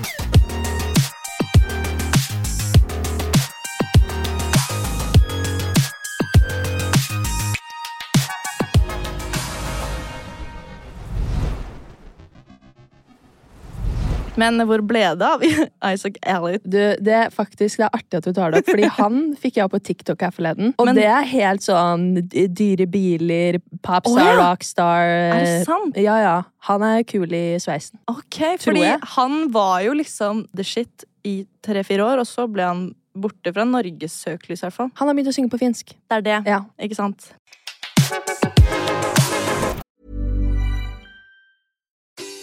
Men 14.37 14.59
hvor 14.67 14.81
ble 14.83 15.03
det 15.19 15.27
av 15.27 15.43
Isaac 15.93 16.17
Elliot? 16.21 16.63
Du, 16.67 16.79
det 16.99 17.13
er 17.15 17.29
faktisk 17.33 17.79
det 17.79 17.85
er 17.87 17.95
artig 17.99 18.19
at 18.19 18.27
du 18.27 18.33
tar 18.35 18.51
det 18.51 18.61
opp, 18.63 18.71
fordi 18.73 18.89
han 18.97 19.21
fikk 19.43 19.59
jeg 19.61 19.71
på 19.71 19.79
TikTok 19.89 20.25
her 20.27 20.33
forleden. 20.35 20.73
Og 20.79 20.89
Men- 20.89 20.99
det 20.99 21.05
er 21.07 21.29
helt 21.31 21.63
sånn 21.65 22.05
dyre 22.31 22.87
biler, 22.91 23.59
popstar, 23.85 24.19
oh, 24.19 24.33
ja. 24.33 24.35
rockstar 24.41 25.13
Er 25.37 25.45
det 25.45 25.55
sant? 25.69 25.95
Ja, 26.01 26.17
ja. 26.23 26.35
Han 26.67 26.83
er 26.83 27.03
kul 27.07 27.31
i 27.35 27.45
sveisen. 27.63 27.99
Ok, 28.11 28.41
fordi 28.63 28.83
jeg. 28.83 28.99
han 29.15 29.45
var 29.55 29.79
jo 29.85 29.95
liksom 29.95 30.45
the 30.57 30.65
shit 30.67 31.05
i 31.25 31.39
tre-fire 31.65 32.03
år, 32.05 32.21
og 32.21 32.27
så 32.29 32.45
ble 32.51 32.65
han 32.67 32.85
borte 33.15 33.53
fra 33.55 33.63
Norges 33.63 34.11
søkelys, 34.25 34.59
i 34.59 34.65
hvert 34.67 34.75
fall. 34.75 34.89
Han 34.99 35.07
har 35.07 35.15
begynt 35.15 35.31
å 35.31 35.33
synge 35.37 35.49
på 35.53 35.59
finsk. 35.61 35.93
Det 36.11 36.17
er 36.19 36.25
det, 36.25 36.39
Ja. 36.51 36.57
ikke 36.83 36.97
sant? 36.97 37.29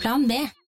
Plan 0.00 0.26
B. 0.26 0.61